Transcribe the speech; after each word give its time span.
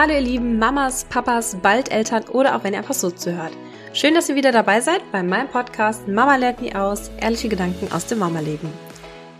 Hallo 0.00 0.14
ihr 0.14 0.22
lieben 0.22 0.58
Mamas, 0.58 1.04
Papas, 1.04 1.58
bald 1.60 1.92
Eltern 1.92 2.24
oder 2.30 2.56
auch 2.56 2.64
wenn 2.64 2.72
ihr 2.72 2.78
einfach 2.78 2.94
so 2.94 3.10
zuhört. 3.10 3.52
Schön, 3.92 4.14
dass 4.14 4.30
ihr 4.30 4.34
wieder 4.34 4.50
dabei 4.50 4.80
seid 4.80 5.02
bei 5.12 5.22
meinem 5.22 5.48
Podcast 5.48 6.08
Mama 6.08 6.36
lernt 6.36 6.62
nie 6.62 6.74
aus, 6.74 7.10
ehrliche 7.20 7.50
Gedanken 7.50 7.92
aus 7.92 8.06
dem 8.06 8.20
Mama-Leben. 8.20 8.72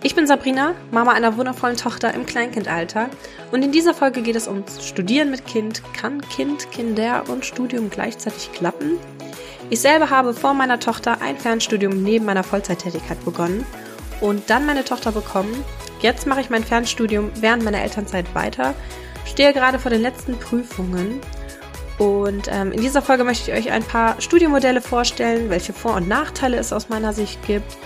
Ich 0.02 0.14
bin 0.14 0.26
Sabrina, 0.26 0.74
Mama 0.90 1.12
einer 1.12 1.38
wundervollen 1.38 1.78
Tochter 1.78 2.12
im 2.12 2.26
Kleinkindalter 2.26 3.08
und 3.52 3.64
in 3.64 3.72
dieser 3.72 3.94
Folge 3.94 4.20
geht 4.20 4.36
es 4.36 4.48
ums 4.48 4.86
Studieren 4.86 5.30
mit 5.30 5.46
Kind. 5.46 5.82
Kann 5.94 6.20
Kind, 6.20 6.70
Kinder 6.70 7.24
und 7.28 7.46
Studium 7.46 7.88
gleichzeitig 7.88 8.52
klappen? 8.52 8.98
Ich 9.70 9.80
selber 9.80 10.10
habe 10.10 10.34
vor 10.34 10.52
meiner 10.52 10.78
Tochter 10.78 11.22
ein 11.22 11.38
Fernstudium 11.38 12.02
neben 12.02 12.26
meiner 12.26 12.44
Vollzeittätigkeit 12.44 13.24
begonnen 13.24 13.64
und 14.20 14.50
dann 14.50 14.66
meine 14.66 14.84
Tochter 14.84 15.12
bekommen. 15.12 15.64
Jetzt 16.00 16.26
mache 16.26 16.42
ich 16.42 16.50
mein 16.50 16.64
Fernstudium 16.64 17.30
während 17.36 17.64
meiner 17.64 17.80
Elternzeit 17.80 18.34
weiter 18.34 18.74
stehe 19.30 19.52
gerade 19.52 19.78
vor 19.78 19.90
den 19.90 20.02
letzten 20.02 20.38
Prüfungen 20.38 21.20
und 22.00 22.48
ähm, 22.50 22.72
in 22.72 22.80
dieser 22.80 23.02
Folge 23.02 23.24
möchte 23.24 23.50
ich 23.50 23.58
euch 23.58 23.72
ein 23.72 23.82
paar 23.82 24.18
Studienmodelle 24.22 24.80
vorstellen, 24.80 25.50
welche 25.50 25.74
Vor- 25.74 25.96
und 25.96 26.08
Nachteile 26.08 26.56
es 26.56 26.72
aus 26.72 26.88
meiner 26.88 27.12
Sicht 27.12 27.46
gibt. 27.46 27.76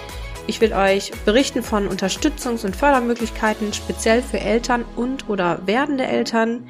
Ich 0.46 0.60
will 0.60 0.72
euch 0.72 1.10
berichten 1.24 1.64
von 1.64 1.88
Unterstützungs- 1.88 2.64
und 2.64 2.76
Fördermöglichkeiten 2.76 3.72
speziell 3.72 4.22
für 4.22 4.38
Eltern 4.38 4.84
und 4.94 5.28
oder 5.28 5.62
werdende 5.66 6.04
Eltern. 6.04 6.68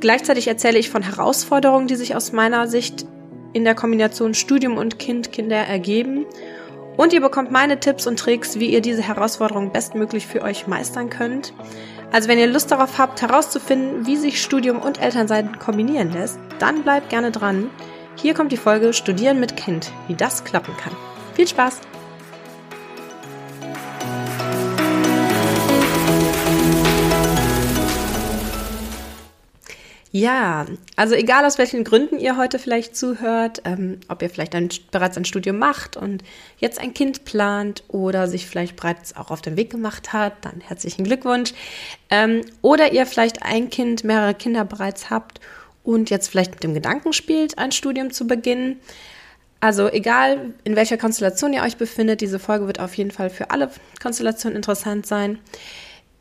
Gleichzeitig 0.00 0.48
erzähle 0.48 0.78
ich 0.78 0.90
von 0.90 1.00
Herausforderungen, 1.00 1.86
die 1.86 1.96
sich 1.96 2.14
aus 2.14 2.32
meiner 2.32 2.68
Sicht 2.68 3.06
in 3.54 3.64
der 3.64 3.74
Kombination 3.74 4.34
Studium 4.34 4.76
und 4.76 4.98
Kind 4.98 5.32
Kinder 5.32 5.56
ergeben. 5.56 6.26
Und 6.98 7.14
ihr 7.14 7.22
bekommt 7.22 7.50
meine 7.50 7.80
Tipps 7.80 8.06
und 8.06 8.18
Tricks, 8.18 8.58
wie 8.58 8.70
ihr 8.70 8.82
diese 8.82 9.02
Herausforderungen 9.02 9.72
bestmöglich 9.72 10.26
für 10.26 10.42
euch 10.42 10.66
meistern 10.66 11.08
könnt. 11.08 11.54
Also 12.16 12.30
wenn 12.30 12.38
ihr 12.38 12.46
Lust 12.46 12.70
darauf 12.70 12.96
habt, 12.96 13.20
herauszufinden, 13.20 14.06
wie 14.06 14.16
sich 14.16 14.40
Studium 14.40 14.78
und 14.78 15.02
Elternsein 15.02 15.58
kombinieren 15.58 16.14
lässt, 16.14 16.38
dann 16.58 16.82
bleibt 16.82 17.10
gerne 17.10 17.30
dran. 17.30 17.68
Hier 18.14 18.32
kommt 18.32 18.52
die 18.52 18.56
Folge 18.56 18.94
Studieren 18.94 19.38
mit 19.38 19.58
Kind, 19.58 19.92
wie 20.08 20.14
das 20.14 20.42
klappen 20.42 20.74
kann. 20.78 20.94
Viel 21.34 21.46
Spaß! 21.46 21.82
Ja, 30.18 30.64
also 30.96 31.14
egal 31.14 31.44
aus 31.44 31.58
welchen 31.58 31.84
Gründen 31.84 32.18
ihr 32.18 32.38
heute 32.38 32.58
vielleicht 32.58 32.96
zuhört, 32.96 33.60
ähm, 33.66 34.00
ob 34.08 34.22
ihr 34.22 34.30
vielleicht 34.30 34.54
ein, 34.54 34.70
bereits 34.90 35.18
ein 35.18 35.26
Studium 35.26 35.58
macht 35.58 35.98
und 35.98 36.24
jetzt 36.56 36.80
ein 36.80 36.94
Kind 36.94 37.26
plant 37.26 37.84
oder 37.88 38.26
sich 38.26 38.46
vielleicht 38.46 38.76
bereits 38.76 39.14
auch 39.14 39.30
auf 39.30 39.42
den 39.42 39.58
Weg 39.58 39.68
gemacht 39.68 40.14
hat, 40.14 40.32
dann 40.40 40.62
herzlichen 40.62 41.04
Glückwunsch. 41.04 41.52
Ähm, 42.08 42.40
oder 42.62 42.94
ihr 42.94 43.04
vielleicht 43.04 43.42
ein 43.42 43.68
Kind, 43.68 44.04
mehrere 44.04 44.32
Kinder 44.32 44.64
bereits 44.64 45.10
habt 45.10 45.38
und 45.84 46.08
jetzt 46.08 46.28
vielleicht 46.28 46.52
mit 46.52 46.64
dem 46.64 46.72
Gedanken 46.72 47.12
spielt, 47.12 47.58
ein 47.58 47.72
Studium 47.72 48.10
zu 48.10 48.26
beginnen. 48.26 48.80
Also 49.60 49.90
egal, 49.92 50.54
in 50.64 50.76
welcher 50.76 50.96
Konstellation 50.96 51.52
ihr 51.52 51.62
euch 51.62 51.76
befindet, 51.76 52.22
diese 52.22 52.38
Folge 52.38 52.66
wird 52.66 52.80
auf 52.80 52.94
jeden 52.94 53.10
Fall 53.10 53.28
für 53.28 53.50
alle 53.50 53.70
Konstellationen 54.00 54.56
interessant 54.56 55.04
sein. 55.04 55.40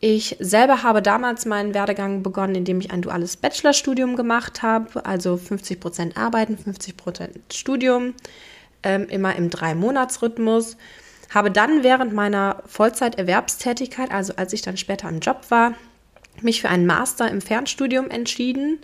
Ich 0.08 0.38
selber 0.40 0.84
habe 0.84 1.02
damals 1.02 1.48
meinen 1.48 1.74
Werdegang 1.74 2.22
begonnen, 2.22 2.54
indem 2.54 2.80
ich 2.80 2.92
ein 2.92 3.02
duales 3.02 3.38
Bachelorstudium 3.38 4.16
gemacht 4.16 4.62
habe, 4.62 5.04
also 5.04 5.36
50 5.36 5.80
Prozent 5.80 6.16
Arbeiten, 6.16 6.60
50 6.60 6.96
Prozent 6.96 7.40
Studium, 7.52 8.14
ähm, 8.84 9.08
immer 9.10 9.36
im 9.36 9.50
Drei-Monats-Rhythmus. 9.50 10.78
Habe 11.34 11.50
dann 11.50 11.84
während 11.84 12.14
meiner 12.14 12.62
Vollzeiterwerbstätigkeit, 12.68 14.12
also 14.12 14.34
als 14.36 14.54
ich 14.54 14.62
dann 14.62 14.78
später 14.78 15.10
im 15.10 15.22
Job 15.22 15.42
war, 15.50 15.74
mich 16.40 16.62
für 16.62 16.70
einen 16.70 16.86
Master 16.86 17.28
im 17.32 17.42
Fernstudium 17.42 18.12
entschieden. 18.12 18.78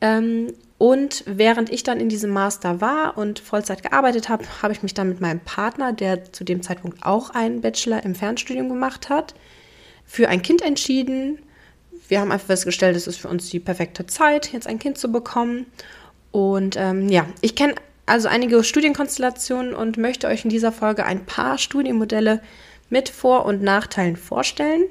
Ähm, 0.00 0.52
und 0.78 1.24
während 1.26 1.70
ich 1.70 1.82
dann 1.82 1.98
in 1.98 2.08
diesem 2.08 2.30
Master 2.30 2.80
war 2.80 3.18
und 3.18 3.40
Vollzeit 3.40 3.82
gearbeitet 3.82 4.28
habe, 4.28 4.44
habe 4.62 4.72
ich 4.72 4.84
mich 4.84 4.94
dann 4.94 5.08
mit 5.08 5.20
meinem 5.20 5.40
Partner, 5.40 5.92
der 5.92 6.32
zu 6.32 6.44
dem 6.44 6.62
Zeitpunkt 6.62 7.04
auch 7.04 7.30
einen 7.30 7.62
Bachelor 7.62 8.04
im 8.04 8.14
Fernstudium 8.14 8.68
gemacht 8.68 9.08
hat, 9.08 9.34
für 10.06 10.28
ein 10.28 10.42
Kind 10.42 10.62
entschieden. 10.62 11.38
Wir 12.08 12.20
haben 12.20 12.32
einfach 12.32 12.46
festgestellt, 12.46 12.96
es 12.96 13.06
ist 13.06 13.18
für 13.18 13.28
uns 13.28 13.50
die 13.50 13.60
perfekte 13.60 14.06
Zeit, 14.06 14.52
jetzt 14.52 14.66
ein 14.66 14.78
Kind 14.78 14.96
zu 14.98 15.10
bekommen. 15.10 15.66
Und 16.30 16.76
ähm, 16.76 17.08
ja, 17.08 17.26
ich 17.40 17.54
kenne 17.54 17.74
also 18.06 18.28
einige 18.28 18.62
Studienkonstellationen 18.62 19.74
und 19.74 19.98
möchte 19.98 20.28
euch 20.28 20.44
in 20.44 20.50
dieser 20.50 20.70
Folge 20.70 21.04
ein 21.04 21.26
paar 21.26 21.58
Studienmodelle 21.58 22.40
mit 22.88 23.08
Vor- 23.08 23.44
und 23.44 23.62
Nachteilen 23.62 24.16
vorstellen. 24.16 24.84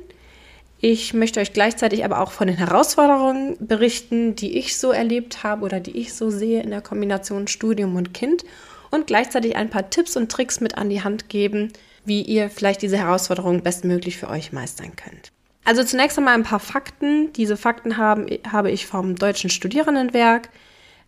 Ich 0.81 1.13
möchte 1.13 1.39
euch 1.39 1.53
gleichzeitig 1.53 2.03
aber 2.03 2.19
auch 2.19 2.31
von 2.31 2.47
den 2.47 2.57
Herausforderungen 2.57 3.55
berichten, 3.59 4.35
die 4.35 4.57
ich 4.57 4.77
so 4.77 4.91
erlebt 4.91 5.43
habe 5.43 5.63
oder 5.63 5.79
die 5.79 5.97
ich 5.97 6.13
so 6.13 6.29
sehe 6.29 6.61
in 6.61 6.71
der 6.71 6.81
Kombination 6.81 7.47
Studium 7.47 7.95
und 7.95 8.13
Kind 8.13 8.43
und 8.91 9.07
gleichzeitig 9.07 9.55
ein 9.55 9.69
paar 9.69 9.89
Tipps 9.89 10.17
und 10.17 10.31
Tricks 10.31 10.59
mit 10.59 10.77
an 10.77 10.89
die 10.89 11.03
Hand 11.03 11.29
geben, 11.29 11.71
wie 12.05 12.21
ihr 12.21 12.49
vielleicht 12.49 12.81
diese 12.81 12.97
Herausforderungen 12.97 13.61
bestmöglich 13.61 14.17
für 14.17 14.29
euch 14.29 14.51
meistern 14.51 14.95
könnt. 14.95 15.31
Also 15.63 15.83
zunächst 15.83 16.17
einmal 16.17 16.35
ein 16.35 16.43
paar 16.43 16.59
Fakten. 16.59 17.33
Diese 17.33 17.57
Fakten 17.57 17.97
haben, 17.97 18.27
habe 18.51 18.71
ich 18.71 18.85
vom 18.85 19.15
Deutschen 19.15 19.49
Studierendenwerk. 19.49 20.49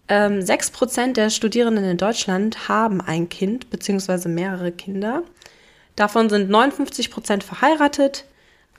Ähm, 0.09 0.39
6% 0.39 1.13
der 1.13 1.29
Studierenden 1.29 1.83
in 1.83 1.97
Deutschland 1.97 2.67
haben 2.67 3.01
ein 3.01 3.29
Kind 3.29 3.69
bzw. 3.69 4.29
mehrere 4.29 4.71
Kinder. 4.71 5.23
Davon 5.95 6.29
sind 6.29 6.49
59% 6.49 7.43
verheiratet, 7.43 8.25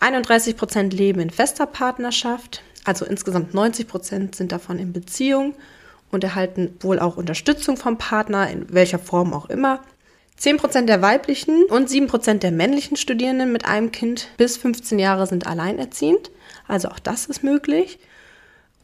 31% 0.00 0.94
leben 0.94 1.20
in 1.20 1.30
fester 1.30 1.66
Partnerschaft, 1.66 2.62
also 2.84 3.04
insgesamt 3.04 3.54
90% 3.54 4.36
sind 4.36 4.52
davon 4.52 4.78
in 4.78 4.92
Beziehung 4.92 5.54
und 6.10 6.24
erhalten 6.24 6.76
wohl 6.80 7.00
auch 7.00 7.16
Unterstützung 7.16 7.76
vom 7.76 7.98
Partner, 7.98 8.48
in 8.48 8.72
welcher 8.72 9.00
Form 9.00 9.34
auch 9.34 9.50
immer. 9.50 9.80
10% 10.40 10.86
der 10.86 11.02
weiblichen 11.02 11.64
und 11.64 11.88
7% 11.88 12.38
der 12.38 12.52
männlichen 12.52 12.96
Studierenden 12.96 13.52
mit 13.52 13.64
einem 13.64 13.90
Kind 13.90 14.28
bis 14.36 14.56
15 14.56 14.98
Jahre 14.98 15.26
sind 15.26 15.46
alleinerziehend. 15.46 16.30
Also 16.66 16.88
auch 16.88 16.98
das 16.98 17.26
ist 17.26 17.42
möglich. 17.42 17.98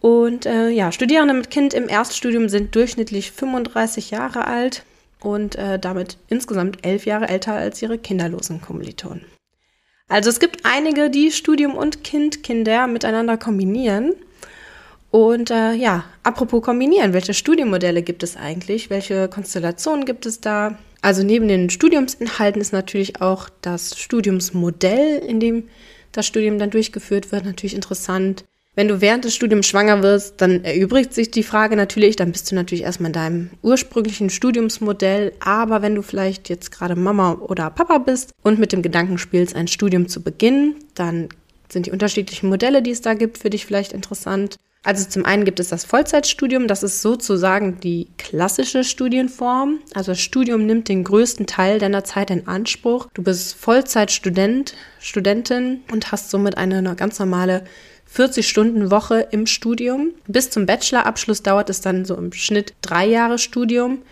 Und 0.01 0.47
äh, 0.47 0.69
ja, 0.69 0.93
Studierende 0.93 1.33
mit 1.33 1.51
Kind 1.51 1.73
im 1.73 1.89
Erststudium 1.89 2.49
sind 2.49 2.75
durchschnittlich 2.75 3.31
35 3.31 4.11
Jahre 4.11 4.47
alt 4.47 4.85
und 5.21 5.57
äh, 5.57 5.79
damit 5.79 6.19
insgesamt 6.29 6.85
elf 6.85 7.07
Jahre 7.07 7.29
älter 7.29 7.55
als 7.55 7.81
ihre 7.81 7.99
kinderlosen 7.99 8.61
Kommilitonen. 8.61 9.25
Also 10.09 10.29
es 10.29 10.41
gibt 10.41 10.67
einige, 10.67 11.09
die 11.09 11.31
Studium 11.31 11.75
und 11.75 12.05
Kind, 12.05 12.43
Kinder 12.43 12.87
miteinander 12.87 13.39
kombinieren. 13.39 14.13
Und 15.11 15.51
äh, 15.51 15.73
ja, 15.73 16.05
apropos 16.23 16.63
kombinieren, 16.63 17.13
welche 17.13 17.33
Studienmodelle 17.33 18.03
gibt 18.03 18.23
es 18.23 18.37
eigentlich? 18.37 18.91
Welche 18.91 19.29
Konstellationen 19.29 20.05
gibt 20.05 20.27
es 20.27 20.41
da? 20.41 20.77
Also 21.05 21.23
neben 21.23 21.49
den 21.49 21.69
Studiumsinhalten 21.69 22.63
ist 22.63 22.73
natürlich 22.73 23.21
auch 23.21 23.51
das 23.61 24.01
Studiumsmodell, 24.01 25.19
in 25.19 25.39
dem 25.39 25.65
das 26.13 26.27
Studium 26.27 26.59
dann 26.59 26.71
durchgeführt 26.71 27.31
wird, 27.31 27.45
natürlich 27.45 27.75
interessant. 27.75 28.47
Wenn 28.75 28.89
du 28.89 29.03
während 29.03 29.27
des 29.27 29.35
Studiums 29.35 29.67
schwanger 29.67 30.03
wirst, 30.03 30.41
dann 30.41 30.65
erübrigt 30.65 31.13
sich 31.13 31.31
die 31.31 31.43
Frage 31.43 31.77
natürlich, 31.77 32.17
dann 32.17 32.33
bist 32.33 32.51
du 32.51 32.55
natürlich 32.55 32.85
erstmal 32.85 33.11
in 33.11 33.13
deinem 33.13 33.51
ursprünglichen 33.61 34.31
Studiumsmodell. 34.31 35.35
Aber 35.41 35.83
wenn 35.83 35.95
du 35.95 36.01
vielleicht 36.01 36.49
jetzt 36.49 36.73
gerade 36.73 36.97
Mama 36.97 37.35
oder 37.35 37.69
Papa 37.69 37.99
bist 37.99 38.33
und 38.43 38.59
mit 38.59 38.73
dem 38.73 38.81
Gedanken 38.81 39.19
spielst, 39.19 39.55
ein 39.55 39.69
Studium 39.69 40.09
zu 40.09 40.23
beginnen, 40.23 40.77
dann 40.95 41.29
sind 41.69 41.85
die 41.85 41.93
unterschiedlichen 41.93 42.49
Modelle, 42.49 42.81
die 42.81 42.93
es 42.93 43.03
da 43.03 43.13
gibt, 43.13 43.37
für 43.37 43.51
dich 43.51 43.67
vielleicht 43.67 43.93
interessant. 43.93 44.57
Also 44.85 45.09
zum 45.09 45.25
einen 45.25 45.47
gibt 45.47 45.61
es 45.61 45.71
das 45.71 45.85
Vollzeitstudium, 45.87 46.69
das 46.69 46.83
ist 46.83 47.01
sozusagen 47.01 47.81
die 47.81 48.09
klassische 48.19 48.85
Studienform. 48.85 49.81
Also 49.95 50.13
das 50.13 50.21
Studium 50.21 50.67
nimmt 50.67 50.91
den 50.91 51.05
größten 51.05 51.47
Teil 51.47 51.79
deiner 51.79 52.05
Zeit 52.05 52.31
in 52.31 52.47
Anspruch. 52.47 53.09
Du 53.15 53.23
bist 53.23 53.55
Vollzeitstudent, 53.55 54.75
Studentin 55.01 55.81
und 55.91 56.13
hast 56.13 56.31
somit 56.31 56.59
eine 56.59 56.95
ganz 56.97 57.19
normale 57.19 57.65
40-Stunden-Woche 58.15 59.29
im 59.31 59.47
Studium. 59.47 60.11
Bis 60.27 60.51
zum 60.51 60.67
Bachelorabschluss 60.67 61.43
dauert 61.43 61.71
es 61.71 61.81
dann 61.81 62.05
so 62.05 62.15
im 62.15 62.33
Schnitt 62.33 62.75
drei 62.83 63.07
Jahre 63.07 63.39
Studium. 63.39 64.03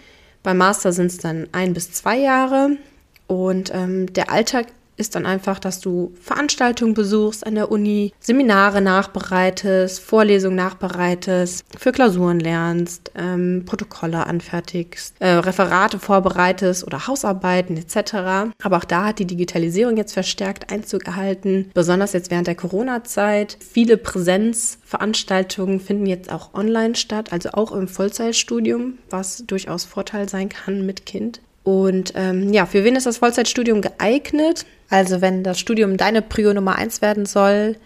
Beim 0.42 0.56
Master 0.56 0.92
sind 0.92 1.06
es 1.06 1.18
dann 1.18 1.48
ein 1.52 1.74
bis 1.74 1.92
zwei 1.92 2.18
Jahre. 2.18 2.78
Und 3.26 3.70
ähm, 3.74 4.12
der 4.12 4.30
Alltag 4.30 4.66
ist 5.02 5.16
dann 5.16 5.26
einfach, 5.26 5.58
dass 5.58 5.80
du 5.80 6.14
Veranstaltungen 6.20 6.94
besuchst 6.94 7.44
an 7.44 7.56
der 7.56 7.70
Uni, 7.70 8.12
Seminare 8.20 8.80
nachbereitest, 8.80 10.00
Vorlesungen 10.00 10.56
nachbereitest, 10.56 11.64
für 11.76 11.92
Klausuren 11.92 12.38
lernst, 12.38 13.10
ähm, 13.16 13.64
Protokolle 13.66 14.26
anfertigst, 14.26 15.16
äh, 15.18 15.28
Referate 15.28 15.98
vorbereitest 15.98 16.86
oder 16.86 17.08
Hausarbeiten 17.08 17.76
etc. 17.76 18.54
Aber 18.62 18.76
auch 18.78 18.84
da 18.84 19.06
hat 19.06 19.18
die 19.18 19.26
Digitalisierung 19.26 19.96
jetzt 19.96 20.12
verstärkt 20.12 20.72
Einzug 20.72 21.06
erhalten, 21.06 21.70
besonders 21.74 22.12
jetzt 22.12 22.30
während 22.30 22.46
der 22.46 22.54
Corona-Zeit. 22.54 23.58
Viele 23.60 23.96
Präsenzveranstaltungen 23.96 25.80
finden 25.80 26.06
jetzt 26.06 26.30
auch 26.30 26.54
online 26.54 26.94
statt, 26.94 27.32
also 27.32 27.50
auch 27.52 27.72
im 27.72 27.88
Vollzeitstudium, 27.88 28.98
was 29.10 29.44
durchaus 29.46 29.84
Vorteil 29.84 30.28
sein 30.28 30.48
kann 30.48 30.86
mit 30.86 31.06
Kind. 31.06 31.40
Und 31.64 32.12
ähm, 32.16 32.52
ja, 32.52 32.66
für 32.66 32.84
wen 32.84 32.96
ist 32.96 33.06
das 33.06 33.18
Vollzeitstudium 33.18 33.82
geeignet? 33.82 34.66
Also 34.92 35.22
wenn 35.22 35.42
das 35.42 35.58
Studium 35.58 35.96
deine 35.96 36.20
Prio 36.20 36.52
Nummer 36.52 36.76
eins 36.76 37.00
werden 37.00 37.24
soll, 37.24 37.76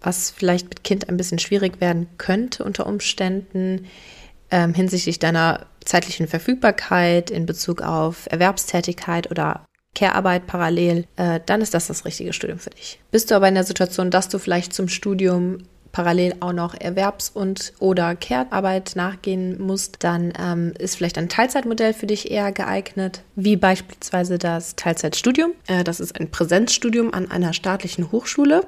was 0.00 0.32
vielleicht 0.32 0.68
mit 0.68 0.82
Kind 0.82 1.08
ein 1.08 1.16
bisschen 1.16 1.38
schwierig 1.38 1.80
werden 1.80 2.08
könnte 2.18 2.64
unter 2.64 2.88
Umständen 2.88 3.86
ähm, 4.50 4.74
hinsichtlich 4.74 5.20
deiner 5.20 5.66
zeitlichen 5.84 6.26
Verfügbarkeit 6.26 7.30
in 7.30 7.46
Bezug 7.46 7.80
auf 7.80 8.26
Erwerbstätigkeit 8.28 9.30
oder 9.30 9.66
Care-Arbeit 9.94 10.48
parallel, 10.48 11.04
äh, 11.14 11.38
dann 11.46 11.60
ist 11.60 11.74
das 11.74 11.86
das 11.86 12.04
richtige 12.04 12.32
Studium 12.32 12.58
für 12.58 12.70
dich. 12.70 12.98
Bist 13.12 13.30
du 13.30 13.36
aber 13.36 13.46
in 13.46 13.54
der 13.54 13.62
Situation, 13.62 14.10
dass 14.10 14.28
du 14.28 14.40
vielleicht 14.40 14.72
zum 14.72 14.88
Studium 14.88 15.58
parallel 15.92 16.34
auch 16.40 16.52
noch 16.52 16.74
Erwerbs- 16.74 17.30
und 17.30 17.72
oder 17.78 18.14
Care-Arbeit 18.14 18.92
nachgehen 18.94 19.60
musst, 19.60 20.04
dann 20.04 20.32
ähm, 20.38 20.74
ist 20.78 20.96
vielleicht 20.96 21.18
ein 21.18 21.28
Teilzeitmodell 21.28 21.94
für 21.94 22.06
dich 22.06 22.30
eher 22.30 22.52
geeignet, 22.52 23.22
wie 23.34 23.56
beispielsweise 23.56 24.38
das 24.38 24.76
Teilzeitstudium. 24.76 25.52
Äh, 25.66 25.84
das 25.84 26.00
ist 26.00 26.18
ein 26.18 26.30
Präsenzstudium 26.30 27.12
an 27.12 27.30
einer 27.30 27.52
staatlichen 27.52 28.12
Hochschule, 28.12 28.66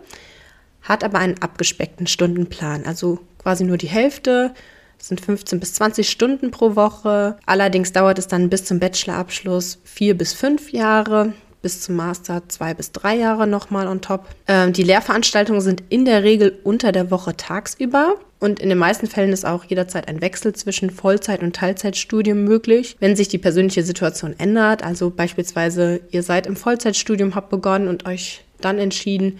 hat 0.82 1.05
aber 1.05 1.19
einen 1.19 1.40
abgespeckten 1.40 2.06
Stundenplan, 2.06 2.84
also 2.87 3.19
quasi 3.38 3.64
nur 3.64 3.76
die 3.76 3.88
Hälfte 3.88 4.55
das 5.00 5.08
sind 5.08 5.23
15 5.23 5.61
bis 5.61 5.73
20 5.75 6.11
Stunden 6.11 6.50
pro 6.50 6.76
Woche. 6.76 7.38
Allerdings 7.46 7.90
dauert 7.90 8.19
es 8.19 8.28
dann 8.28 8.50
bis 8.50 8.66
zum 8.66 8.81
Bachelorabschluss 8.81 9.78
vier 9.82 10.14
bis 10.14 10.34
fünf 10.34 10.73
Jahre 10.73 11.32
bis 11.62 11.83
zum 11.83 11.97
Master 11.97 12.49
zwei 12.49 12.75
bis 12.75 12.93
drei 12.93 13.17
Jahre 13.17 13.47
nochmal 13.47 13.87
on 13.87 14.01
top. 14.01 14.27
Ähm, 14.47 14.73
die 14.73 14.83
Lehrveranstaltungen 14.83 15.61
sind 15.61 15.83
in 15.89 16.05
der 16.05 16.23
Regel 16.23 16.59
unter 16.65 16.93
der 16.93 17.11
Woche 17.11 17.37
tagsüber. 17.37 18.17
Und 18.39 18.59
in 18.59 18.71
den 18.71 18.79
meisten 18.79 19.07
Fällen 19.07 19.33
ist 19.33 19.45
auch 19.45 19.65
jederzeit 19.65 20.09
ein 20.09 20.23
Wechsel 20.23 20.55
zwischen 20.55 20.91
Vollzeit- 20.91 21.43
und 21.43 21.55
Teilzeitstudium 21.55 22.43
möglich, 22.45 22.97
wenn 22.99 23.15
sich 23.15 23.29
die 23.29 23.37
persönliche 23.37 23.83
Situation 23.83 24.35
ändert. 24.39 24.83
Also 24.83 25.11
beispielsweise, 25.11 26.01
ihr 26.11 26.23
seid 26.23 26.47
im 26.47 26.57
Vollzeitstudium, 26.57 27.35
habt 27.35 27.51
begonnen 27.51 27.89
und 27.89 28.07
euch 28.07 28.43
dann 28.62 28.79
entschieden, 28.79 29.39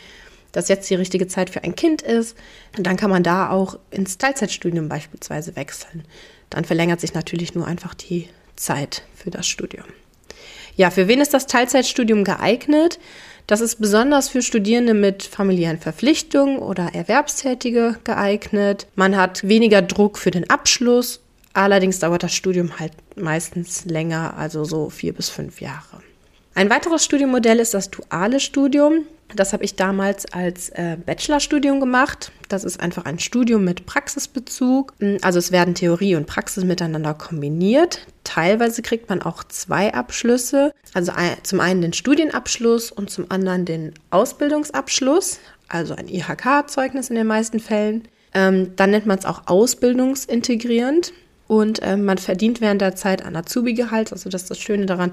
dass 0.53 0.69
jetzt 0.69 0.91
die 0.91 0.97
richtige 0.97 1.29
Zeit 1.29 1.49
für 1.49 1.65
ein 1.65 1.75
Kind 1.75 2.03
ist. 2.03 2.37
Dann 2.77 2.97
kann 2.97 3.11
man 3.11 3.23
da 3.23 3.49
auch 3.51 3.79
ins 3.91 4.19
Teilzeitstudium 4.19 4.89
beispielsweise 4.89 5.57
wechseln. 5.57 6.05
Dann 6.51 6.65
verlängert 6.65 7.01
sich 7.01 7.15
natürlich 7.15 7.55
nur 7.55 7.67
einfach 7.67 7.95
die 7.95 8.29
Zeit 8.57 9.05
für 9.15 9.31
das 9.31 9.47
Studium. 9.47 9.87
Ja, 10.81 10.89
für 10.89 11.09
wen 11.09 11.21
ist 11.21 11.35
das 11.35 11.47
Teilzeitstudium 11.47 12.25
geeignet? 12.25 12.99
Das 13.47 13.61
ist 13.61 13.83
besonders 13.83 14.31
für 14.31 14.41
Studierende 14.41 14.95
mit 14.95 15.25
familiären 15.25 15.77
Verpflichtungen 15.77 16.57
oder 16.57 16.95
Erwerbstätige 16.95 17.99
geeignet. 18.03 18.87
Man 18.95 19.15
hat 19.15 19.47
weniger 19.47 19.83
Druck 19.83 20.17
für 20.17 20.31
den 20.31 20.49
Abschluss. 20.49 21.21
Allerdings 21.53 21.99
dauert 21.99 22.23
das 22.23 22.35
Studium 22.35 22.79
halt 22.79 22.93
meistens 23.15 23.85
länger, 23.85 24.39
also 24.39 24.65
so 24.65 24.89
vier 24.89 25.13
bis 25.13 25.29
fünf 25.29 25.61
Jahre. 25.61 26.01
Ein 26.55 26.69
weiteres 26.69 27.05
Studienmodell 27.05 27.61
ist 27.61 27.75
das 27.75 27.91
duale 27.91 28.41
Studium. 28.41 29.07
Das 29.37 29.53
habe 29.53 29.65
ich 29.65 29.77
damals 29.77 30.27
als 30.33 30.71
äh, 30.71 30.97
Bachelorstudium 31.05 31.79
gemacht. 31.79 32.33
Das 32.49 32.65
ist 32.65 32.81
einfach 32.81 33.05
ein 33.05 33.21
Studium 33.21 33.65
mit 33.65 33.87
Praxisbezug. 33.87 34.93
Hm, 34.99 35.19
also 35.23 35.39
es 35.39 35.53
werden 35.53 35.75
Theorie 35.75 36.17
und 36.17 36.27
Praxis 36.27 36.65
miteinander 36.65 37.15
kombiniert. 37.15 38.07
Teilweise 38.25 38.83
kriegt 38.83 39.09
man 39.09 39.23
auch 39.23 39.45
zwei 39.45 39.95
Abschlüsse. 39.95 40.73
Also 40.93 41.13
ein, 41.13 41.37
zum 41.45 41.61
einen 41.61 41.83
den 41.83 41.93
Studienabschluss 41.93 42.91
und 42.91 43.11
zum 43.11 43.31
anderen 43.31 43.65
den 43.65 43.95
Ausbildungsabschluss. 44.11 45.39
Also 45.69 45.95
ein 45.95 46.09
IHK-Zeugnis 46.09 47.11
in 47.11 47.17
den 47.17 47.29
meisten 47.29 47.61
Fällen. 47.61 48.09
Ähm, 48.35 48.75
dann 48.75 48.91
nennt 48.91 49.07
man 49.07 49.19
es 49.19 49.27
auch 49.27 49.43
ausbildungsintegrierend. 49.47 51.13
Und 51.47 51.83
äh, 51.83 51.97
man 51.97 52.19
verdient 52.19 52.61
während 52.61 52.81
der 52.81 52.97
Zeit 52.97 53.25
ein 53.25 53.37
Azubi-Gehalt. 53.37 54.13
Also 54.13 54.29
das 54.29 54.43
ist 54.43 54.51
das 54.51 54.59
Schöne 54.59 54.87
daran 54.87 55.13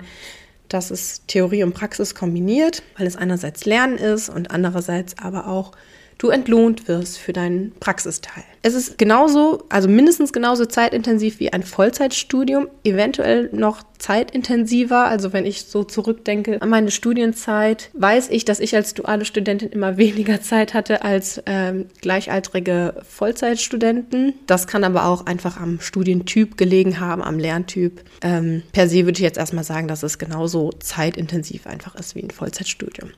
dass 0.69 0.91
es 0.91 1.25
Theorie 1.27 1.63
und 1.63 1.73
Praxis 1.73 2.15
kombiniert, 2.15 2.83
weil 2.97 3.07
es 3.07 3.15
einerseits 3.15 3.65
Lernen 3.65 3.97
ist 3.97 4.29
und 4.29 4.51
andererseits 4.51 5.17
aber 5.17 5.47
auch 5.47 5.71
du 6.17 6.29
entlohnt 6.29 6.87
wirst 6.87 7.17
für 7.17 7.33
deinen 7.33 7.73
Praxisteil. 7.79 8.43
Es 8.61 8.73
ist 8.73 8.97
genauso, 8.97 9.63
also 9.69 9.87
mindestens 9.87 10.33
genauso 10.33 10.65
zeitintensiv 10.65 11.39
wie 11.39 11.53
ein 11.53 11.63
Vollzeitstudium, 11.63 12.67
eventuell 12.83 13.49
noch 13.53 13.83
zeitintensiver. 13.97 15.05
Also 15.05 15.31
wenn 15.31 15.45
ich 15.45 15.63
so 15.63 15.83
zurückdenke 15.83 16.61
an 16.61 16.69
meine 16.69 16.91
Studienzeit, 16.91 17.89
weiß 17.93 18.29
ich, 18.29 18.45
dass 18.45 18.59
ich 18.59 18.75
als 18.75 18.93
duale 18.93 19.25
Studentin 19.25 19.69
immer 19.69 19.97
weniger 19.97 20.41
Zeit 20.41 20.73
hatte 20.73 21.03
als 21.03 21.41
ähm, 21.45 21.85
gleichaltrige 22.01 23.01
Vollzeitstudenten. 23.07 24.33
Das 24.47 24.67
kann 24.67 24.83
aber 24.83 25.05
auch 25.05 25.25
einfach 25.25 25.59
am 25.59 25.79
Studientyp 25.79 26.57
gelegen 26.57 26.99
haben, 26.99 27.21
am 27.21 27.39
Lerntyp. 27.39 28.01
Ähm, 28.21 28.63
per 28.71 28.89
se 28.89 29.05
würde 29.05 29.13
ich 29.13 29.19
jetzt 29.19 29.37
erstmal 29.37 29.63
sagen, 29.63 29.87
dass 29.87 30.03
es 30.03 30.17
genauso 30.17 30.71
zeitintensiv 30.79 31.67
einfach 31.67 31.95
ist 31.95 32.15
wie 32.15 32.23
ein 32.23 32.31
Vollzeitstudium. 32.31 33.11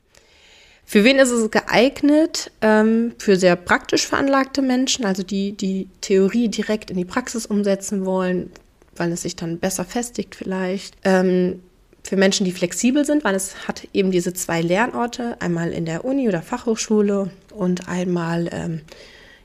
Für 0.90 1.04
wen 1.04 1.20
ist 1.20 1.30
es 1.30 1.52
geeignet? 1.52 2.50
Ähm, 2.62 3.12
für 3.16 3.36
sehr 3.36 3.54
praktisch 3.54 4.08
veranlagte 4.08 4.60
Menschen, 4.60 5.04
also 5.04 5.22
die 5.22 5.52
die 5.52 5.86
Theorie 6.00 6.48
direkt 6.48 6.90
in 6.90 6.96
die 6.96 7.04
Praxis 7.04 7.46
umsetzen 7.46 8.04
wollen, 8.04 8.50
weil 8.96 9.12
es 9.12 9.22
sich 9.22 9.36
dann 9.36 9.60
besser 9.60 9.84
festigt 9.84 10.34
vielleicht. 10.34 10.96
Ähm, 11.04 11.62
für 12.02 12.16
Menschen, 12.16 12.44
die 12.44 12.50
flexibel 12.50 13.04
sind, 13.04 13.22
weil 13.22 13.36
es 13.36 13.68
hat 13.68 13.86
eben 13.92 14.10
diese 14.10 14.34
zwei 14.34 14.62
Lernorte, 14.62 15.40
einmal 15.40 15.70
in 15.70 15.84
der 15.84 16.04
Uni 16.04 16.26
oder 16.26 16.42
Fachhochschule 16.42 17.30
und 17.54 17.88
einmal 17.88 18.48
ähm, 18.50 18.80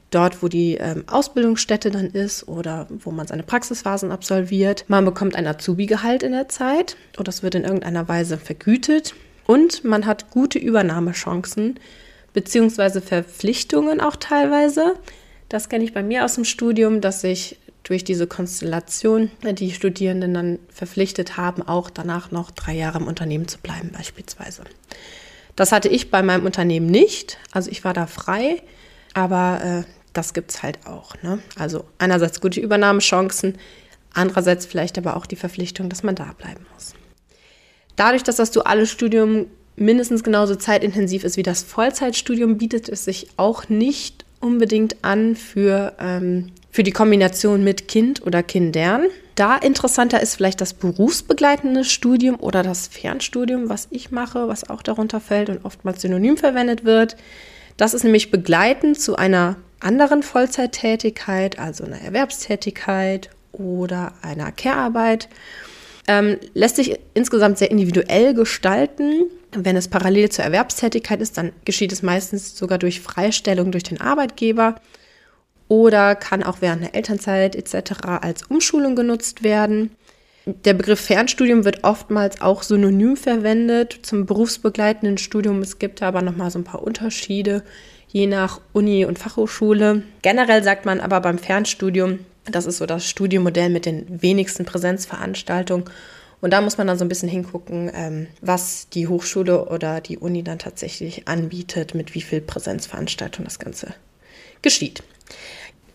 dort, 0.10 0.42
wo 0.42 0.48
die 0.48 0.78
ähm, 0.78 1.04
Ausbildungsstätte 1.06 1.92
dann 1.92 2.08
ist 2.08 2.48
oder 2.48 2.88
wo 2.90 3.12
man 3.12 3.28
seine 3.28 3.44
Praxisphasen 3.44 4.12
absolviert. 4.12 4.86
Man 4.88 5.06
bekommt 5.06 5.36
ein 5.36 5.46
Azubi-Gehalt 5.46 6.24
in 6.24 6.32
der 6.32 6.50
Zeit 6.50 6.98
oder 7.20 7.30
es 7.30 7.44
wird 7.44 7.54
in 7.54 7.66
irgendeiner 7.66 8.08
Weise 8.08 8.40
vergütet. 8.40 9.14
Und 9.48 9.84
man 9.84 10.06
hat 10.06 10.32
gute 10.32 10.60
Übernahmechancen, 10.60 11.80
beziehungsweise 12.34 13.02
Verpflichtungen 13.02 14.02
auch 14.02 14.16
teilweise. 14.16 14.96
Das 15.50 15.70
kenne 15.70 15.84
ich 15.84 15.94
bei 15.94 16.04
mir 16.04 16.26
aus 16.26 16.36
dem 16.36 16.46
Studium, 16.46 17.02
dass 17.02 17.24
ich 17.24 17.58
durch 17.84 18.04
diese 18.04 18.26
Konstellation 18.26 19.30
die 19.44 19.72
Studierenden 19.72 20.34
dann 20.34 20.60
verpflichtet 20.70 21.38
haben, 21.38 21.62
auch 21.62 21.92
danach 21.92 22.32
noch 22.32 22.50
drei 22.50 22.74
Jahre 22.74 22.98
im 22.98 23.08
Unternehmen 23.08 23.48
zu 23.48 23.60
bleiben 23.60 23.92
beispielsweise. 23.96 24.64
Das 25.56 25.72
hatte 25.72 25.88
ich 25.88 26.10
bei 26.10 26.24
meinem 26.24 26.46
Unternehmen 26.46 26.88
nicht. 26.88 27.38
Also 27.52 27.70
ich 27.70 27.84
war 27.84 27.94
da 27.94 28.08
frei, 28.08 28.62
aber 29.14 29.86
äh, 29.86 29.92
das 30.14 30.34
gibt 30.34 30.52
es 30.52 30.64
halt 30.64 30.88
auch. 30.88 31.14
Ne? 31.22 31.40
Also 31.58 31.86
einerseits 32.00 32.42
gute 32.42 32.60
Übernahmechancen, 32.60 33.58
andererseits 34.14 34.66
vielleicht 34.66 34.98
aber 34.98 35.16
auch 35.16 35.28
die 35.28 35.36
Verpflichtung, 35.36 35.88
dass 35.88 36.02
man 36.02 36.16
da 36.16 36.34
bleiben 36.34 36.66
muss. 36.74 36.96
Dadurch, 37.96 38.24
dass 38.24 38.36
das 38.36 38.52
duale 38.52 38.86
Studium 38.86 39.48
mindestens 39.76 40.24
genauso 40.24 40.56
zeitintensiv 40.56 41.24
ist 41.24 41.38
wie 41.38 41.44
das 41.44 41.64
Vollzeitstudium, 41.64 42.58
bietet 42.58 42.90
es 42.90 43.06
sich 43.06 43.28
auch 43.38 43.70
nicht 43.70 44.26
unbedingt 44.40 45.04
an 45.04 45.36
für, 45.36 45.94
ähm, 46.00 46.52
für 46.72 46.84
die 46.84 46.92
Kombination 46.92 47.64
mit 47.64 47.88
Kind 47.88 48.26
oder 48.26 48.44
Kindern. 48.44 49.08
Da 49.36 49.58
interessanter 49.58 50.22
ist 50.22 50.36
vielleicht 50.36 50.62
das 50.62 50.74
berufsbegleitende 50.74 51.84
Studium 51.84 52.40
oder 52.40 52.64
das 52.64 52.88
Fernstudium, 52.88 53.70
was 53.70 53.88
ich 53.92 54.12
mache, 54.12 54.48
was 54.48 54.70
auch 54.70 54.82
darunter 54.82 55.20
fällt 55.20 55.50
und 55.50 55.66
oftmals 55.66 56.02
synonym 56.02 56.38
verwendet 56.38 56.86
wird. 56.86 57.18
Das 57.76 57.94
ist 57.94 58.04
nämlich 58.04 58.32
begleitend 58.32 59.00
zu 59.00 59.18
einer 59.18 59.58
anderen 59.82 60.24
Vollzeittätigkeit, 60.24 61.60
also 61.60 61.84
einer 61.84 62.00
Erwerbstätigkeit 62.00 63.30
oder 63.52 64.14
einer 64.22 64.54
Care-Arbeit. 64.54 65.28
Ähm, 66.08 66.38
lässt 66.54 66.76
sich 66.76 67.00
insgesamt 67.14 67.58
sehr 67.58 67.72
individuell 67.72 68.34
gestalten. 68.34 69.26
Wenn 69.52 69.76
es 69.76 69.88
parallel 69.88 70.30
zur 70.30 70.46
Erwerbstätigkeit 70.46 71.22
ist, 71.22 71.38
dann 71.38 71.52
geschieht 71.64 71.92
es 71.92 72.04
meistens 72.04 72.58
sogar 72.58 72.78
durch 72.78 73.02
Freistellung 73.02 73.72
durch 73.72 73.84
den 73.84 74.02
Arbeitgeber 74.02 74.76
oder 75.68 76.16
kann 76.16 76.44
auch 76.44 76.58
während 76.62 76.84
der 76.84 76.96
Elternzeit 76.96 77.56
etc. 77.56 78.04
als 78.22 78.44
Umschulung 78.44 78.96
genutzt 78.96 79.44
werden. 79.44 79.92
Der 80.46 80.76
Begriff 80.76 81.00
Fernstudium 81.00 81.66
wird 81.66 81.84
oftmals 81.84 82.40
auch 82.40 82.62
synonym 82.62 83.18
verwendet 83.18 84.00
zum 84.04 84.28
berufsbegleitenden 84.28 85.18
Studium. 85.18 85.62
Es 85.62 85.80
gibt 85.80 86.04
aber 86.04 86.22
noch 86.22 86.36
mal 86.36 86.52
so 86.52 86.60
ein 86.60 86.64
paar 86.64 86.84
Unterschiede 86.84 87.64
je 88.16 88.28
nach 88.28 88.62
Uni 88.72 89.04
und 89.04 89.20
Fachhochschule. 89.20 90.04
Generell 90.22 90.64
sagt 90.64 90.86
man 90.86 91.02
aber 91.02 91.20
beim 91.20 91.38
Fernstudium, 91.38 92.20
das 92.46 92.66
ist 92.66 92.78
so 92.78 92.86
das 92.86 93.08
Studienmodell 93.08 93.70
mit 93.70 93.86
den 93.86 94.22
wenigsten 94.22 94.66
Präsenzveranstaltungen. 94.66 95.86
Und 96.42 96.52
da 96.52 96.62
muss 96.62 96.78
man 96.78 96.88
dann 96.88 96.98
so 96.98 97.06
ein 97.06 97.10
bisschen 97.10 97.30
hingucken, 97.30 97.90
ähm, 97.94 98.28
was 98.42 98.90
die 98.90 99.08
Hochschule 99.08 99.66
oder 99.66 100.02
die 100.02 100.18
Uni 100.18 100.44
dann 100.44 100.60
tatsächlich 100.60 101.28
anbietet, 101.28 101.96
mit 101.96 102.14
wie 102.14 102.22
viel 102.22 102.42
Präsenzveranstaltung 102.42 103.46
das 103.46 103.58
Ganze 103.58 103.96
geschieht. 104.62 105.02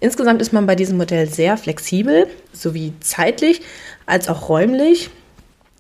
Insgesamt 0.01 0.41
ist 0.41 0.53
man 0.53 0.67
bei 0.67 0.75
diesem 0.75 0.97
Modell 0.97 1.29
sehr 1.29 1.57
flexibel, 1.57 2.27
sowie 2.53 2.95
zeitlich 3.01 3.61
als 4.07 4.29
auch 4.29 4.49
räumlich. 4.49 5.11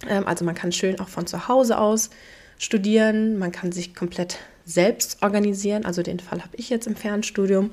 Ähm, 0.08 0.26
also 0.26 0.44
man 0.44 0.54
kann 0.54 0.72
schön 0.72 1.00
auch 1.00 1.08
von 1.08 1.26
zu 1.26 1.48
Hause 1.48 1.78
aus 1.78 2.10
studieren, 2.58 3.38
man 3.38 3.52
kann 3.52 3.72
sich 3.72 3.94
komplett 3.94 4.38
selbst 4.66 5.22
organisieren. 5.22 5.84
Also 5.84 6.02
den 6.02 6.20
Fall 6.20 6.42
habe 6.42 6.56
ich 6.56 6.68
jetzt 6.68 6.86
im 6.86 6.94
Fernstudium. 6.94 7.70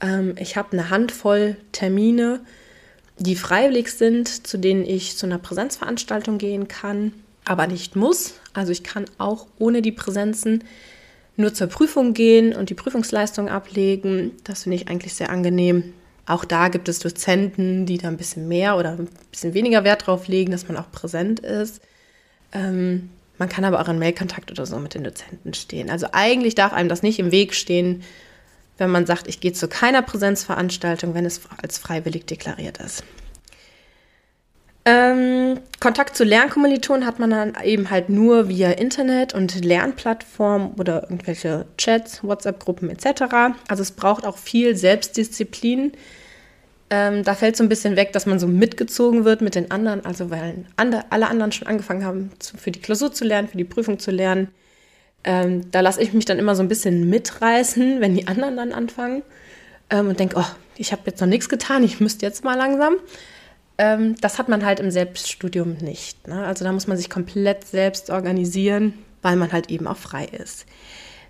Ähm, 0.00 0.34
ich 0.38 0.56
habe 0.56 0.72
eine 0.72 0.90
Handvoll 0.90 1.56
Termine, 1.72 2.40
die 3.18 3.36
freiwillig 3.36 3.90
sind, 3.92 4.46
zu 4.46 4.58
denen 4.58 4.84
ich 4.84 5.16
zu 5.16 5.26
einer 5.26 5.38
Präsenzveranstaltung 5.38 6.38
gehen 6.38 6.68
kann, 6.68 7.12
aber 7.44 7.66
nicht 7.66 7.96
muss. 7.96 8.34
Also 8.52 8.72
ich 8.72 8.84
kann 8.84 9.06
auch 9.18 9.46
ohne 9.58 9.82
die 9.82 9.92
Präsenzen 9.92 10.64
nur 11.36 11.54
zur 11.54 11.68
Prüfung 11.68 12.14
gehen 12.14 12.54
und 12.54 12.70
die 12.70 12.74
Prüfungsleistung 12.74 13.48
ablegen. 13.48 14.32
Das 14.44 14.64
finde 14.64 14.76
ich 14.76 14.88
eigentlich 14.88 15.14
sehr 15.14 15.30
angenehm. 15.30 15.94
Auch 16.26 16.44
da 16.44 16.68
gibt 16.68 16.88
es 16.88 16.98
Dozenten, 16.98 17.86
die 17.86 17.96
da 17.96 18.08
ein 18.08 18.16
bisschen 18.18 18.48
mehr 18.48 18.76
oder 18.76 18.92
ein 18.92 19.08
bisschen 19.30 19.54
weniger 19.54 19.82
Wert 19.84 20.06
drauf 20.06 20.28
legen, 20.28 20.52
dass 20.52 20.68
man 20.68 20.76
auch 20.76 20.90
präsent 20.90 21.40
ist. 21.40 21.80
Ähm, 22.52 23.10
man 23.38 23.48
kann 23.48 23.64
aber 23.64 23.80
auch 23.80 23.88
in 23.88 23.98
Mailkontakt 23.98 24.50
oder 24.50 24.66
so 24.66 24.78
mit 24.78 24.94
den 24.94 25.04
Dozenten 25.04 25.54
stehen. 25.54 25.90
Also 25.90 26.08
eigentlich 26.12 26.54
darf 26.54 26.72
einem 26.72 26.88
das 26.88 27.02
nicht 27.02 27.18
im 27.18 27.30
Weg 27.30 27.54
stehen, 27.54 28.02
wenn 28.78 28.90
man 28.90 29.06
sagt, 29.06 29.28
ich 29.28 29.40
gehe 29.40 29.52
zu 29.52 29.68
keiner 29.68 30.02
Präsenzveranstaltung, 30.02 31.14
wenn 31.14 31.26
es 31.26 31.40
als 31.60 31.78
freiwillig 31.78 32.26
deklariert 32.26 32.78
ist. 32.78 33.04
Ähm, 34.84 35.60
Kontakt 35.80 36.16
zu 36.16 36.24
Lernkommilitonen 36.24 37.04
hat 37.04 37.18
man 37.18 37.28
dann 37.28 37.52
eben 37.62 37.90
halt 37.90 38.08
nur 38.08 38.48
via 38.48 38.70
Internet 38.70 39.34
und 39.34 39.62
Lernplattformen 39.62 40.72
oder 40.78 41.02
irgendwelche 41.02 41.66
Chats, 41.76 42.24
WhatsApp-Gruppen 42.24 42.88
etc. 42.88 43.54
Also 43.68 43.82
es 43.82 43.90
braucht 43.90 44.24
auch 44.24 44.38
viel 44.38 44.76
Selbstdisziplin. 44.76 45.92
Ähm, 46.88 47.22
da 47.22 47.34
fällt 47.34 47.56
so 47.58 47.64
ein 47.64 47.68
bisschen 47.68 47.96
weg, 47.96 48.14
dass 48.14 48.24
man 48.24 48.38
so 48.38 48.46
mitgezogen 48.46 49.26
wird 49.26 49.42
mit 49.42 49.56
den 49.56 49.70
anderen, 49.70 50.06
also 50.06 50.30
weil 50.30 50.64
andere, 50.76 51.04
alle 51.10 51.28
anderen 51.28 51.52
schon 51.52 51.68
angefangen 51.68 52.06
haben, 52.06 52.30
zu, 52.38 52.56
für 52.56 52.70
die 52.70 52.80
Klausur 52.80 53.12
zu 53.12 53.26
lernen, 53.26 53.48
für 53.48 53.58
die 53.58 53.64
Prüfung 53.64 53.98
zu 53.98 54.10
lernen. 54.10 54.48
Ähm, 55.24 55.70
da 55.70 55.80
lasse 55.80 56.00
ich 56.02 56.12
mich 56.12 56.24
dann 56.24 56.38
immer 56.38 56.54
so 56.54 56.62
ein 56.62 56.68
bisschen 56.68 57.08
mitreißen, 57.08 58.00
wenn 58.00 58.14
die 58.14 58.26
anderen 58.26 58.56
dann 58.56 58.72
anfangen 58.72 59.22
ähm, 59.90 60.08
und 60.08 60.20
denke, 60.20 60.36
oh, 60.38 60.46
ich 60.76 60.92
habe 60.92 61.02
jetzt 61.06 61.20
noch 61.20 61.28
nichts 61.28 61.48
getan, 61.48 61.82
ich 61.82 62.00
müsste 62.00 62.24
jetzt 62.24 62.44
mal 62.44 62.56
langsam. 62.56 62.96
Ähm, 63.78 64.16
das 64.20 64.38
hat 64.38 64.48
man 64.48 64.64
halt 64.64 64.80
im 64.80 64.90
Selbststudium 64.90 65.74
nicht. 65.78 66.26
Ne? 66.26 66.44
Also 66.44 66.64
da 66.64 66.72
muss 66.72 66.86
man 66.86 66.96
sich 66.96 67.10
komplett 67.10 67.64
selbst 67.64 68.10
organisieren, 68.10 68.94
weil 69.22 69.36
man 69.36 69.52
halt 69.52 69.70
eben 69.70 69.86
auch 69.86 69.96
frei 69.96 70.26
ist. 70.26 70.66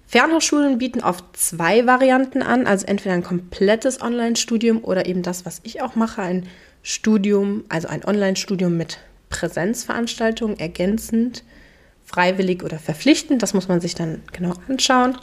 Fernhochschulen 0.07 0.79
bieten 0.79 1.03
oft 1.03 1.25
zwei 1.37 1.87
Varianten 1.87 2.43
an, 2.43 2.67
also 2.67 2.87
entweder 2.87 3.15
ein 3.15 3.23
komplettes 3.23 4.01
Online-Studium 4.01 4.83
oder 4.83 5.05
eben 5.05 5.23
das, 5.23 5.45
was 5.45 5.61
ich 5.65 5.83
auch 5.83 5.97
mache, 5.97 6.23
ein 6.23 6.47
Studium, 6.83 7.65
also 7.69 7.89
ein 7.89 8.05
Online-Studium 8.05 8.75
mit 8.75 8.99
Präsenzveranstaltungen 9.29 10.59
ergänzend, 10.59 11.45
freiwillig 12.09 12.65
oder 12.65 12.79
verpflichtend. 12.79 13.43
Das 13.43 13.55
muss 13.55 13.69
man 13.69 13.81
sich 13.81 13.95
dann 13.95 14.23
genau 14.33 14.55
anschauen. 14.69 15.19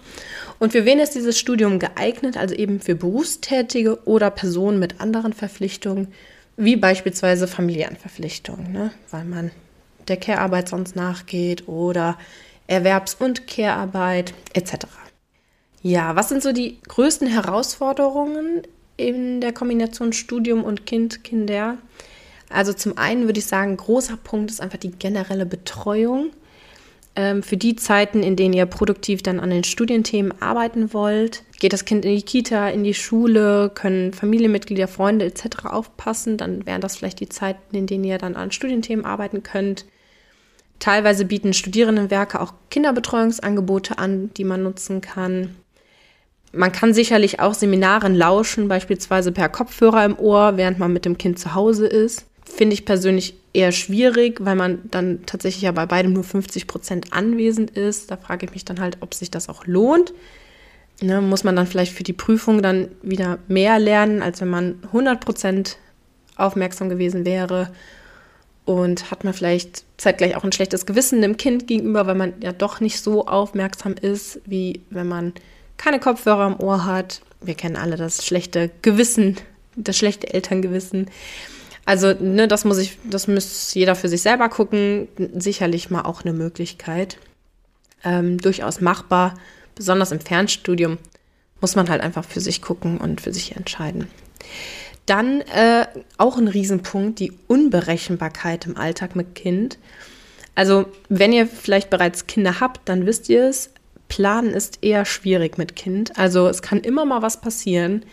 Und 0.59 0.71
für 0.71 0.85
wen 0.85 0.99
ist 0.99 1.15
dieses 1.15 1.37
Studium 1.37 1.79
geeignet? 1.79 2.37
Also 2.37 2.53
eben 2.53 2.79
für 2.79 2.95
Berufstätige 2.95 4.05
oder 4.05 4.29
Personen 4.29 4.79
mit 4.79 5.01
anderen 5.01 5.33
Verpflichtungen 5.33 6.13
wie 6.57 6.77
beispielsweise 6.77 7.47
Familienverpflichtungen, 7.47 8.71
ne? 8.71 8.91
weil 9.11 9.25
man 9.25 9.51
der 10.07 10.17
Care-Arbeit 10.17 10.69
sonst 10.69 10.95
nachgeht 10.95 11.67
oder 11.67 12.17
Erwerbs- 12.67 13.15
und 13.15 13.47
Care-Arbeit 13.47 14.33
etc. 14.53 14.85
Ja, 15.81 16.15
was 16.15 16.29
sind 16.29 16.43
so 16.43 16.53
die 16.53 16.79
größten 16.87 17.27
Herausforderungen 17.27 18.61
in 18.95 19.41
der 19.41 19.51
Kombination 19.51 20.13
Studium 20.13 20.63
und 20.63 20.85
Kind, 20.85 21.23
Kinder? 21.23 21.77
Also 22.49 22.71
zum 22.71 22.97
einen 22.97 23.25
würde 23.25 23.39
ich 23.39 23.47
sagen, 23.47 23.75
großer 23.75 24.17
Punkt 24.17 24.51
ist 24.51 24.61
einfach 24.61 24.77
die 24.77 24.91
generelle 24.91 25.45
Betreuung 25.45 26.31
für 27.15 27.55
die 27.55 27.77
Zeiten, 27.77 28.23
in 28.23 28.35
denen 28.35 28.53
ihr 28.53 28.65
produktiv 28.65 29.23
dann 29.23 29.39
an 29.39 29.49
den 29.49 29.63
Studienthemen 29.63 30.33
arbeiten 30.41 30.93
wollt. 30.93 31.43
Geht 31.59 31.71
das 31.71 31.85
Kind 31.85 32.03
in 32.03 32.13
die 32.13 32.21
Kita, 32.21 32.67
in 32.67 32.83
die 32.83 32.93
Schule, 32.93 33.71
können 33.73 34.11
Familienmitglieder, 34.11 34.89
Freunde 34.89 35.23
etc. 35.23 35.65
aufpassen, 35.65 36.35
dann 36.35 36.65
wären 36.65 36.81
das 36.81 36.97
vielleicht 36.97 37.21
die 37.21 37.29
Zeiten, 37.29 37.73
in 37.73 37.87
denen 37.87 38.03
ihr 38.03 38.17
dann 38.17 38.35
an 38.35 38.51
Studienthemen 38.51 39.05
arbeiten 39.05 39.43
könnt. 39.43 39.85
Teilweise 40.79 41.23
bieten 41.23 41.53
Studierendenwerke 41.53 42.41
auch 42.41 42.53
Kinderbetreuungsangebote 42.69 43.97
an, 43.97 44.31
die 44.35 44.43
man 44.43 44.63
nutzen 44.63 44.99
kann. 44.99 45.55
Man 46.51 46.73
kann 46.73 46.93
sicherlich 46.93 47.39
auch 47.39 47.53
Seminaren 47.53 48.13
lauschen, 48.13 48.67
beispielsweise 48.67 49.31
per 49.31 49.47
Kopfhörer 49.47 50.03
im 50.03 50.19
Ohr, 50.19 50.57
während 50.57 50.79
man 50.79 50.91
mit 50.91 51.05
dem 51.05 51.17
Kind 51.17 51.39
zu 51.39 51.55
Hause 51.55 51.87
ist. 51.87 52.25
Finde 52.43 52.73
ich 52.73 52.83
persönlich 52.83 53.35
eher 53.55 53.71
schwierig, 53.71 54.43
weil 54.43 54.55
man 54.55 54.79
dann 54.91 55.25
tatsächlich 55.25 55.63
ja 55.63 55.71
bei 55.71 55.85
beidem 55.85 56.13
nur 56.13 56.23
50 56.23 56.67
Prozent 56.67 57.13
anwesend 57.13 57.71
ist. 57.71 58.11
Da 58.11 58.17
frage 58.17 58.45
ich 58.45 58.51
mich 58.51 58.65
dann 58.65 58.79
halt, 58.79 58.97
ob 59.01 59.13
sich 59.13 59.31
das 59.31 59.49
auch 59.49 59.65
lohnt. 59.65 60.13
Ne, 61.01 61.19
muss 61.21 61.43
man 61.43 61.55
dann 61.55 61.67
vielleicht 61.67 61.93
für 61.93 62.03
die 62.03 62.13
Prüfung 62.13 62.61
dann 62.61 62.87
wieder 63.01 63.39
mehr 63.47 63.79
lernen, 63.79 64.21
als 64.21 64.39
wenn 64.39 64.49
man 64.49 64.79
100 64.83 65.23
Prozent 65.23 65.77
aufmerksam 66.37 66.89
gewesen 66.89 67.25
wäre. 67.25 67.71
Und 68.63 69.11
hat 69.11 69.23
man 69.23 69.33
vielleicht 69.33 69.83
zeitgleich 69.97 70.35
auch 70.35 70.43
ein 70.43 70.51
schlechtes 70.51 70.85
Gewissen 70.85 71.21
dem 71.21 71.37
Kind 71.37 71.67
gegenüber, 71.67 72.07
weil 72.07 72.15
man 72.15 72.33
ja 72.41 72.51
doch 72.51 72.79
nicht 72.79 72.99
so 72.99 73.27
aufmerksam 73.27 73.93
ist, 73.93 74.39
wie 74.45 74.81
wenn 74.89 75.07
man 75.07 75.33
keine 75.77 75.99
Kopfhörer 75.99 76.47
im 76.47 76.59
Ohr 76.59 76.85
hat. 76.85 77.21
Wir 77.41 77.53
kennen 77.55 77.75
alle 77.75 77.95
das 77.95 78.25
schlechte 78.25 78.71
Gewissen, 78.81 79.37
das 79.75 79.97
schlechte 79.97 80.33
Elterngewissen. 80.33 81.07
Also, 81.85 82.13
ne, 82.13 82.47
das 82.47 82.65
muss 82.65 82.79
ich, 82.79 82.97
das 83.03 83.27
muss 83.27 83.73
jeder 83.73 83.95
für 83.95 84.09
sich 84.09 84.21
selber 84.21 84.49
gucken. 84.49 85.07
Sicherlich 85.35 85.91
mal 85.91 86.01
auch 86.01 86.23
eine 86.23 86.33
Möglichkeit. 86.33 87.17
Ähm, 88.03 88.39
durchaus 88.39 88.81
machbar. 88.81 89.35
Besonders 89.75 90.11
im 90.11 90.19
Fernstudium 90.19 90.97
muss 91.61 91.75
man 91.75 91.89
halt 91.89 92.01
einfach 92.01 92.25
für 92.25 92.39
sich 92.39 92.61
gucken 92.61 92.97
und 92.97 93.21
für 93.21 93.33
sich 93.33 93.55
entscheiden. 93.55 94.07
Dann 95.05 95.41
äh, 95.41 95.85
auch 96.17 96.37
ein 96.37 96.47
Riesenpunkt, 96.47 97.19
die 97.19 97.33
Unberechenbarkeit 97.47 98.65
im 98.65 98.77
Alltag 98.77 99.15
mit 99.15 99.35
Kind. 99.35 99.77
Also, 100.55 100.85
wenn 101.09 101.33
ihr 101.33 101.45
vielleicht 101.45 101.89
bereits 101.89 102.25
Kinder 102.25 102.59
habt, 102.59 102.87
dann 102.89 103.05
wisst 103.05 103.29
ihr 103.29 103.47
es. 103.47 103.69
Planen 104.07 104.51
ist 104.51 104.79
eher 104.81 105.05
schwierig 105.05 105.57
mit 105.57 105.75
Kind. 105.75 106.17
Also, 106.17 106.47
es 106.47 106.61
kann 106.63 106.79
immer 106.79 107.05
mal 107.05 107.21
was 107.21 107.41
passieren. 107.41 108.03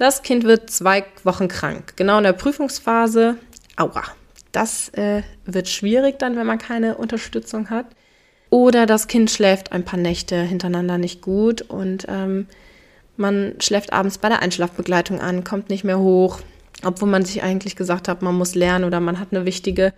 Das 0.00 0.22
Kind 0.22 0.44
wird 0.44 0.70
zwei 0.70 1.04
Wochen 1.24 1.46
krank, 1.46 1.92
genau 1.96 2.16
in 2.16 2.24
der 2.24 2.32
Prüfungsphase. 2.32 3.36
Aua, 3.76 4.02
das 4.50 4.88
äh, 4.94 5.22
wird 5.44 5.68
schwierig 5.68 6.18
dann, 6.18 6.36
wenn 6.36 6.46
man 6.46 6.56
keine 6.56 6.96
Unterstützung 6.96 7.68
hat. 7.68 7.84
Oder 8.48 8.86
das 8.86 9.08
Kind 9.08 9.30
schläft 9.30 9.72
ein 9.72 9.84
paar 9.84 9.98
Nächte 9.98 10.40
hintereinander 10.40 10.96
nicht 10.96 11.20
gut 11.20 11.60
und 11.60 12.06
ähm, 12.08 12.46
man 13.18 13.56
schläft 13.58 13.92
abends 13.92 14.16
bei 14.16 14.30
der 14.30 14.40
Einschlafbegleitung 14.40 15.20
an, 15.20 15.44
kommt 15.44 15.68
nicht 15.68 15.84
mehr 15.84 15.98
hoch, 15.98 16.40
obwohl 16.82 17.10
man 17.10 17.26
sich 17.26 17.42
eigentlich 17.42 17.76
gesagt 17.76 18.08
hat, 18.08 18.22
man 18.22 18.38
muss 18.38 18.54
lernen 18.54 18.86
oder 18.86 19.00
man 19.00 19.20
hat 19.20 19.28
eine 19.32 19.44
wichtige 19.44 19.92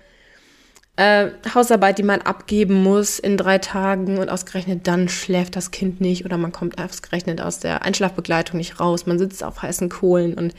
äh, 0.96 1.30
Hausarbeit, 1.54 1.98
die 1.98 2.02
man 2.02 2.20
abgeben 2.20 2.82
muss 2.82 3.18
in 3.18 3.36
drei 3.36 3.58
Tagen 3.58 4.18
und 4.18 4.28
ausgerechnet 4.28 4.86
dann 4.86 5.08
schläft 5.08 5.56
das 5.56 5.70
Kind 5.70 6.00
nicht 6.00 6.24
oder 6.24 6.36
man 6.36 6.52
kommt 6.52 6.78
ausgerechnet 6.80 7.40
aus 7.40 7.60
der 7.60 7.82
Einschlafbegleitung 7.82 8.58
nicht 8.58 8.78
raus, 8.78 9.06
man 9.06 9.18
sitzt 9.18 9.42
auf 9.42 9.62
heißen 9.62 9.88
Kohlen 9.88 10.34
und 10.34 10.54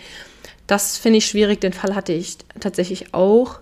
das 0.65 0.97
finde 0.97 1.17
ich 1.17 1.25
schwierig. 1.25 1.61
Den 1.61 1.73
Fall 1.73 1.93
hatte 1.93 2.13
ich 2.13 2.37
tatsächlich 2.59 3.13
auch, 3.13 3.59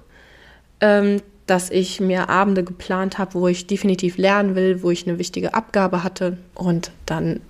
ähm, 0.79 1.21
dass 1.47 1.69
ich 1.69 1.99
mir 1.99 2.29
Abende 2.29 2.63
geplant 2.63 3.17
habe, 3.17 3.33
wo 3.33 3.47
ich 3.47 3.67
definitiv 3.67 4.17
lernen 4.17 4.55
will, 4.55 4.83
wo 4.83 4.91
ich 4.91 5.07
eine 5.07 5.19
wichtige 5.19 5.53
Abgabe 5.53 6.03
hatte 6.03 6.37
und 6.55 6.91
dann 7.05 7.41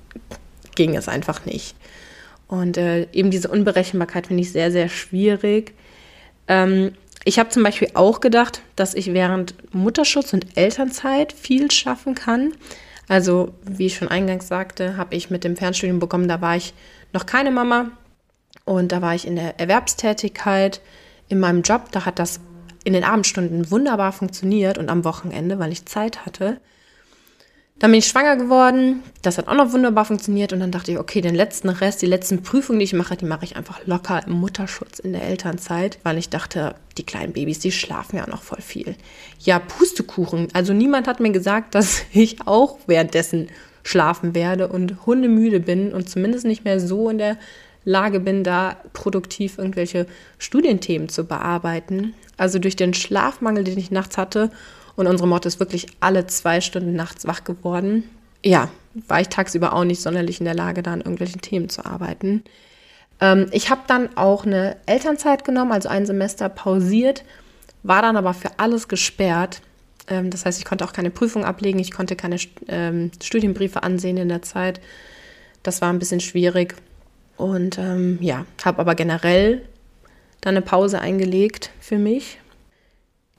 ging 0.76 0.96
es 0.96 1.08
einfach 1.08 1.46
nicht. 1.46 1.76
Und 2.48 2.78
äh, 2.78 3.08
eben 3.12 3.30
diese 3.30 3.50
Unberechenbarkeit 3.50 4.28
finde 4.28 4.42
ich 4.42 4.52
sehr, 4.52 4.72
sehr 4.72 4.90
schwierig. 4.90 5.74
Ähm, 6.48 6.94
ich 7.24 7.40
habe 7.40 7.50
zum 7.50 7.64
Beispiel 7.64 7.90
auch 7.94 8.20
gedacht, 8.20 8.62
dass 8.76 8.94
ich 8.94 9.14
während 9.14 9.56
Mutterschutz 9.74 10.34
und 10.34 10.58
Elternzeit 10.58 11.34
viel 11.34 11.70
schaffen 11.70 12.16
kann. 12.16 12.54
Also, 13.08 13.54
wie 13.64 13.88
ich 13.88 13.96
schon 13.96 14.08
eingangs 14.08 14.48
sagte, 14.48 14.98
habe 14.98 15.16
ich 15.16 15.30
mit 15.30 15.44
dem 15.44 15.56
Fernstudium 15.56 16.00
bekommen, 16.00 16.28
da 16.28 16.42
war 16.42 16.56
ich 16.56 16.74
noch 17.14 17.26
keine 17.26 17.52
Mama 17.52 17.92
und 18.66 18.92
da 18.92 19.02
war 19.02 19.14
ich 19.14 19.28
in 19.28 19.36
der 19.36 19.60
Erwerbstätigkeit 19.60 20.82
in 21.28 21.40
meinem 21.40 21.62
Job. 21.62 21.92
Da 21.92 22.06
hat 22.06 22.20
das 22.20 22.40
in 22.84 22.94
den 22.94 23.04
Abendstunden 23.04 23.70
wunderbar 23.70 24.12
funktioniert 24.12 24.78
und 24.78 24.90
am 24.90 25.04
Wochenende, 25.04 25.60
weil 25.60 25.72
ich 25.72 25.86
Zeit 25.86 26.26
hatte. 26.26 26.60
Dann 27.82 27.90
bin 27.90 27.98
ich 27.98 28.06
schwanger 28.06 28.36
geworden. 28.36 29.02
Das 29.24 29.40
hat 29.40 29.48
auch 29.48 29.56
noch 29.56 29.74
wunderbar 29.74 30.06
funktioniert. 30.06 30.54
Und 30.54 30.60
dann 30.60 30.70
dachte 30.70 30.92
ich, 30.92 31.00
okay, 31.00 31.20
den 31.20 31.34
letzten 31.34 31.68
Rest, 31.68 32.04
die 32.04 32.06
letzten 32.06 32.44
Prüfungen, 32.44 32.78
die 32.78 32.84
ich 32.84 32.94
mache, 32.94 33.18
die 33.18 33.26
mache 33.26 33.44
ich 33.44 33.56
einfach 33.56 33.88
locker 33.88 34.22
im 34.28 34.34
Mutterschutz 34.34 35.00
in 35.00 35.14
der 35.14 35.24
Elternzeit, 35.24 35.98
weil 36.04 36.20
ich 36.20 36.30
dachte, 36.30 36.76
die 37.00 37.04
kleinen 37.04 37.34
Babys, 37.34 37.58
die 37.58 37.72
schlafen 37.72 38.18
ja 38.18 38.30
noch 38.30 38.44
voll 38.44 38.62
viel. 38.62 38.96
Ja, 39.40 39.58
Pustekuchen. 39.58 40.50
Also 40.54 40.74
niemand 40.74 41.08
hat 41.08 41.20
mir 41.20 41.32
gesagt, 41.32 41.74
dass 41.76 42.04
ich 42.14 42.46
auch 42.46 42.78
währenddessen 42.86 43.48
schlafen 43.82 44.36
werde 44.36 44.68
und 44.68 45.08
hundemüde 45.08 45.60
bin 45.60 45.92
und 45.92 46.08
zumindest 46.08 46.46
nicht 46.46 46.64
mehr 46.64 46.80
so 46.80 47.10
in 47.10 47.18
der 47.18 47.38
Lage 47.84 48.20
bin, 48.20 48.44
da 48.44 48.78
produktiv 48.94 49.58
irgendwelche 49.58 50.06
Studienthemen 50.38 51.10
zu 51.10 51.24
bearbeiten. 51.24 52.14
Also 52.38 52.60
durch 52.60 52.76
den 52.76 52.94
Schlafmangel, 52.94 53.64
den 53.64 53.80
ich 53.80 53.90
nachts 53.90 54.20
hatte 54.20 54.52
und 55.02 55.08
unsere 55.08 55.28
Motte 55.28 55.48
ist 55.48 55.60
wirklich 55.60 55.88
alle 56.00 56.28
zwei 56.28 56.62
Stunden 56.62 56.94
nachts 56.94 57.28
wach 57.28 57.44
geworden. 57.44 58.04
Ja, 58.44 58.70
war 58.94 59.20
ich 59.20 59.30
tagsüber 59.30 59.74
auch 59.74 59.84
nicht 59.84 60.02
sonderlich 60.02 60.40
in 60.40 60.46
der 60.46 60.54
Lage, 60.54 60.84
da 60.84 60.94
an 60.94 61.02
irgendwelchen 61.02 61.42
Themen 61.42 61.70
zu 61.70 61.86
arbeiten. 61.86 62.44
Ähm, 63.20 63.48
ich 63.52 63.70
habe 63.70 63.82
dann 63.88 64.16
auch 64.16 64.46
eine 64.46 64.78
Elternzeit 64.86 65.44
genommen, 65.44 65.72
also 65.72 65.90
ein 65.90 66.06
Semester 66.06 66.50
pausiert, 66.50 67.24
war 67.84 68.02
dann 68.02 68.16
aber 68.16 68.34
für 68.34 68.60
alles 68.60 68.88
gesperrt. 68.88 69.62
Ähm, 70.08 70.30
das 70.30 70.46
heißt, 70.46 70.60
ich 70.60 70.66
konnte 70.66 70.86
auch 70.86 70.94
keine 70.94 71.12
Prüfung 71.12 71.46
ablegen, 71.46 71.80
ich 71.80 71.92
konnte 71.92 72.16
keine 72.16 72.38
ähm, 72.68 73.12
Studienbriefe 73.22 73.84
ansehen 73.84 74.18
in 74.18 74.30
der 74.30 74.42
Zeit. 74.42 74.82
Das 75.64 75.82
war 75.82 75.92
ein 75.92 76.00
bisschen 76.00 76.20
schwierig. 76.20 76.76
Und 77.38 77.78
ähm, 77.78 78.20
ja, 78.22 78.46
habe 78.64 78.80
aber 78.80 78.96
generell 78.96 79.64
dann 80.42 80.56
eine 80.56 80.62
Pause 80.62 81.00
eingelegt 81.00 81.72
für 81.80 81.98
mich. 81.98 82.40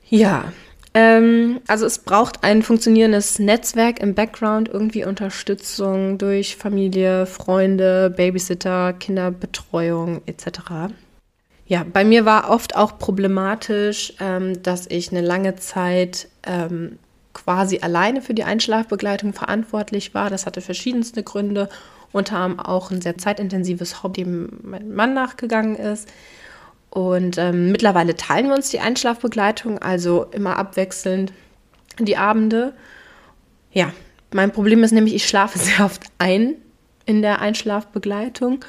Ja, 0.08 0.52
ähm, 0.94 1.60
also 1.66 1.86
es 1.86 1.98
braucht 1.98 2.44
ein 2.44 2.62
funktionierendes 2.62 3.38
Netzwerk 3.38 4.00
im 4.00 4.14
Background, 4.14 4.68
irgendwie 4.68 5.04
Unterstützung 5.04 6.18
durch 6.18 6.56
Familie, 6.56 7.26
Freunde, 7.26 8.10
Babysitter, 8.10 8.92
Kinderbetreuung 8.92 10.22
etc. 10.26 10.92
Ja, 11.66 11.86
bei 11.90 12.04
mir 12.04 12.26
war 12.26 12.50
oft 12.50 12.76
auch 12.76 12.98
problematisch, 12.98 14.14
ähm, 14.20 14.62
dass 14.62 14.86
ich 14.86 15.10
eine 15.10 15.22
lange 15.22 15.56
Zeit 15.56 16.28
ähm, 16.42 16.98
quasi 17.32 17.78
alleine 17.80 18.20
für 18.20 18.34
die 18.34 18.44
Einschlafbegleitung 18.44 19.32
verantwortlich 19.32 20.12
war. 20.12 20.28
Das 20.28 20.44
hatte 20.44 20.60
verschiedenste 20.60 21.22
Gründe, 21.22 21.70
unter 22.12 22.36
anderem 22.36 22.60
auch 22.60 22.90
ein 22.90 23.00
sehr 23.00 23.16
zeitintensives 23.16 24.02
Hobby, 24.02 24.24
dem 24.24 24.58
mein 24.62 24.92
Mann 24.94 25.14
nachgegangen 25.14 25.76
ist. 25.76 26.08
Und 26.92 27.38
ähm, 27.38 27.72
mittlerweile 27.72 28.16
teilen 28.16 28.48
wir 28.48 28.54
uns 28.54 28.68
die 28.68 28.80
Einschlafbegleitung, 28.80 29.78
also 29.78 30.24
immer 30.24 30.58
abwechselnd 30.58 31.32
die 31.98 32.18
Abende. 32.18 32.74
Ja, 33.72 33.94
mein 34.30 34.52
Problem 34.52 34.84
ist 34.84 34.92
nämlich, 34.92 35.14
ich 35.14 35.26
schlafe 35.26 35.58
sehr 35.58 35.86
oft 35.86 36.02
ein 36.18 36.56
in 37.06 37.22
der 37.22 37.40
Einschlafbegleitung 37.40 38.62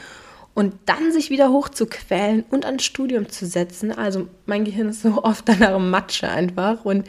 und 0.53 0.73
dann 0.85 1.11
sich 1.11 1.31
wieder 1.31 1.49
hochzuquälen 1.49 2.45
und 2.49 2.65
ans 2.65 2.85
Studium 2.85 3.27
zu 3.27 3.45
setzen. 3.45 3.91
Also 3.91 4.29
mein 4.45 4.63
Gehirn 4.63 4.87
ist 4.87 5.01
so 5.01 5.21
oft 5.25 5.49
danach 5.49 5.77
Matsche 5.77 6.29
einfach 6.29 6.85
und 6.85 7.05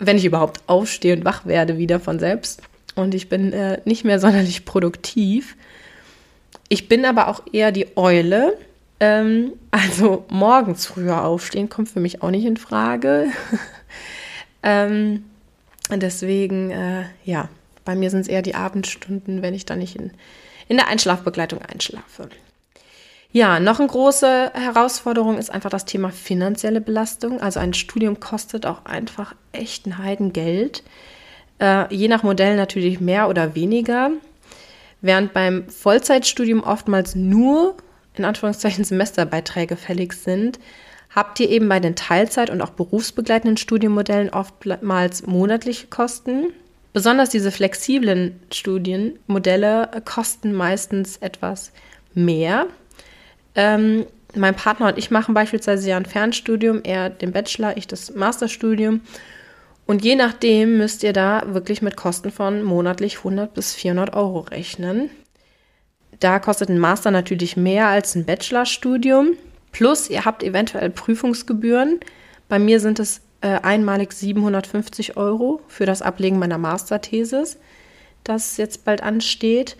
wenn 0.00 0.16
ich 0.16 0.24
überhaupt 0.24 0.62
aufstehe 0.66 1.14
und 1.14 1.24
wach 1.24 1.46
werde 1.46 1.78
wieder 1.78 2.00
von 2.00 2.18
selbst 2.18 2.60
und 2.96 3.14
ich 3.14 3.28
bin 3.28 3.52
äh, 3.52 3.80
nicht 3.84 4.04
mehr 4.04 4.18
sonderlich 4.18 4.64
produktiv. 4.64 5.56
Ich 6.68 6.88
bin 6.88 7.04
aber 7.04 7.28
auch 7.28 7.42
eher 7.52 7.70
die 7.70 7.96
Eule 7.96 8.58
ähm, 9.04 9.52
also 9.70 10.24
morgens 10.30 10.86
früher 10.86 11.24
aufstehen 11.24 11.68
kommt 11.68 11.90
für 11.90 12.00
mich 12.00 12.22
auch 12.22 12.30
nicht 12.30 12.46
in 12.46 12.56
Frage. 12.56 13.26
ähm, 14.62 15.24
deswegen, 15.90 16.70
äh, 16.70 17.04
ja, 17.22 17.50
bei 17.84 17.94
mir 17.96 18.08
sind 18.08 18.20
es 18.20 18.28
eher 18.28 18.40
die 18.40 18.54
Abendstunden, 18.54 19.42
wenn 19.42 19.52
ich 19.52 19.66
dann 19.66 19.80
nicht 19.80 19.96
in, 19.96 20.10
in 20.68 20.78
der 20.78 20.88
Einschlafbegleitung 20.88 21.60
einschlafe. 21.60 22.30
Ja, 23.30 23.60
noch 23.60 23.78
eine 23.78 23.88
große 23.88 24.52
Herausforderung 24.54 25.36
ist 25.36 25.50
einfach 25.50 25.68
das 25.68 25.84
Thema 25.84 26.10
finanzielle 26.10 26.80
Belastung. 26.80 27.42
Also 27.42 27.60
ein 27.60 27.74
Studium 27.74 28.20
kostet 28.20 28.64
auch 28.64 28.86
einfach 28.86 29.34
echt 29.52 29.84
ein 29.86 29.98
Heidengeld. 29.98 30.82
Äh, 31.60 31.94
je 31.94 32.08
nach 32.08 32.22
Modell 32.22 32.56
natürlich 32.56 33.00
mehr 33.00 33.28
oder 33.28 33.54
weniger. 33.54 34.12
Während 35.02 35.34
beim 35.34 35.68
Vollzeitstudium 35.68 36.62
oftmals 36.62 37.14
nur 37.16 37.76
in 38.16 38.24
Anführungszeichen 38.24 38.84
Semesterbeiträge 38.84 39.76
fällig 39.76 40.12
sind, 40.14 40.58
habt 41.14 41.38
ihr 41.40 41.48
eben 41.50 41.68
bei 41.68 41.80
den 41.80 41.96
Teilzeit- 41.96 42.50
und 42.50 42.60
auch 42.60 42.70
berufsbegleitenden 42.70 43.56
Studienmodellen 43.56 44.30
oftmals 44.30 45.26
monatliche 45.26 45.86
Kosten. 45.86 46.52
Besonders 46.92 47.30
diese 47.30 47.50
flexiblen 47.50 48.40
Studienmodelle 48.52 49.90
kosten 50.04 50.52
meistens 50.52 51.16
etwas 51.16 51.72
mehr. 52.14 52.66
Ähm, 53.54 54.06
mein 54.36 54.54
Partner 54.54 54.88
und 54.88 54.98
ich 54.98 55.10
machen 55.10 55.34
beispielsweise 55.34 55.88
ja 55.88 55.96
ein 55.96 56.06
Fernstudium, 56.06 56.80
er 56.82 57.10
den 57.10 57.32
Bachelor, 57.32 57.76
ich 57.76 57.86
das 57.86 58.14
Masterstudium. 58.14 59.00
Und 59.86 60.04
je 60.04 60.16
nachdem 60.16 60.78
müsst 60.78 61.02
ihr 61.02 61.12
da 61.12 61.42
wirklich 61.46 61.82
mit 61.82 61.96
Kosten 61.96 62.30
von 62.30 62.62
monatlich 62.62 63.18
100 63.18 63.52
bis 63.52 63.74
400 63.74 64.14
Euro 64.14 64.40
rechnen. 64.40 65.10
Da 66.20 66.38
kostet 66.38 66.68
ein 66.68 66.78
Master 66.78 67.10
natürlich 67.10 67.56
mehr 67.56 67.88
als 67.88 68.14
ein 68.14 68.24
Bachelorstudium. 68.24 69.32
Plus, 69.72 70.08
ihr 70.08 70.24
habt 70.24 70.42
eventuell 70.42 70.90
Prüfungsgebühren. 70.90 72.00
Bei 72.48 72.58
mir 72.58 72.80
sind 72.80 73.00
es 73.00 73.20
äh, 73.40 73.58
einmalig 73.62 74.12
750 74.12 75.16
Euro 75.16 75.60
für 75.68 75.86
das 75.86 76.02
Ablegen 76.02 76.38
meiner 76.38 76.58
Masterthesis, 76.58 77.58
das 78.22 78.56
jetzt 78.56 78.84
bald 78.84 79.02
ansteht. 79.02 79.76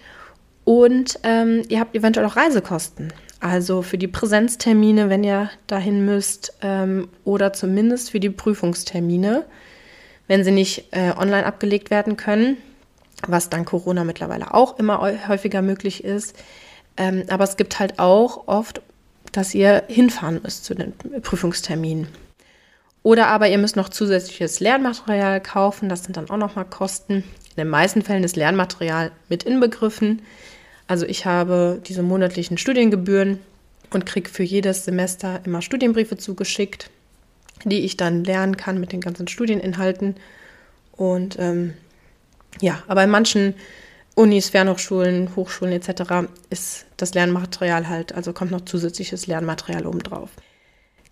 Und 0.65 1.19
ähm, 1.23 1.63
ihr 1.69 1.81
habt 1.81 1.95
eventuell 1.95 2.27
auch 2.27 2.37
Reisekosten. 2.37 3.13
Also 3.39 3.83
für 3.83 3.99
die 3.99 4.09
Präsenztermine, 4.09 5.11
wenn 5.11 5.23
ihr 5.23 5.51
dahin 5.67 6.05
müsst, 6.07 6.55
ähm, 6.63 7.09
oder 7.25 7.53
zumindest 7.53 8.11
für 8.11 8.21
die 8.21 8.31
Prüfungstermine, 8.31 9.45
wenn 10.27 10.43
sie 10.43 10.51
nicht 10.51 10.87
äh, 10.93 11.13
online 11.17 11.45
abgelegt 11.45 11.91
werden 11.91 12.17
können 12.17 12.57
was 13.27 13.51
dank 13.51 13.69
Corona 13.69 14.05
mittlerweile 14.05 14.55
auch 14.55 14.79
immer 14.79 15.01
häufiger 15.29 15.63
möglich 15.63 16.05
ist. 16.05 16.37
Ähm, 16.97 17.25
aber 17.29 17.45
es 17.45 17.57
gibt 17.57 17.79
halt 17.79 17.99
auch 17.99 18.47
oft, 18.47 18.83
dass 19.33 19.55
ihr 19.55 19.85
hinfahren 19.89 20.41
müsst 20.43 20.65
zu 20.65 20.75
den 20.75 20.93
Prüfungsterminen. 21.23 22.09
Oder 23.03 23.27
aber 23.27 23.49
ihr 23.49 23.59
müsst 23.59 23.77
noch 23.77 23.91
zusätzliches 23.91 24.61
Lernmaterial 24.61 25.41
kaufen, 25.41 25.89
das 25.89 26.05
sind 26.05 26.17
dann 26.17 26.31
auch 26.31 26.37
nochmal 26.37 26.65
Kosten. 26.65 27.17
In 27.17 27.57
den 27.59 27.69
meisten 27.69 28.03
Fällen 28.03 28.25
ist 28.25 28.37
Lernmaterial 28.37 29.11
mit 29.29 29.43
inbegriffen. 29.43 30.23
Also 30.87 31.05
ich 31.07 31.27
habe 31.27 31.81
diese 31.87 32.03
monatlichen 32.03 32.59
Studiengebühren 32.59 33.41
und 33.91 34.07
kriege 34.07 34.29
für 34.29 34.43
jedes 34.43 34.85
Semester 34.85 35.41
immer 35.45 35.63
Studienbriefe 35.63 36.17
zugeschickt, 36.17 36.91
die 37.65 37.81
ich 37.81 37.97
dann 37.97 38.25
lernen 38.25 38.57
kann 38.57 38.81
mit 38.81 38.93
den 38.93 39.01
ganzen 39.01 39.29
Studieninhalten. 39.29 40.17
Und 40.93 41.37
ähm, 41.39 41.75
ja, 42.61 42.83
aber 42.87 43.05
in 43.05 43.11
manchen 43.11 43.55
Unis, 44.15 44.51
Fernhochschulen, 44.51 45.35
Hochschulen 45.35 45.73
etc. 45.73 46.29
ist 46.51 46.87
das 46.97 47.15
Lernmaterial 47.15 47.89
halt, 47.89 48.15
also 48.15 48.33
kommt 48.33 48.53
noch 48.53 48.63
zusätzliches 48.63 49.27
Lernmaterial 49.27 49.87
obendrauf. 49.87 50.31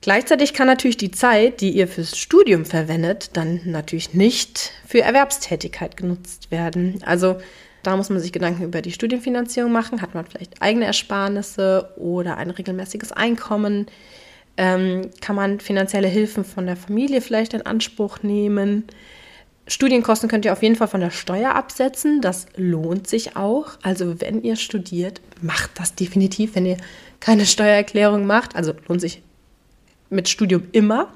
Gleichzeitig 0.01 0.53
kann 0.53 0.67
natürlich 0.67 0.97
die 0.97 1.13
Zeit, 1.13 1.61
die 1.61 1.71
ihr 1.71 1.87
fürs 1.87 2.19
Studium 2.19 2.65
verwendet, 2.65 3.31
dann 3.37 3.61
natürlich 3.65 4.15
nicht 4.15 4.73
für 4.85 5.01
Erwerbstätigkeit 5.01 5.97
genutzt 5.97 6.51
werden. 6.51 7.01
Also 7.07 7.37
da 7.85 7.97
muss 7.97 8.11
man 8.11 8.21
sich 8.21 8.33
Gedanken 8.33 8.65
über 8.65 8.83
die 8.83 8.93
Studienfinanzierung 8.93 9.71
machen. 9.71 10.03
Hat 10.03 10.15
man 10.15 10.27
vielleicht 10.27 10.61
eigene 10.61 10.87
Ersparnisse 10.87 11.93
oder 11.97 12.37
ein 12.37 12.51
regelmäßiges 12.51 13.13
Einkommen? 13.13 13.87
Ähm, 14.57 15.11
kann 15.21 15.37
man 15.37 15.61
finanzielle 15.61 16.09
Hilfen 16.09 16.45
von 16.45 16.67
der 16.67 16.77
Familie 16.77 17.21
vielleicht 17.21 17.55
in 17.55 17.63
Anspruch 17.63 18.23
nehmen? 18.23 18.85
Studienkosten 19.67 20.29
könnt 20.29 20.45
ihr 20.45 20.53
auf 20.53 20.63
jeden 20.63 20.77
Fall 20.77 20.89
von 20.89 21.01
der 21.01 21.11
Steuer 21.11 21.55
absetzen. 21.55 22.21
Das 22.21 22.47
lohnt 22.57 23.07
sich 23.07 23.37
auch. 23.37 23.79
Also 23.83 24.21
wenn 24.21 24.43
ihr 24.43 24.57
studiert, 24.57 25.21
macht 25.41 25.71
das 25.79 25.95
definitiv. 25.95 26.55
Wenn 26.55 26.67
ihr 26.67 26.77
keine 27.21 27.47
Steuererklärung 27.47 28.27
macht, 28.27 28.57
also 28.57 28.73
lohnt 28.89 29.01
sich 29.01 29.23
mit 30.11 30.29
Studium 30.29 30.65
immer. 30.73 31.09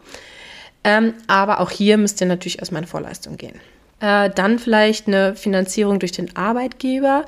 Ähm, 0.84 1.14
aber 1.26 1.60
auch 1.60 1.70
hier 1.70 1.98
müsst 1.98 2.20
ihr 2.20 2.28
natürlich 2.28 2.60
erstmal 2.60 2.82
in 2.82 2.88
Vorleistung 2.88 3.36
gehen. 3.36 3.60
Äh, 4.00 4.30
dann 4.30 4.58
vielleicht 4.58 5.08
eine 5.08 5.34
Finanzierung 5.34 5.98
durch 5.98 6.12
den 6.12 6.36
Arbeitgeber, 6.36 7.24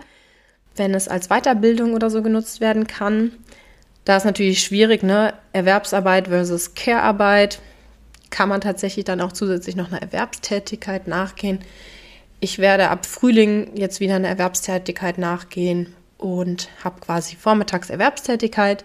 wenn 0.77 0.95
es 0.95 1.09
als 1.09 1.29
Weiterbildung 1.29 1.95
oder 1.95 2.11
so 2.11 2.23
genutzt 2.23 2.61
werden 2.61 2.87
kann. 2.87 3.33
Da 4.05 4.17
ist 4.17 4.25
natürlich 4.25 4.63
schwierig, 4.63 5.03
ne? 5.03 5.35
Erwerbsarbeit 5.53 6.29
versus 6.29 6.75
Care-Arbeit 6.75 7.61
kann 8.31 8.49
man 8.49 8.61
tatsächlich 8.61 9.05
dann 9.05 9.21
auch 9.21 9.33
zusätzlich 9.33 9.77
noch 9.77 9.91
einer 9.91 10.03
Erwerbstätigkeit 10.03 11.09
nachgehen. 11.09 11.61
Ich 12.41 12.59
werde 12.59 12.91
ab 12.91 13.07
Frühling 13.07 13.71
jetzt 13.75 14.01
wieder 14.01 14.17
einer 14.17 14.29
Erwerbstätigkeit 14.29 15.19
nachgehen 15.19 15.95
und 16.19 16.69
habe 16.85 17.01
quasi 17.01 17.37
vormittags 17.37 17.91
Erwerbstätigkeit, 17.91 18.85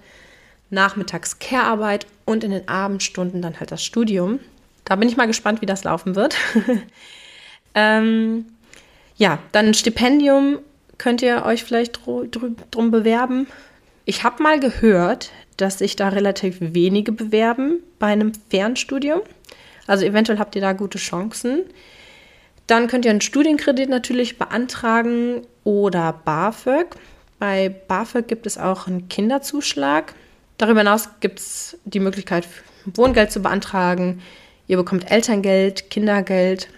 nachmittags 0.69 1.39
Care-Arbeit 1.39 2.07
und 2.25 2.43
in 2.43 2.51
den 2.51 2.67
Abendstunden 2.67 3.41
dann 3.41 3.59
halt 3.59 3.71
das 3.71 3.83
Studium. 3.83 4.39
Da 4.85 4.95
bin 4.95 5.07
ich 5.07 5.17
mal 5.17 5.27
gespannt, 5.27 5.61
wie 5.61 5.65
das 5.65 5.83
laufen 5.83 6.15
wird. 6.15 6.35
ähm, 7.75 8.45
ja, 9.15 9.39
dann 9.51 9.67
ein 9.67 9.73
Stipendium 9.73 10.59
könnt 10.97 11.21
ihr 11.21 11.45
euch 11.45 11.63
vielleicht 11.63 11.99
drum 12.05 12.91
bewerben. 12.91 13.47
Ich 14.05 14.23
habe 14.23 14.43
mal 14.43 14.59
gehört, 14.59 15.31
dass 15.57 15.79
sich 15.79 15.95
da 15.95 16.09
relativ 16.09 16.57
wenige 16.59 17.11
bewerben 17.11 17.79
bei 17.99 18.07
einem 18.07 18.33
Fernstudium. 18.49 19.21
Also 19.87 20.05
eventuell 20.05 20.39
habt 20.39 20.55
ihr 20.55 20.61
da 20.61 20.73
gute 20.73 20.97
Chancen. 20.97 21.63
Dann 22.67 22.87
könnt 22.87 23.05
ihr 23.05 23.11
einen 23.11 23.21
Studienkredit 23.21 23.89
natürlich 23.89 24.37
beantragen 24.37 25.41
oder 25.63 26.13
BAföG. 26.25 26.95
Bei 27.39 27.69
BAföG 27.69 28.27
gibt 28.27 28.47
es 28.47 28.57
auch 28.57 28.87
einen 28.87 29.09
Kinderzuschlag. 29.09 30.13
Darüber 30.57 30.79
hinaus 30.79 31.09
gibt 31.19 31.39
es 31.39 31.77
die 31.83 31.99
Möglichkeit, 31.99 32.47
Wohngeld 32.85 33.31
zu 33.31 33.41
beantragen. 33.41 34.21
Ihr 34.67 34.77
bekommt 34.77 35.11
Elterngeld, 35.11 35.89
Kindergeld. 35.89 36.69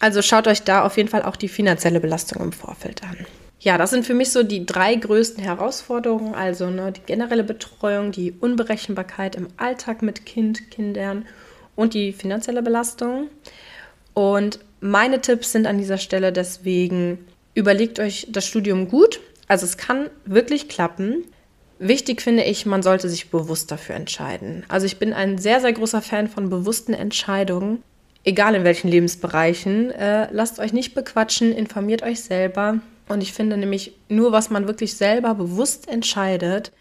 Also 0.00 0.22
schaut 0.22 0.48
euch 0.48 0.62
da 0.62 0.84
auf 0.84 0.96
jeden 0.96 1.08
Fall 1.08 1.22
auch 1.22 1.36
die 1.36 1.48
finanzielle 1.48 2.00
Belastung 2.00 2.42
im 2.42 2.52
Vorfeld 2.52 3.02
an 3.02 3.16
ja, 3.64 3.78
das 3.78 3.90
sind 3.90 4.04
für 4.04 4.12
mich 4.12 4.30
so 4.30 4.42
die 4.42 4.66
drei 4.66 4.94
größten 4.94 5.42
Herausforderungen. 5.42 6.34
Also 6.34 6.68
ne, 6.68 6.92
die 6.92 7.00
generelle 7.00 7.44
Betreuung, 7.44 8.12
die 8.12 8.32
Unberechenbarkeit 8.32 9.36
im 9.36 9.48
Alltag 9.56 10.02
mit 10.02 10.26
Kind, 10.26 10.70
Kindern 10.70 11.24
und 11.74 11.94
die 11.94 12.12
finanzielle 12.12 12.62
Belastung. 12.62 13.28
Und 14.12 14.58
meine 14.80 15.22
Tipps 15.22 15.52
sind 15.52 15.66
an 15.66 15.78
dieser 15.78 15.96
Stelle 15.96 16.30
deswegen, 16.30 17.26
überlegt 17.54 17.98
euch 18.00 18.26
das 18.30 18.44
Studium 18.46 18.86
gut. 18.88 19.20
Also 19.48 19.64
es 19.64 19.78
kann 19.78 20.10
wirklich 20.26 20.68
klappen. 20.68 21.24
Wichtig 21.78 22.20
finde 22.20 22.44
ich, 22.44 22.66
man 22.66 22.82
sollte 22.82 23.08
sich 23.08 23.30
bewusst 23.30 23.70
dafür 23.70 23.94
entscheiden. 23.94 24.64
Also 24.68 24.84
ich 24.84 24.98
bin 24.98 25.14
ein 25.14 25.38
sehr, 25.38 25.62
sehr 25.62 25.72
großer 25.72 26.02
Fan 26.02 26.28
von 26.28 26.50
bewussten 26.50 26.92
Entscheidungen, 26.92 27.82
egal 28.24 28.54
in 28.56 28.64
welchen 28.64 28.88
Lebensbereichen. 28.88 29.90
Äh, 29.90 30.28
lasst 30.32 30.58
euch 30.58 30.74
nicht 30.74 30.94
bequatschen, 30.94 31.50
informiert 31.50 32.02
euch 32.02 32.20
selber. 32.20 32.80
Und 33.08 33.22
ich 33.22 33.32
finde 33.32 33.56
nämlich, 33.56 33.92
nur 34.08 34.32
was 34.32 34.50
man 34.50 34.66
wirklich 34.66 34.94
selber 34.94 35.34
bewusst 35.34 35.88
entscheidet, 35.88 36.72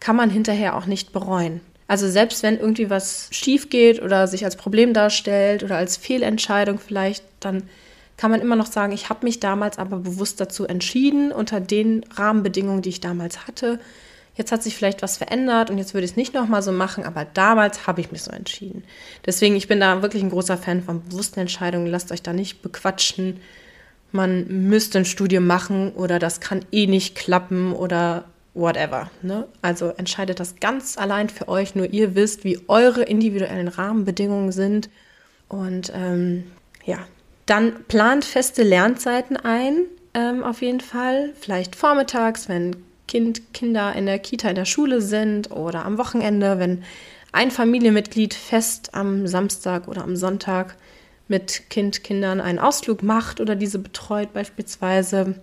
kann 0.00 0.16
man 0.16 0.30
hinterher 0.30 0.76
auch 0.76 0.86
nicht 0.86 1.12
bereuen. 1.12 1.60
Also 1.86 2.08
selbst 2.08 2.42
wenn 2.42 2.58
irgendwie 2.58 2.90
was 2.90 3.28
schief 3.30 3.68
geht 3.68 4.02
oder 4.02 4.26
sich 4.26 4.44
als 4.44 4.56
Problem 4.56 4.94
darstellt 4.94 5.62
oder 5.62 5.76
als 5.76 5.96
Fehlentscheidung 5.96 6.78
vielleicht, 6.78 7.24
dann 7.40 7.64
kann 8.16 8.30
man 8.30 8.40
immer 8.40 8.56
noch 8.56 8.66
sagen, 8.66 8.92
ich 8.92 9.08
habe 9.08 9.24
mich 9.26 9.40
damals 9.40 9.78
aber 9.78 9.98
bewusst 9.98 10.40
dazu 10.40 10.66
entschieden, 10.66 11.32
unter 11.32 11.60
den 11.60 12.04
Rahmenbedingungen, 12.14 12.80
die 12.80 12.90
ich 12.90 13.00
damals 13.00 13.46
hatte. 13.46 13.80
Jetzt 14.36 14.50
hat 14.50 14.62
sich 14.62 14.76
vielleicht 14.76 15.02
was 15.02 15.16
verändert 15.16 15.70
und 15.70 15.78
jetzt 15.78 15.94
würde 15.94 16.04
ich 16.04 16.12
es 16.12 16.16
nicht 16.16 16.34
nochmal 16.34 16.62
so 16.62 16.72
machen, 16.72 17.04
aber 17.04 17.24
damals 17.24 17.86
habe 17.86 18.00
ich 18.00 18.10
mich 18.10 18.22
so 18.22 18.30
entschieden. 18.30 18.84
Deswegen, 19.26 19.54
ich 19.54 19.68
bin 19.68 19.80
da 19.80 20.02
wirklich 20.02 20.22
ein 20.22 20.30
großer 20.30 20.56
Fan 20.56 20.82
von 20.82 21.02
bewussten 21.02 21.40
Entscheidungen. 21.40 21.86
Lasst 21.86 22.10
euch 22.10 22.22
da 22.22 22.32
nicht 22.32 22.62
bequatschen. 22.62 23.40
Man 24.14 24.46
müsste 24.68 24.98
ein 24.98 25.04
Studium 25.04 25.44
machen 25.44 25.90
oder 25.90 26.20
das 26.20 26.38
kann 26.38 26.64
eh 26.70 26.86
nicht 26.86 27.16
klappen 27.16 27.72
oder 27.72 28.26
whatever. 28.54 29.10
Ne? 29.22 29.48
Also 29.60 29.88
entscheidet 29.88 30.38
das 30.38 30.60
ganz 30.60 30.96
allein 30.96 31.28
für 31.28 31.48
euch. 31.48 31.74
Nur 31.74 31.92
ihr 31.92 32.14
wisst, 32.14 32.44
wie 32.44 32.60
eure 32.68 33.02
individuellen 33.02 33.66
Rahmenbedingungen 33.66 34.52
sind. 34.52 34.88
Und 35.48 35.92
ähm, 35.96 36.44
ja, 36.84 36.98
dann 37.46 37.84
plant 37.88 38.24
feste 38.24 38.62
Lernzeiten 38.62 39.36
ein, 39.36 39.80
ähm, 40.14 40.44
auf 40.44 40.62
jeden 40.62 40.80
Fall. 40.80 41.32
Vielleicht 41.40 41.74
vormittags, 41.74 42.48
wenn 42.48 42.76
kind, 43.08 43.52
Kinder 43.52 43.94
in 43.96 44.06
der 44.06 44.20
Kita, 44.20 44.48
in 44.48 44.54
der 44.54 44.64
Schule 44.64 45.00
sind 45.00 45.50
oder 45.50 45.84
am 45.84 45.98
Wochenende, 45.98 46.60
wenn 46.60 46.84
ein 47.32 47.50
Familienmitglied 47.50 48.32
fest 48.32 48.90
am 48.94 49.26
Samstag 49.26 49.88
oder 49.88 50.04
am 50.04 50.14
Sonntag 50.14 50.76
mit 51.28 51.70
Kind, 51.70 52.04
Kindern 52.04 52.40
einen 52.40 52.58
Ausflug 52.58 53.02
macht 53.02 53.40
oder 53.40 53.56
diese 53.56 53.78
betreut 53.78 54.32
beispielsweise. 54.32 55.40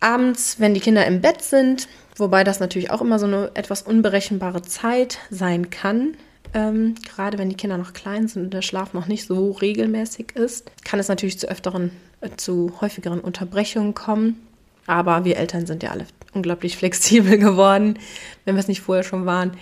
Abends, 0.00 0.60
wenn 0.60 0.74
die 0.74 0.80
Kinder 0.80 1.06
im 1.06 1.20
Bett 1.20 1.42
sind, 1.42 1.88
wobei 2.16 2.44
das 2.44 2.60
natürlich 2.60 2.90
auch 2.90 3.00
immer 3.00 3.18
so 3.18 3.26
eine 3.26 3.50
etwas 3.54 3.82
unberechenbare 3.82 4.62
Zeit 4.62 5.18
sein 5.30 5.70
kann, 5.70 6.16
ähm, 6.54 6.94
gerade 7.04 7.36
wenn 7.36 7.48
die 7.48 7.56
Kinder 7.56 7.78
noch 7.78 7.92
klein 7.92 8.28
sind 8.28 8.44
und 8.44 8.54
der 8.54 8.62
Schlaf 8.62 8.94
noch 8.94 9.06
nicht 9.06 9.26
so 9.26 9.50
regelmäßig 9.50 10.36
ist, 10.36 10.70
kann 10.84 11.00
es 11.00 11.08
natürlich 11.08 11.38
zu 11.38 11.48
öfteren, 11.48 11.90
äh, 12.20 12.30
zu 12.36 12.80
häufigeren 12.80 13.20
Unterbrechungen 13.20 13.94
kommen. 13.94 14.46
Aber 14.86 15.24
wir 15.24 15.36
Eltern 15.36 15.66
sind 15.66 15.82
ja 15.82 15.90
alle 15.90 16.06
unglaublich 16.32 16.76
flexibel 16.78 17.38
geworden, 17.38 17.98
wenn 18.44 18.54
wir 18.54 18.60
es 18.60 18.68
nicht 18.68 18.82
vorher 18.82 19.04
schon 19.04 19.26
waren. 19.26 19.56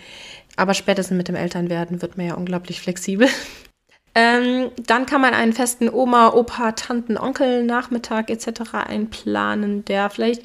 Aber 0.56 0.74
spätestens 0.74 1.16
mit 1.16 1.28
dem 1.28 1.34
Elternwerden 1.34 2.02
wird 2.02 2.18
man 2.18 2.26
ja 2.26 2.34
unglaublich 2.34 2.80
flexibel. 2.80 3.28
Ähm, 4.14 4.70
dann 4.86 5.06
kann 5.06 5.22
man 5.22 5.32
einen 5.32 5.54
festen 5.54 5.88
Oma, 5.88 6.34
Opa, 6.34 6.72
Tanten, 6.72 7.16
Onkel, 7.16 7.64
Nachmittag 7.64 8.28
etc. 8.30 8.74
einplanen, 8.86 9.84
der 9.86 10.10
vielleicht 10.10 10.42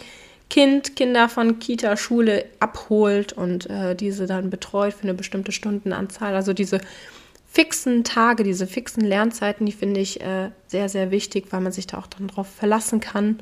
Kind, 0.49 0.95
Kinder 0.95 1.27
von 1.27 1.59
Kita, 1.59 1.97
Schule 1.97 2.45
abholt 2.59 3.33
und 3.33 3.69
äh, 3.69 3.95
diese 3.95 4.25
dann 4.25 4.49
betreut 4.49 4.93
für 4.93 5.03
eine 5.03 5.13
bestimmte 5.13 5.51
Stundenanzahl. 5.51 6.35
Also 6.35 6.53
diese 6.53 6.79
fixen 7.51 8.05
Tage, 8.05 8.43
diese 8.43 8.67
fixen 8.67 9.03
Lernzeiten, 9.03 9.65
die 9.65 9.71
finde 9.73 9.99
ich 9.99 10.21
äh, 10.21 10.51
sehr, 10.67 10.87
sehr 10.87 11.11
wichtig, 11.11 11.47
weil 11.49 11.61
man 11.61 11.73
sich 11.73 11.87
da 11.87 11.97
auch 11.97 12.07
dann 12.07 12.27
drauf 12.27 12.47
verlassen 12.47 13.01
kann 13.01 13.39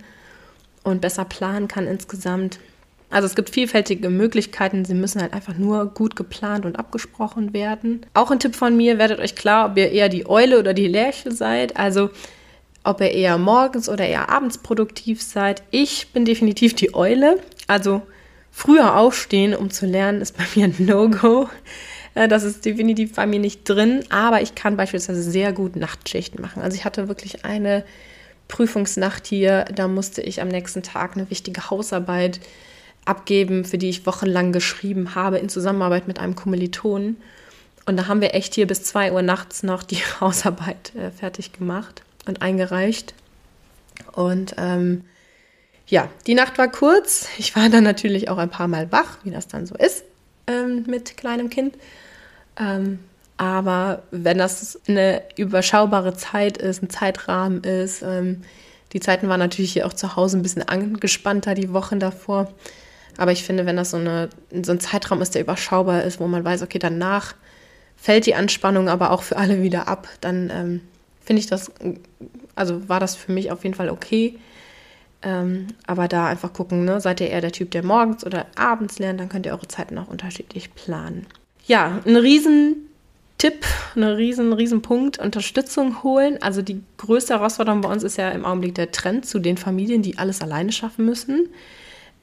und 0.84 1.02
besser 1.02 1.26
planen 1.26 1.68
kann 1.68 1.86
insgesamt. 1.86 2.60
Also 3.16 3.28
es 3.28 3.36
gibt 3.36 3.50
vielfältige 3.50 4.10
Möglichkeiten, 4.10 4.84
sie 4.84 4.94
müssen 4.94 5.22
halt 5.22 5.32
einfach 5.32 5.58
nur 5.58 5.86
gut 5.86 6.18
geplant 6.18 6.66
und 6.66 6.78
abgesprochen 6.78 7.54
werden. 7.54 8.06
Auch 8.14 8.30
ein 8.30 8.40
Tipp 8.40 8.58
von 8.58 8.76
mir, 8.76 8.98
werdet 8.98 9.22
euch 9.22 9.38
klar, 9.38 9.72
ob 9.72 9.78
ihr 9.78 9.90
eher 9.90 10.10
die 10.10 10.28
Eule 10.28 10.60
oder 10.60 10.74
die 10.74 10.90
Lerche 10.90 11.32
seid, 11.32 11.78
also 11.78 12.10
ob 12.84 13.00
ihr 13.00 13.12
eher 13.12 13.38
morgens 13.38 13.88
oder 13.88 14.06
eher 14.06 14.28
abends 14.28 14.58
produktiv 14.58 15.22
seid. 15.24 15.64
Ich 15.72 16.12
bin 16.12 16.26
definitiv 16.26 16.74
die 16.74 16.94
Eule, 16.94 17.40
also 17.68 18.02
früher 18.52 18.98
aufstehen, 18.98 19.56
um 19.56 19.70
zu 19.70 19.86
lernen, 19.86 20.20
ist 20.20 20.36
bei 20.36 20.44
mir 20.54 20.66
ein 20.66 20.76
No-Go. 20.78 21.48
Äh, 22.16 22.28
das 22.28 22.44
ist 22.44 22.66
definitiv 22.66 23.16
bei 23.16 23.26
mir 23.26 23.40
nicht 23.40 23.62
drin, 23.64 24.04
aber 24.10 24.42
ich 24.42 24.56
kann 24.56 24.76
beispielsweise 24.76 25.24
sehr 25.24 25.54
gut 25.54 25.78
Nachtschichten 25.78 26.42
machen. 26.42 26.62
Also 26.62 26.76
ich 26.76 26.84
hatte 26.84 27.08
wirklich 27.08 27.46
eine 27.46 27.86
Prüfungsnacht 28.50 29.26
hier, 29.26 29.64
da 29.74 29.88
musste 29.88 30.22
ich 30.22 30.42
am 30.42 30.50
nächsten 30.50 30.84
Tag 30.84 31.16
eine 31.16 31.30
wichtige 31.30 31.70
Hausarbeit 31.70 32.42
abgeben, 33.06 33.66
für 33.66 33.78
die 33.78 33.90
ich 33.90 34.06
wochenlang 34.06 34.52
geschrieben 34.52 35.16
habe 35.16 35.38
in 35.38 35.50
Zusammenarbeit 35.50 36.08
mit 36.08 36.20
einem 36.20 36.36
Kommilitonen. 36.36 37.18
Und 37.86 37.98
da 37.98 38.08
haben 38.08 38.22
wir 38.22 38.34
echt 38.34 38.56
hier 38.56 38.68
bis 38.68 38.84
2 38.84 39.14
Uhr 39.14 39.22
nachts 39.22 39.64
noch 39.64 39.84
die 39.84 39.98
Hausarbeit 40.20 40.94
äh, 40.96 41.12
fertig 41.12 41.54
gemacht 41.54 42.04
und 42.26 42.42
eingereicht. 42.42 43.14
Und 44.12 44.56
ähm, 44.58 45.06
ja, 45.88 46.10
die 46.26 46.34
Nacht 46.34 46.58
war 46.58 46.68
kurz. 46.68 47.28
Ich 47.38 47.56
war 47.56 47.70
dann 47.70 47.84
natürlich 47.84 48.30
auch 48.30 48.38
ein 48.38 48.50
paar 48.50 48.68
Mal 48.68 48.92
wach, 48.92 49.20
wie 49.24 49.32
das 49.32 49.48
dann 49.48 49.68
so 49.68 49.76
ist 49.76 50.04
ähm, 50.48 50.86
mit 50.88 51.18
kleinem 51.18 51.50
Kind. 51.50 51.76
Ähm, 52.60 53.00
aber 53.38 54.04
wenn 54.12 54.38
das 54.38 54.80
eine 54.88 55.22
überschaubare 55.36 56.16
Zeit 56.16 56.58
ist, 56.58 56.82
ein 56.82 56.90
Zeitrahmen 56.90 57.64
ist, 57.64 58.02
ähm, 58.02 58.42
die 58.94 59.02
Zeiten 59.02 59.28
waren 59.28 59.40
natürlich 59.40 59.74
hier 59.74 59.86
auch 59.86 59.94
zu 59.94 60.16
Hause 60.16 60.38
ein 60.38 60.42
bisschen 60.42 60.68
angespannter 60.68 61.54
die 61.54 61.74
Wochen 61.74 62.00
davor. 62.00 62.54
Aber 63.18 63.32
ich 63.32 63.44
finde, 63.44 63.66
wenn 63.66 63.78
das 63.78 63.92
so, 63.92 63.98
eine, 63.98 64.30
so 64.64 64.72
ein 64.72 64.80
Zeitraum 64.80 65.22
ist, 65.22 65.36
der 65.36 65.42
überschaubar 65.42 66.04
ist, 66.04 66.20
wo 66.20 66.28
man 66.28 66.44
weiß, 66.44 66.62
okay, 66.62 66.80
danach 66.80 67.36
fällt 67.96 68.26
die 68.26 68.36
Anspannung 68.36 68.90
aber 68.90 69.12
auch 69.12 69.24
für 69.24 69.38
alle 69.38 69.62
wieder 69.62 69.88
ab, 69.88 70.08
dann 70.22 70.52
ähm, 70.54 70.82
finde 71.24 71.40
ich 71.40 71.48
das, 71.48 71.72
also 72.56 72.88
war 72.88 73.00
das 73.00 73.16
für 73.16 73.32
mich 73.32 73.52
auf 73.52 73.64
jeden 73.64 73.76
Fall 73.76 73.90
okay. 73.90 74.38
Ähm, 75.22 75.68
aber 75.88 76.08
da 76.08 76.28
einfach 76.28 76.54
gucken, 76.54 76.86
ne? 76.86 77.02
seid 77.02 77.20
ihr 77.20 77.30
eher 77.30 77.42
der 77.42 77.52
Typ, 77.52 77.72
der 77.72 77.84
morgens 77.84 78.26
oder 78.26 78.46
abends 78.56 79.00
lernt, 79.00 79.20
dann 79.20 79.30
könnt 79.30 79.46
ihr 79.46 79.54
eure 79.54 79.68
Zeiten 79.68 79.98
auch 79.98 80.08
unterschiedlich 80.08 80.76
planen. 80.76 81.26
Ja, 81.66 82.00
ein 82.06 82.16
riesen 82.16 82.86
Tipp, 83.40 83.66
ein 83.96 84.04
riesen, 84.04 84.54
riesen 84.54 84.82
Punkt, 84.82 85.18
Unterstützung 85.18 86.04
holen. 86.04 86.38
Also 86.42 86.62
die 86.62 86.82
größte 86.98 87.34
Herausforderung 87.34 87.82
bei 87.82 87.92
uns 87.92 88.04
ist 88.04 88.18
ja 88.18 88.30
im 88.30 88.46
Augenblick 88.46 88.76
der 88.76 88.92
Trend 88.92 89.26
zu 89.26 89.40
den 89.40 89.58
Familien, 89.58 90.04
die 90.04 90.18
alles 90.20 90.42
alleine 90.42 90.72
schaffen 90.72 91.06
müssen. 91.06 91.50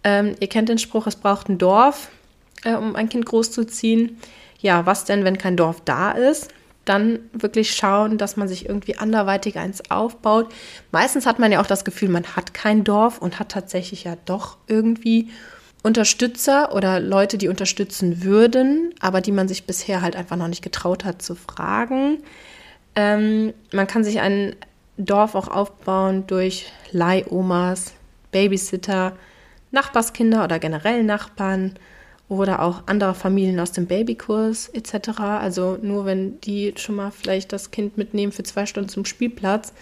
Ähm, 0.05 0.35
ihr 0.41 0.49
kennt 0.49 0.69
den 0.69 0.79
Spruch, 0.79 1.07
es 1.07 1.17
braucht 1.17 1.49
ein 1.49 1.59
Dorf, 1.59 2.11
äh, 2.65 2.75
um 2.75 2.97
ein 2.97 3.09
Kind 3.09 3.27
großzuziehen. 3.27 4.19
Ja, 4.61 4.87
was 4.87 5.05
denn, 5.05 5.25
wenn 5.25 5.39
kein 5.39 5.57
Dorf 5.57 5.81
da 5.85 6.13
ist? 6.13 6.49
Dann 6.85 7.21
wirklich 7.33 7.75
schauen, 7.75 8.19
dass 8.19 8.37
man 8.37 8.49
sich 8.49 8.69
irgendwie 8.69 8.99
anderweitig 8.99 9.59
eins 9.59 9.91
aufbaut. 9.91 10.53
Meistens 10.91 11.27
hat 11.27 11.39
man 11.39 11.53
ja 11.53 11.61
auch 11.61 11.67
das 11.67 11.85
Gefühl, 11.85 12.09
man 12.09 12.25
hat 12.37 12.55
kein 12.55 12.83
Dorf 12.83 13.19
und 13.19 13.39
hat 13.39 13.51
tatsächlich 13.51 14.05
ja 14.05 14.17
doch 14.25 14.57
irgendwie 14.67 15.31
Unterstützer 15.83 16.75
oder 16.75 17.01
Leute, 17.01 17.39
die 17.39 17.49
unterstützen 17.49 18.23
würden, 18.23 18.95
aber 19.01 19.21
die 19.21 19.33
man 19.33 19.49
sich 19.49 19.65
bisher 19.65 20.01
halt 20.01 20.17
einfach 20.17 20.37
noch 20.37 20.49
nicht 20.49 20.63
getraut 20.63 21.05
hat 21.05 21.23
zu 21.23 21.35
fragen. 21.35 22.19
Ähm, 22.95 23.53
man 23.73 23.87
kann 23.87 24.05
sich 24.05 24.21
ein 24.21 24.55
Dorf 24.97 25.35
auch 25.35 25.49
aufbauen 25.49 26.25
durch 26.27 26.71
Leihomas, 26.93 27.95
Babysitter, 28.31 29.13
Nachbarskinder 29.73 30.45
oder 30.45 30.59
generell 30.59 31.03
Nachbarn 31.03 31.75
oder 32.29 32.63
auch 32.63 32.85
andere 32.87 33.15
Familien 33.15 33.61
aus 33.61 33.73
dem 33.73 33.87
Babykurs 33.87 34.69
etc. 34.69 35.19
Also 35.19 35.79
nur 35.83 36.07
wenn 36.07 36.41
die 36.41 36.75
schon 36.77 36.95
mal 36.95 37.11
vielleicht 37.11 37.53
das 37.53 37.71
Kind 37.71 37.99
mitnehmen 37.99 38.33
für 38.33 38.45
zwei 38.45 38.67
Stunden 38.67 38.89
zum 38.89 39.05
Spielplatz, 39.05 39.73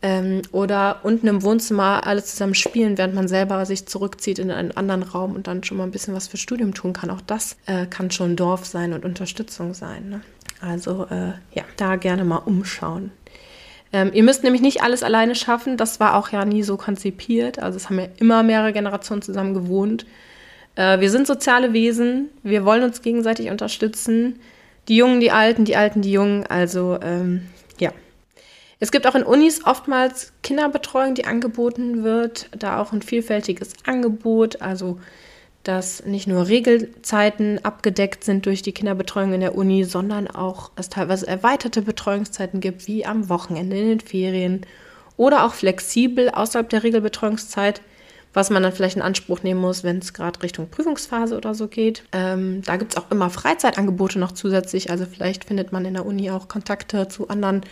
ähm, 0.00 0.42
oder 0.52 1.00
unten 1.02 1.26
im 1.26 1.42
Wohnzimmer 1.42 2.06
alle 2.06 2.22
zusammen 2.22 2.54
spielen, 2.54 2.98
während 2.98 3.14
man 3.14 3.28
selber 3.28 3.64
sich 3.66 3.86
zurückzieht 3.86 4.38
in 4.38 4.50
einen 4.50 4.70
anderen 4.72 5.02
Raum 5.02 5.34
und 5.34 5.46
dann 5.46 5.64
schon 5.64 5.76
mal 5.76 5.84
ein 5.84 5.90
bisschen 5.90 6.14
was 6.14 6.28
fürs 6.28 6.40
Studium 6.40 6.74
tun 6.74 6.92
kann. 6.92 7.10
Auch 7.10 7.20
das 7.20 7.56
äh, 7.66 7.86
kann 7.86 8.10
schon 8.10 8.36
Dorf 8.36 8.64
sein 8.64 8.92
und 8.92 9.04
Unterstützung 9.04 9.74
sein. 9.74 10.08
Ne? 10.08 10.20
Also 10.60 11.06
äh, 11.10 11.32
ja, 11.52 11.64
da 11.76 11.96
gerne 11.96 12.24
mal 12.24 12.36
umschauen. 12.36 13.10
Ähm, 13.92 14.10
ihr 14.12 14.22
müsst 14.22 14.44
nämlich 14.44 14.62
nicht 14.62 14.82
alles 14.82 15.02
alleine 15.02 15.34
schaffen. 15.34 15.76
Das 15.76 16.00
war 16.00 16.16
auch 16.16 16.30
ja 16.30 16.44
nie 16.44 16.62
so 16.62 16.76
konzipiert. 16.76 17.58
Also 17.58 17.76
es 17.76 17.88
haben 17.88 17.98
ja 17.98 18.08
immer 18.18 18.42
mehrere 18.42 18.72
Generationen 18.72 19.22
zusammen 19.22 19.54
gewohnt. 19.54 20.06
Äh, 20.74 21.00
wir 21.00 21.10
sind 21.10 21.26
soziale 21.26 21.72
Wesen. 21.72 22.28
Wir 22.42 22.64
wollen 22.64 22.82
uns 22.82 23.02
gegenseitig 23.02 23.50
unterstützen. 23.50 24.40
Die 24.88 24.96
Jungen, 24.96 25.20
die 25.20 25.30
Alten, 25.30 25.64
die 25.64 25.76
Alten, 25.76 26.02
die 26.02 26.12
Jungen. 26.12 26.46
Also 26.46 26.98
ähm, 27.02 27.46
ja, 27.78 27.92
es 28.80 28.92
gibt 28.92 29.06
auch 29.06 29.14
in 29.14 29.24
Unis 29.24 29.64
oftmals 29.64 30.32
Kinderbetreuung, 30.42 31.14
die 31.14 31.24
angeboten 31.24 32.04
wird, 32.04 32.48
da 32.56 32.80
auch 32.80 32.92
ein 32.92 33.02
vielfältiges 33.02 33.72
Angebot. 33.84 34.62
Also 34.62 35.00
dass 35.64 36.04
nicht 36.04 36.26
nur 36.26 36.48
Regelzeiten 36.48 37.64
abgedeckt 37.64 38.24
sind 38.24 38.46
durch 38.46 38.62
die 38.62 38.72
Kinderbetreuung 38.72 39.34
in 39.34 39.40
der 39.40 39.54
Uni, 39.54 39.84
sondern 39.84 40.28
auch 40.28 40.70
es 40.76 40.88
teilweise 40.88 41.26
erweiterte 41.26 41.82
Betreuungszeiten 41.82 42.60
gibt, 42.60 42.86
wie 42.86 43.04
am 43.04 43.28
Wochenende 43.28 43.76
in 43.76 43.88
den 43.88 44.00
Ferien 44.00 44.62
oder 45.16 45.44
auch 45.44 45.52
flexibel 45.52 46.30
außerhalb 46.30 46.70
der 46.70 46.84
Regelbetreuungszeit, 46.84 47.82
was 48.32 48.50
man 48.50 48.62
dann 48.62 48.72
vielleicht 48.72 48.96
in 48.96 49.02
Anspruch 49.02 49.42
nehmen 49.42 49.60
muss, 49.60 49.84
wenn 49.84 49.98
es 49.98 50.14
gerade 50.14 50.42
Richtung 50.42 50.68
Prüfungsphase 50.70 51.36
oder 51.36 51.54
so 51.54 51.66
geht. 51.66 52.04
Ähm, 52.12 52.62
da 52.64 52.76
gibt 52.76 52.92
es 52.92 52.96
auch 52.96 53.10
immer 53.10 53.28
Freizeitangebote 53.28 54.18
noch 54.18 54.32
zusätzlich, 54.32 54.90
also 54.90 55.06
vielleicht 55.06 55.44
findet 55.44 55.72
man 55.72 55.84
in 55.84 55.94
der 55.94 56.06
Uni 56.06 56.30
auch 56.30 56.48
Kontakte 56.48 57.08
zu 57.08 57.28
anderen 57.28 57.62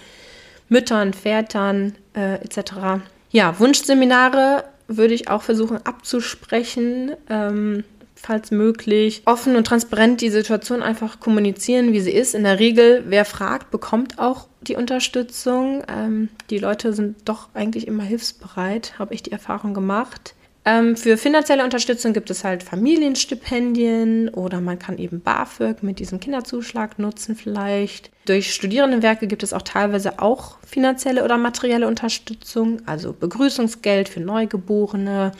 Müttern, 0.69 1.15
Vätern 1.15 1.95
äh, 2.15 2.35
etc. 2.43 3.05
Ja, 3.31 3.59
Wunschseminare 3.59 4.65
würde 4.89 5.15
ich 5.15 5.29
auch 5.29 5.43
versuchen 5.43 5.79
abzusprechen. 5.85 7.13
Ähm, 7.29 7.85
falls 8.17 8.51
möglich, 8.51 9.23
offen 9.27 9.57
und 9.57 9.67
transparent 9.67 10.21
die 10.21 10.31
Situation 10.31 10.83
einfach 10.83 11.21
kommunizieren, 11.21 11.93
wie 11.93 12.01
sie 12.01 12.13
ist. 12.13 12.35
In 12.35 12.45
der 12.45 12.59
Regel, 12.59 13.05
wer 13.07 13.25
fragt, 13.25 13.71
bekommt 13.71 14.19
auch 14.19 14.49
die 14.63 14.75
Unterstützung. 14.75 15.85
Ähm, 15.87 16.31
die 16.51 16.59
Leute 16.59 16.93
sind 16.93 17.17
doch 17.27 17.49
eigentlich 17.55 17.87
immer 17.87 18.03
hilfsbereit, 18.03 18.99
habe 18.99 19.15
ich 19.15 19.23
die 19.23 19.33
Erfahrung 19.33 19.75
gemacht. 19.75 20.35
Ähm, 20.69 20.97
für 20.97 21.17
finanzielle 21.17 21.63
Unterstützung 21.63 22.13
gibt 22.13 22.29
es 22.29 22.43
halt 22.43 22.65
Familienstipendien 22.65 24.29
oder 24.31 24.61
man 24.61 24.81
kann 24.81 24.99
eben 24.99 25.21
BAföG 25.21 25.85
mit 25.85 26.01
diesem 26.01 26.19
Kinderzuschlag 26.19 26.99
nutzen 26.99 27.37
vielleicht. 27.37 28.11
Durch 28.25 28.53
Studierendenwerke 28.53 29.29
gibt 29.29 29.45
es 29.45 29.53
auch 29.53 29.63
teilweise 29.63 30.19
auch 30.19 30.59
finanzielle 30.67 31.23
oder 31.25 31.39
materielle 31.39 31.87
Unterstützung, 31.87 32.83
also 32.85 33.13
Begrüßungsgeld 33.13 34.09
für 34.09 34.19
Neugeborene, 34.19 35.31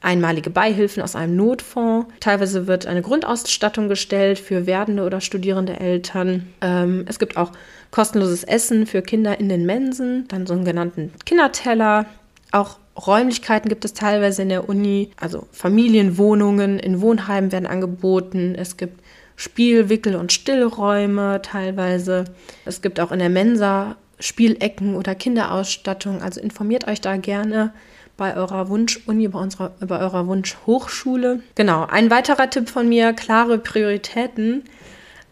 einmalige 0.00 0.50
Beihilfen 0.50 1.00
aus 1.00 1.14
einem 1.14 1.36
Notfonds. 1.36 2.12
Teilweise 2.18 2.66
wird 2.66 2.86
eine 2.86 3.02
Grundausstattung 3.02 3.88
gestellt 3.88 4.40
für 4.40 4.66
werdende 4.66 5.04
oder 5.04 5.20
studierende 5.20 5.78
Eltern. 5.78 6.48
Ähm, 6.60 7.04
es 7.06 7.20
gibt 7.20 7.36
auch 7.36 7.52
kostenloses 7.92 8.42
Essen 8.42 8.86
für 8.86 9.02
Kinder 9.02 9.38
in 9.38 9.48
den 9.48 9.64
Mensen, 9.64 10.26
dann 10.26 10.44
sogenannten 10.44 11.12
Kinderteller, 11.24 12.06
auch 12.52 12.78
Räumlichkeiten 12.96 13.68
gibt 13.68 13.84
es 13.84 13.92
teilweise 13.92 14.42
in 14.42 14.48
der 14.48 14.68
Uni, 14.68 15.10
also 15.20 15.46
Familienwohnungen 15.52 16.78
in 16.78 17.00
Wohnheimen 17.00 17.52
werden 17.52 17.66
angeboten. 17.66 18.54
Es 18.56 18.76
gibt 18.76 19.00
Spiel-, 19.36 19.88
Wickel- 19.88 20.16
und 20.16 20.32
Stillräume 20.32 21.42
teilweise. 21.42 22.24
Es 22.64 22.80
gibt 22.80 22.98
auch 23.00 23.12
in 23.12 23.18
der 23.18 23.28
Mensa 23.28 23.96
Spielecken 24.18 24.96
oder 24.96 25.14
Kinderausstattung. 25.14 26.22
Also 26.22 26.40
informiert 26.40 26.88
euch 26.88 27.02
da 27.02 27.16
gerne 27.18 27.72
bei 28.16 28.34
eurer 28.34 28.70
Wunschuni, 28.70 29.28
bei, 29.28 29.46
bei 29.80 29.98
eurer 30.00 30.26
Wunschhochschule. 30.26 31.42
Genau, 31.54 31.84
ein 31.84 32.10
weiterer 32.10 32.48
Tipp 32.48 32.70
von 32.70 32.88
mir, 32.88 33.12
klare 33.12 33.58
Prioritäten. 33.58 34.64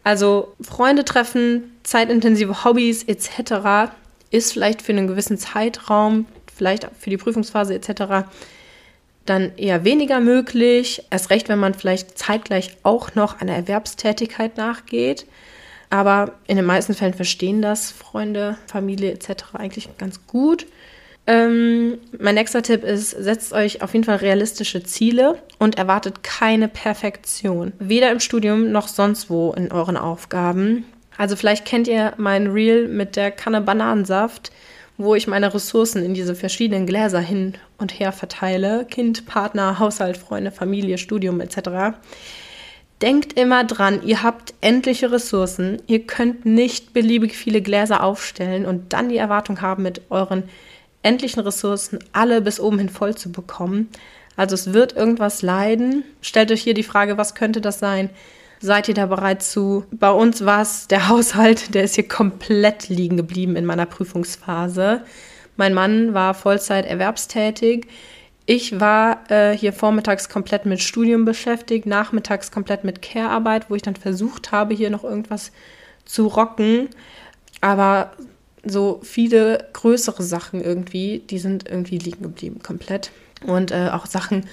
Also 0.03 0.55
Freunde 0.61 1.07
treffen, 1.07 1.72
zeitintensive 1.83 2.64
Hobbys 2.64 3.05
etc. 3.05 3.90
ist 4.31 4.53
vielleicht 4.53 4.83
für 4.83 4.92
einen 4.92 5.07
gewissen 5.07 5.38
Zeitraum 5.38 6.27
vielleicht 6.54 6.88
für 6.98 7.10
die 7.10 7.16
Prüfungsphase 7.16 7.74
etc. 7.74 8.26
dann 9.24 9.52
eher 9.56 9.84
weniger 9.84 10.20
möglich. 10.20 11.02
Erst 11.10 11.30
recht, 11.30 11.48
wenn 11.48 11.58
man 11.58 11.74
vielleicht 11.74 12.18
zeitgleich 12.18 12.76
auch 12.82 13.14
noch 13.14 13.40
einer 13.40 13.54
Erwerbstätigkeit 13.54 14.56
nachgeht. 14.56 15.26
Aber 15.90 16.32
in 16.46 16.56
den 16.56 16.64
meisten 16.64 16.94
Fällen 16.94 17.14
verstehen 17.14 17.62
das 17.62 17.90
Freunde, 17.92 18.56
Familie 18.66 19.12
etc. 19.12 19.54
eigentlich 19.54 19.88
ganz 19.98 20.26
gut. 20.26 20.66
Ähm, 21.26 21.98
mein 22.18 22.34
nächster 22.34 22.62
Tipp 22.62 22.84
ist, 22.84 23.10
setzt 23.10 23.52
euch 23.52 23.80
auf 23.82 23.94
jeden 23.94 24.04
Fall 24.04 24.16
realistische 24.16 24.82
Ziele 24.82 25.38
und 25.58 25.78
erwartet 25.78 26.22
keine 26.22 26.68
Perfektion. 26.68 27.72
Weder 27.78 28.10
im 28.10 28.20
Studium 28.20 28.72
noch 28.72 28.88
sonst 28.88 29.30
wo 29.30 29.52
in 29.52 29.72
euren 29.72 29.96
Aufgaben. 29.96 30.84
Also 31.16 31.36
vielleicht 31.36 31.64
kennt 31.64 31.88
ihr 31.88 32.12
mein 32.18 32.48
Reel 32.48 32.88
mit 32.88 33.16
der 33.16 33.30
Kanne 33.30 33.60
Bananensaft 33.60 34.52
wo 34.96 35.14
ich 35.14 35.26
meine 35.26 35.52
Ressourcen 35.52 36.04
in 36.04 36.14
diese 36.14 36.35
verschiedenen 36.35 36.87
Gläser 36.87 37.20
hin 37.20 37.54
und 37.78 37.98
her 37.98 38.12
verteile. 38.12 38.85
Kind, 38.85 39.26
Partner, 39.26 39.78
Haushalt, 39.78 40.16
Freunde, 40.16 40.50
Familie, 40.50 40.98
Studium 40.98 41.40
etc. 41.40 41.96
Denkt 43.02 43.38
immer 43.38 43.64
dran, 43.64 44.00
ihr 44.04 44.22
habt 44.22 44.54
endliche 44.61 45.11
Ressourcen. 45.11 45.83
Ihr 45.87 46.07
könnt 46.07 46.46
nicht 46.46 46.92
beliebig 46.92 47.37
viele 47.37 47.61
Gläser 47.61 48.02
aufstellen 48.04 48.66
und 48.66 48.92
dann 48.92 49.09
die 49.09 49.16
Erwartung 49.16 49.61
haben, 49.61 49.83
mit 49.83 50.02
euren 50.11 50.44
endlichen 51.02 51.40
Ressourcen 51.40 51.98
alle 52.12 52.40
bis 52.40 52.61
oben 52.61 52.78
hin 52.78 52.88
voll 52.88 53.14
zu 53.16 53.33
bekommen. 53.33 53.88
Also 54.37 54.54
es 54.54 54.72
wird 54.72 54.96
irgendwas 54.96 55.42
leiden. 55.42 56.04
Stellt 56.20 56.50
euch 56.50 56.62
hier 56.62 56.74
die 56.74 56.83
Frage, 56.83 57.18
was 57.18 57.35
könnte 57.35 57.61
das 57.61 57.78
sein? 57.78 58.11
Seid 58.64 58.88
ihr 58.88 58.94
da 58.94 59.05
bereit 59.05 59.42
zu? 59.42 59.85
Bei 59.90 60.11
uns 60.11 60.46
war 60.46 60.62
es 60.62 60.88
der 60.88 61.09
Haushalt, 61.11 61.74
der 61.74 61.85
ist 61.85 61.96
hier 61.96 62.09
komplett 62.09 62.88
liegen 62.88 63.18
geblieben 63.18 63.57
in 63.57 63.66
meiner 63.66 63.85
Prüfungsphase. 63.85 65.03
Mein 65.57 65.74
Mann 65.74 66.14
war 66.14 66.33
Vollzeit 66.33 66.87
erwerbstätig. 66.87 67.87
Ich 68.46 68.81
war 68.81 69.31
äh, 69.31 69.55
hier 69.55 69.74
vormittags 69.74 70.31
komplett 70.31 70.64
mit 70.64 70.81
Studium 70.81 71.27
beschäftigt, 71.27 71.85
nachmittags 71.85 72.50
komplett 72.50 72.85
mit 72.85 73.03
Care-Arbeit, 73.03 73.68
wo 73.68 73.74
ich 73.74 73.83
dann 73.83 73.96
versucht 73.96 74.50
habe, 74.50 74.72
hier 74.72 74.88
noch 74.88 75.05
irgendwas 75.05 75.53
zu 76.07 76.27
rocken. 76.27 76.88
Aber 77.61 78.12
so 78.64 78.98
viele 79.03 79.68
größere 79.74 80.22
Sachen 80.22 80.64
irgendwie, 80.64 81.18
die 81.18 81.38
sind 81.38 81.68
irgendwie 81.68 81.98
liegen 81.98 82.22
geblieben 82.22 82.62
komplett. 82.62 83.11
Und 83.46 83.72
äh, 83.72 83.90
auch 83.92 84.07
Sachen, 84.07 84.46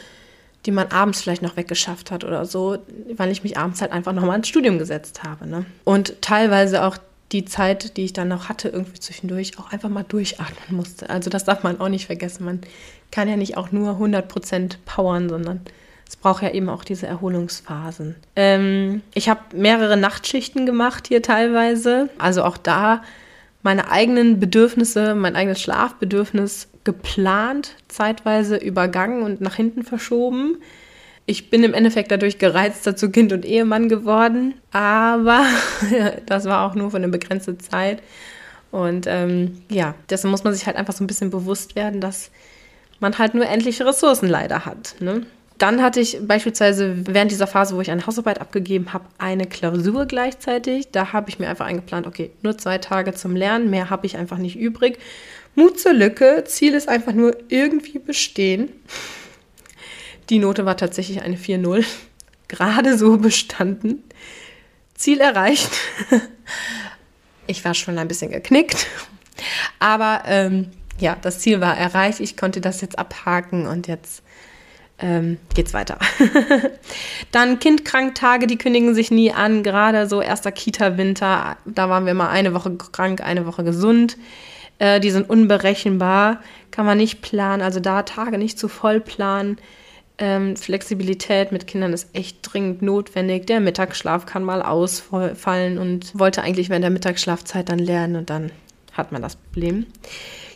die 0.66 0.72
man 0.72 0.88
abends 0.88 1.22
vielleicht 1.22 1.42
noch 1.42 1.58
weggeschafft 1.58 2.12
hat 2.12 2.24
oder 2.24 2.46
so, 2.46 2.78
weil 3.16 3.32
ich 3.32 3.44
mich 3.44 3.58
abends 3.58 3.82
halt 3.82 3.92
einfach 3.92 4.14
nochmal 4.14 4.38
ins 4.38 4.48
Studium 4.48 4.78
gesetzt 4.78 5.24
habe. 5.24 5.48
Ne? 5.48 5.66
Und 5.84 6.22
teilweise 6.22 6.84
auch 6.84 6.98
die 7.32 7.46
Zeit, 7.46 7.98
die 7.98 8.04
ich 8.04 8.14
dann 8.14 8.28
noch 8.28 8.50
hatte, 8.50 8.70
irgendwie 8.70 9.00
zwischendurch 9.00 9.58
auch 9.58 9.72
einfach 9.72 9.90
mal 9.90 10.04
durchatmen 10.04 10.78
musste. 10.78 11.10
Also 11.10 11.30
das 11.30 11.46
darf 11.46 11.64
man 11.64 11.80
auch 11.80 11.90
nicht 11.90 12.06
vergessen. 12.06 12.46
Man 12.46 12.62
kann 13.10 13.28
ja 13.28 13.38
nicht 13.38 13.58
auch 13.58 13.72
nur 13.72 13.94
100% 13.94 14.76
powern, 14.86 15.30
sondern 15.30 15.62
es 16.08 16.18
braucht 16.18 16.44
ja 16.44 16.52
eben 16.52 16.70
auch 16.70 16.84
diese 16.84 17.08
Erholungsphasen. 17.08 18.16
Ähm, 18.36 19.02
ich 19.14 19.30
habe 19.30 19.40
mehrere 19.56 19.96
Nachtschichten 19.96 20.66
gemacht 20.66 21.08
hier 21.08 21.22
teilweise. 21.22 22.10
Also 22.18 22.44
auch 22.44 22.58
da 22.58 23.02
meine 23.64 23.92
eigenen 23.92 24.40
Bedürfnisse, 24.40 25.16
mein 25.16 25.36
eigenes 25.36 25.62
Schlafbedürfnis 25.62 26.68
geplant, 26.84 27.76
zeitweise 27.88 28.58
übergangen 28.58 29.22
und 29.22 29.42
nach 29.42 29.56
hinten 29.56 29.84
verschoben. 29.84 30.58
Ich 31.28 31.50
bin 31.50 31.64
im 31.64 31.74
Endeffekt 31.74 32.12
dadurch 32.12 32.40
gereizter 32.40 32.96
zu 32.96 33.12
Kind 33.12 33.32
und 33.32 33.46
Ehemann 33.46 33.90
geworden, 33.90 34.56
aber 34.72 35.46
das 36.26 36.46
war 36.46 36.66
auch 36.66 36.76
nur 36.76 36.92
für 36.92 36.98
eine 36.98 37.10
begrenzte 37.10 37.58
Zeit. 37.58 38.02
Und 38.72 39.06
ähm, 39.08 39.62
ja, 39.70 39.96
dessen 40.10 40.32
muss 40.32 40.44
man 40.44 40.54
sich 40.54 40.66
halt 40.66 40.78
einfach 40.78 40.94
so 40.94 41.04
ein 41.04 41.08
bisschen 41.08 41.30
bewusst 41.30 41.76
werden, 41.76 42.02
dass 42.02 42.32
man 43.00 43.18
halt 43.18 43.34
nur 43.34 43.46
endliche 43.46 43.86
Ressourcen 43.86 44.30
leider 44.30 44.66
hat. 44.66 44.96
Ne? 45.00 45.26
Dann 45.62 45.84
hatte 45.84 46.00
ich 46.00 46.18
beispielsweise 46.24 47.06
während 47.06 47.30
dieser 47.30 47.46
Phase, 47.46 47.76
wo 47.76 47.82
ich 47.82 47.92
eine 47.92 48.08
Hausarbeit 48.08 48.42
abgegeben 48.42 48.94
habe, 48.94 49.06
eine 49.20 49.46
Klausur 49.46 50.08
gleichzeitig. 50.08 50.90
Da 50.92 51.14
habe 51.14 51.30
ich 51.30 51.38
mir 51.38 51.50
einfach 51.50 51.68
eingeplant, 51.68 52.08
okay, 52.08 52.32
nur 52.42 52.58
zwei 52.58 52.80
Tage 52.80 53.14
zum 53.14 53.36
Lernen, 53.36 53.70
mehr 53.70 53.92
habe 53.92 54.08
ich 54.08 54.18
einfach 54.18 54.40
nicht 54.40 54.56
übrig. 54.56 54.98
Mut 55.54 55.80
zur 55.80 55.94
Lücke, 55.94 56.46
Ziel 56.48 56.74
ist 56.74 56.90
einfach 56.90 57.14
nur 57.14 57.38
irgendwie 57.50 58.00
bestehen. 58.00 58.72
Die 60.32 60.40
Note 60.40 60.66
war 60.66 60.78
tatsächlich 60.78 61.22
eine 61.22 61.36
4-0. 61.36 61.86
Gerade 62.48 62.98
so 62.98 63.18
bestanden. 63.18 64.02
Ziel 64.96 65.22
erreicht. 65.22 65.70
Ich 67.48 67.66
war 67.66 67.74
schon 67.74 67.98
ein 67.98 68.08
bisschen 68.08 68.32
geknickt. 68.32 68.88
Aber 69.80 70.22
ähm, 70.26 70.68
ja, 71.00 71.18
das 71.22 71.40
Ziel 71.40 71.60
war 71.60 71.78
erreicht. 71.78 72.22
Ich 72.22 72.38
konnte 72.38 72.62
das 72.62 72.80
jetzt 72.80 72.98
abhaken 72.98 73.68
und 73.68 73.88
jetzt 73.88 74.24
ähm, 75.02 75.38
geht's 75.56 75.74
weiter. 75.74 75.98
Dann 77.32 77.60
Kindkranktage, 77.60 78.48
die 78.48 78.58
kündigen 78.58 78.94
sich 78.94 79.10
nie 79.10 79.32
an. 79.34 79.64
Gerade 79.64 80.08
so 80.08 80.22
erster 80.22 80.52
Kita-Winter, 80.52 81.58
da 81.66 81.90
waren 81.90 82.06
wir 82.06 82.14
mal 82.14 82.30
eine 82.30 82.54
Woche 82.54 82.76
krank, 82.76 83.22
eine 83.22 83.46
Woche 83.46 83.64
gesund. 83.64 84.18
Äh, 84.78 85.00
die 85.00 85.12
sind 85.12 85.30
unberechenbar, 85.30 86.42
kann 86.70 86.86
man 86.86 86.98
nicht 86.98 87.22
planen. 87.22 87.64
Also 87.64 87.80
da 87.80 88.04
Tage 88.04 88.38
nicht 88.38 88.60
zu 88.60 88.68
voll 88.68 89.00
planen. 89.00 89.58
Ähm, 90.20 90.56
Flexibilität 90.56 91.52
mit 91.52 91.66
Kindern 91.66 91.94
ist 91.94 92.10
echt 92.14 92.38
dringend 92.44 92.84
notwendig. 92.84 93.48
Der 93.48 93.60
Mittagsschlaf 93.60 94.28
kann 94.28 94.44
mal 94.44 94.62
ausfallen 94.62 95.80
und 95.80 96.18
wollte 96.18 96.44
eigentlich 96.44 96.70
während 96.70 96.84
der 96.84 96.92
Mittagsschlafzeit 96.92 97.70
dann 97.70 97.80
lernen 97.80 98.18
und 98.18 98.30
dann 98.30 98.52
hat 98.94 99.12
man 99.12 99.24
das 99.24 99.36
Problem. 99.36 99.88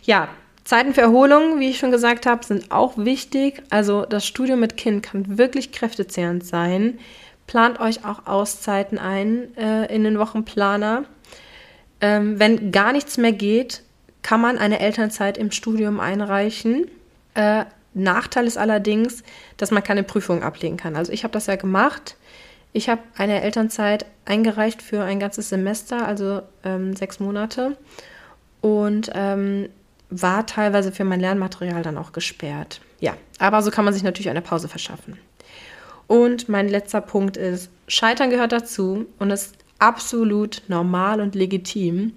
Ja, 0.04 0.28
Zeiten 0.66 0.94
für 0.94 1.00
Erholung, 1.00 1.60
wie 1.60 1.70
ich 1.70 1.78
schon 1.78 1.92
gesagt 1.92 2.26
habe, 2.26 2.44
sind 2.44 2.72
auch 2.72 2.98
wichtig. 2.98 3.62
Also 3.70 4.04
das 4.04 4.26
Studium 4.26 4.58
mit 4.58 4.76
Kind 4.76 5.04
kann 5.04 5.38
wirklich 5.38 5.70
kräftezehrend 5.70 6.44
sein. 6.44 6.98
Plant 7.46 7.78
euch 7.78 8.04
auch 8.04 8.26
Auszeiten 8.26 8.98
ein 8.98 9.56
äh, 9.56 9.86
in 9.94 10.02
den 10.02 10.18
Wochenplaner. 10.18 11.04
Ähm, 12.00 12.40
wenn 12.40 12.72
gar 12.72 12.92
nichts 12.92 13.16
mehr 13.16 13.30
geht, 13.30 13.84
kann 14.22 14.40
man 14.40 14.58
eine 14.58 14.80
Elternzeit 14.80 15.38
im 15.38 15.52
Studium 15.52 16.00
einreichen. 16.00 16.90
Äh, 17.34 17.66
Nachteil 17.94 18.48
ist 18.48 18.58
allerdings, 18.58 19.22
dass 19.58 19.70
man 19.70 19.84
keine 19.84 20.02
Prüfung 20.02 20.42
ablegen 20.42 20.76
kann. 20.76 20.96
Also 20.96 21.12
ich 21.12 21.22
habe 21.22 21.30
das 21.30 21.46
ja 21.46 21.54
gemacht. 21.54 22.16
Ich 22.72 22.88
habe 22.88 23.02
eine 23.16 23.40
Elternzeit 23.40 24.04
eingereicht 24.24 24.82
für 24.82 25.04
ein 25.04 25.20
ganzes 25.20 25.48
Semester, 25.48 26.08
also 26.08 26.42
ähm, 26.64 26.96
sechs 26.96 27.20
Monate. 27.20 27.76
Und 28.60 29.12
ähm, 29.14 29.68
war 30.10 30.46
teilweise 30.46 30.92
für 30.92 31.04
mein 31.04 31.20
Lernmaterial 31.20 31.82
dann 31.82 31.98
auch 31.98 32.12
gesperrt. 32.12 32.80
Ja, 33.00 33.16
aber 33.38 33.62
so 33.62 33.70
kann 33.70 33.84
man 33.84 33.94
sich 33.94 34.02
natürlich 34.02 34.30
eine 34.30 34.42
Pause 34.42 34.68
verschaffen. 34.68 35.18
Und 36.06 36.48
mein 36.48 36.68
letzter 36.68 37.00
Punkt 37.00 37.36
ist, 37.36 37.70
Scheitern 37.88 38.30
gehört 38.30 38.52
dazu 38.52 39.06
und 39.18 39.30
ist 39.30 39.54
absolut 39.78 40.62
normal 40.68 41.20
und 41.20 41.34
legitim. 41.34 42.12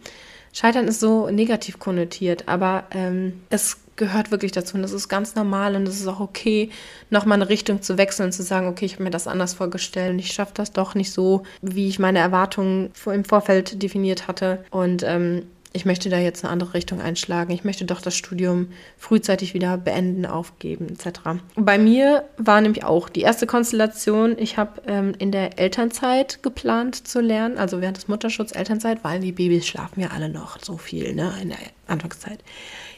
Scheitern 0.53 0.87
ist 0.87 0.99
so 0.99 1.29
negativ 1.29 1.79
konnotiert, 1.79 2.47
aber 2.47 2.85
ähm, 2.91 3.41
es 3.49 3.77
gehört 3.95 4.31
wirklich 4.31 4.51
dazu 4.51 4.75
und 4.75 4.81
das 4.81 4.93
ist 4.93 5.09
ganz 5.09 5.35
normal 5.35 5.75
und 5.75 5.87
es 5.87 5.99
ist 5.99 6.07
auch 6.07 6.21
okay, 6.21 6.69
nochmal 7.09 7.35
eine 7.35 7.49
Richtung 7.49 7.81
zu 7.81 7.97
wechseln 7.97 8.27
und 8.27 8.31
zu 8.31 8.43
sagen, 8.43 8.67
okay, 8.67 8.85
ich 8.85 8.93
habe 8.93 9.03
mir 9.03 9.09
das 9.11 9.27
anders 9.27 9.53
vorgestellt 9.53 10.13
und 10.13 10.19
ich 10.19 10.31
schaffe 10.31 10.53
das 10.55 10.71
doch 10.71 10.95
nicht 10.95 11.11
so, 11.11 11.43
wie 11.61 11.89
ich 11.89 11.99
meine 11.99 12.19
Erwartungen 12.19 12.91
im 13.05 13.25
Vorfeld 13.25 13.83
definiert 13.83 14.27
hatte. 14.27 14.63
Und 14.71 15.03
ähm, 15.03 15.43
ich 15.71 15.85
möchte 15.85 16.09
da 16.09 16.17
jetzt 16.17 16.43
eine 16.43 16.51
andere 16.51 16.73
Richtung 16.73 16.99
einschlagen. 16.99 17.51
Ich 17.51 17.63
möchte 17.63 17.85
doch 17.85 18.01
das 18.01 18.15
Studium 18.15 18.69
frühzeitig 18.97 19.53
wieder 19.53 19.77
beenden, 19.77 20.25
aufgeben, 20.25 20.87
etc. 20.89 21.19
Bei 21.55 21.77
mir 21.77 22.25
war 22.37 22.59
nämlich 22.61 22.83
auch 22.83 23.07
die 23.07 23.21
erste 23.21 23.45
Konstellation, 23.45 24.35
ich 24.39 24.57
habe 24.57 24.81
ähm, 24.87 25.13
in 25.19 25.31
der 25.31 25.59
Elternzeit 25.59 26.41
geplant 26.41 27.07
zu 27.07 27.21
lernen, 27.21 27.59
also 27.59 27.81
während 27.81 27.97
des 27.97 28.07
Mutterschutz 28.07 28.55
Elternzeit, 28.55 29.03
weil 29.03 29.19
die 29.19 29.31
Babys 29.31 29.67
schlafen 29.67 30.01
ja 30.01 30.07
alle 30.07 30.29
noch 30.29 30.57
so 30.63 30.77
viel, 30.77 31.13
ne, 31.13 31.33
in 31.41 31.49
der 31.49 31.59
Anfangszeit. 31.87 32.39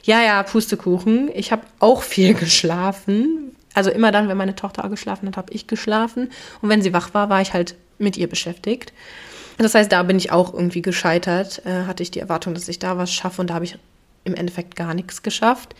Ja, 0.03 0.21
ja, 0.21 0.41
Pustekuchen. 0.43 1.29
Ich 1.33 1.51
habe 1.51 1.63
auch 1.79 2.03
viel 2.03 2.33
geschlafen. 2.35 3.55
Also 3.73 3.89
immer 3.89 4.11
dann, 4.11 4.29
wenn 4.29 4.37
meine 4.37 4.55
Tochter 4.55 4.87
geschlafen 4.89 5.27
hat, 5.27 5.37
habe 5.37 5.53
ich 5.53 5.67
geschlafen. 5.67 6.29
Und 6.61 6.69
wenn 6.69 6.81
sie 6.81 6.93
wach 6.93 7.13
war, 7.13 7.29
war 7.29 7.41
ich 7.41 7.53
halt 7.53 7.75
mit 7.99 8.17
ihr 8.17 8.27
beschäftigt. 8.27 8.93
Das 9.57 9.75
heißt, 9.75 9.91
da 9.91 10.03
bin 10.03 10.17
ich 10.17 10.31
auch 10.31 10.53
irgendwie 10.53 10.81
gescheitert. 10.81 11.61
Äh, 11.65 11.85
hatte 11.85 12.03
ich 12.03 12.11
die 12.11 12.19
Erwartung, 12.19 12.53
dass 12.53 12.67
ich 12.67 12.79
da 12.79 12.97
was 12.97 13.13
schaffe 13.13 13.41
und 13.41 13.49
da 13.49 13.55
habe 13.55 13.65
ich 13.65 13.77
im 14.23 14.35
Endeffekt 14.35 14.75
gar 14.75 14.93
nichts 14.93 15.23
geschafft. 15.23 15.75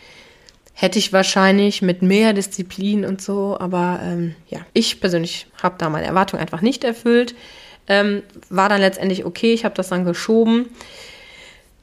Hätte 0.74 0.98
ich 0.98 1.12
wahrscheinlich 1.12 1.82
mit 1.82 2.02
mehr 2.02 2.32
Disziplin 2.32 3.04
und 3.04 3.20
so, 3.20 3.56
aber 3.60 4.00
ähm, 4.02 4.34
ja, 4.48 4.60
ich 4.72 5.00
persönlich 5.00 5.46
habe 5.62 5.74
da 5.78 5.90
meine 5.90 6.06
Erwartung 6.06 6.40
einfach 6.40 6.62
nicht 6.62 6.82
erfüllt. 6.82 7.34
Ähm, 7.88 8.22
war 8.48 8.68
dann 8.68 8.80
letztendlich 8.80 9.24
okay, 9.24 9.52
ich 9.52 9.64
habe 9.64 9.74
das 9.74 9.88
dann 9.88 10.04
geschoben. 10.04 10.70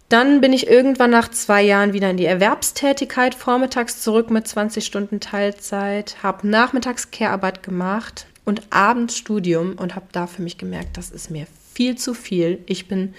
Dann 0.07 0.41
bin 0.41 0.53
ich 0.53 0.67
irgendwann 0.67 1.11
nach 1.11 1.29
zwei 1.29 1.61
Jahren 1.61 1.93
wieder 1.93 2.09
in 2.09 2.17
die 2.17 2.25
Erwerbstätigkeit, 2.25 3.35
vormittags 3.35 4.01
zurück 4.01 4.31
mit 4.31 4.47
20 4.47 4.83
Stunden 4.83 5.19
Teilzeit, 5.19 6.17
habe 6.23 6.47
nachmittags 6.47 7.11
Care-Arbeit 7.11 7.61
gemacht 7.61 8.25
und 8.43 8.63
abends 8.71 9.15
Studium 9.15 9.73
und 9.73 9.95
habe 9.95 10.07
da 10.11 10.25
für 10.25 10.41
mich 10.41 10.57
gemerkt, 10.57 10.97
das 10.97 11.11
ist 11.11 11.29
mir 11.29 11.45
viel 11.79 11.95
zu 11.95 12.13
viel. 12.13 12.59
Ich 12.65 12.89
bin 12.89 13.13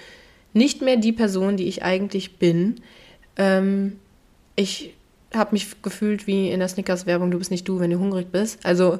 nicht 0.53 0.83
mehr 0.83 0.95
die 0.95 1.13
Person, 1.13 1.57
die 1.57 1.67
ich 1.67 1.81
eigentlich 1.81 2.37
bin. 2.37 2.75
Ähm, 3.35 3.93
ich 4.55 4.93
habe 5.33 5.53
mich 5.53 5.81
gefühlt 5.81 6.27
wie 6.27 6.51
in 6.51 6.59
der 6.59 6.67
Snickers-Werbung, 6.67 7.31
du 7.31 7.39
bist 7.39 7.49
nicht 7.49 7.67
du, 7.67 7.79
wenn 7.79 7.89
du 7.89 7.97
hungrig 7.97 8.31
bist. 8.31 8.63
Also 8.63 8.99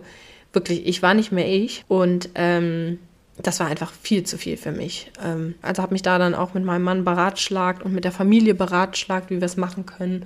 wirklich, 0.51 0.87
ich 0.87 1.03
war 1.03 1.13
nicht 1.13 1.31
mehr 1.31 1.47
ich. 1.47 1.85
Und 1.87 2.29
ähm, 2.33 2.97
das 3.37 3.59
war 3.59 3.67
einfach 3.67 3.91
viel 3.93 4.23
zu 4.23 4.39
viel 4.39 4.57
für 4.57 4.71
mich. 4.71 5.11
Ähm, 5.23 5.53
also 5.61 5.83
habe 5.83 5.93
mich 5.93 6.01
da 6.01 6.17
dann 6.17 6.33
auch 6.33 6.55
mit 6.55 6.63
meinem 6.63 6.81
Mann 6.81 7.05
beratschlagt 7.05 7.83
und 7.83 7.93
mit 7.93 8.03
der 8.03 8.11
Familie 8.11 8.55
beratschlagt, 8.55 9.29
wie 9.29 9.41
wir 9.41 9.45
es 9.45 9.57
machen 9.57 9.85
können. 9.85 10.25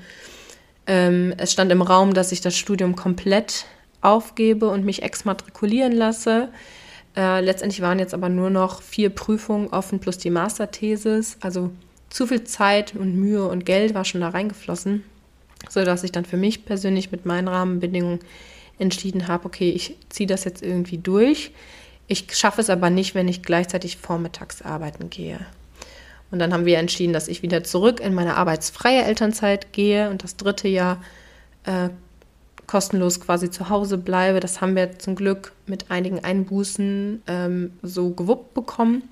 Ähm, 0.87 1.33
es 1.35 1.51
stand 1.51 1.73
im 1.73 1.81
Raum, 1.81 2.13
dass 2.13 2.31
ich 2.31 2.39
das 2.39 2.55
Studium 2.55 2.95
komplett 2.95 3.65
aufgebe 3.99 4.69
und 4.69 4.85
mich 4.85 5.03
exmatrikulieren 5.03 5.91
lasse. 5.91 6.47
Äh, 7.15 7.41
letztendlich 7.41 7.81
waren 7.81 7.99
jetzt 7.99 8.13
aber 8.13 8.29
nur 8.29 8.49
noch 8.49 8.81
vier 8.81 9.09
Prüfungen 9.09 9.67
offen 9.69 9.99
plus 9.99 10.17
die 10.17 10.29
Masterthesis. 10.29 11.37
Also 11.41 11.71
zu 12.09 12.27
viel 12.27 12.43
Zeit 12.43 12.95
und 12.95 13.15
Mühe 13.15 13.45
und 13.45 13.65
Geld 13.65 13.93
war 13.93 14.05
schon 14.05 14.21
da 14.21 14.29
reingeflossen, 14.29 15.03
sodass 15.69 16.03
ich 16.03 16.11
dann 16.11 16.25
für 16.25 16.37
mich 16.37 16.65
persönlich 16.65 17.11
mit 17.11 17.25
meinen 17.25 17.47
Rahmenbedingungen 17.47 18.19
entschieden 18.77 19.27
habe, 19.27 19.45
okay, 19.45 19.69
ich 19.71 19.95
ziehe 20.09 20.27
das 20.27 20.43
jetzt 20.43 20.61
irgendwie 20.61 20.97
durch. 20.97 21.51
Ich 22.07 22.27
schaffe 22.35 22.61
es 22.61 22.69
aber 22.69 22.89
nicht, 22.89 23.15
wenn 23.15 23.27
ich 23.27 23.41
gleichzeitig 23.41 23.97
vormittags 23.97 24.61
arbeiten 24.61 25.09
gehe. 25.09 25.39
Und 26.31 26.39
dann 26.39 26.53
haben 26.53 26.65
wir 26.65 26.77
entschieden, 26.77 27.13
dass 27.13 27.27
ich 27.27 27.41
wieder 27.41 27.63
zurück 27.63 27.99
in 27.99 28.13
meine 28.13 28.35
arbeitsfreie 28.35 29.03
Elternzeit 29.03 29.73
gehe 29.73 30.09
und 30.09 30.23
das 30.23 30.35
dritte 30.35 30.67
Jahr 30.67 31.01
äh, 31.63 31.89
kostenlos 32.67 33.19
quasi 33.19 33.49
zu 33.49 33.69
Hause 33.69 33.97
bleibe. 33.97 34.39
Das 34.39 34.61
haben 34.61 34.75
wir 34.75 34.97
zum 34.99 35.15
Glück 35.15 35.53
mit 35.67 35.91
einigen 35.91 36.23
Einbußen 36.23 37.23
ähm, 37.27 37.73
so 37.81 38.11
gewuppt 38.11 38.53
bekommen. 38.53 39.03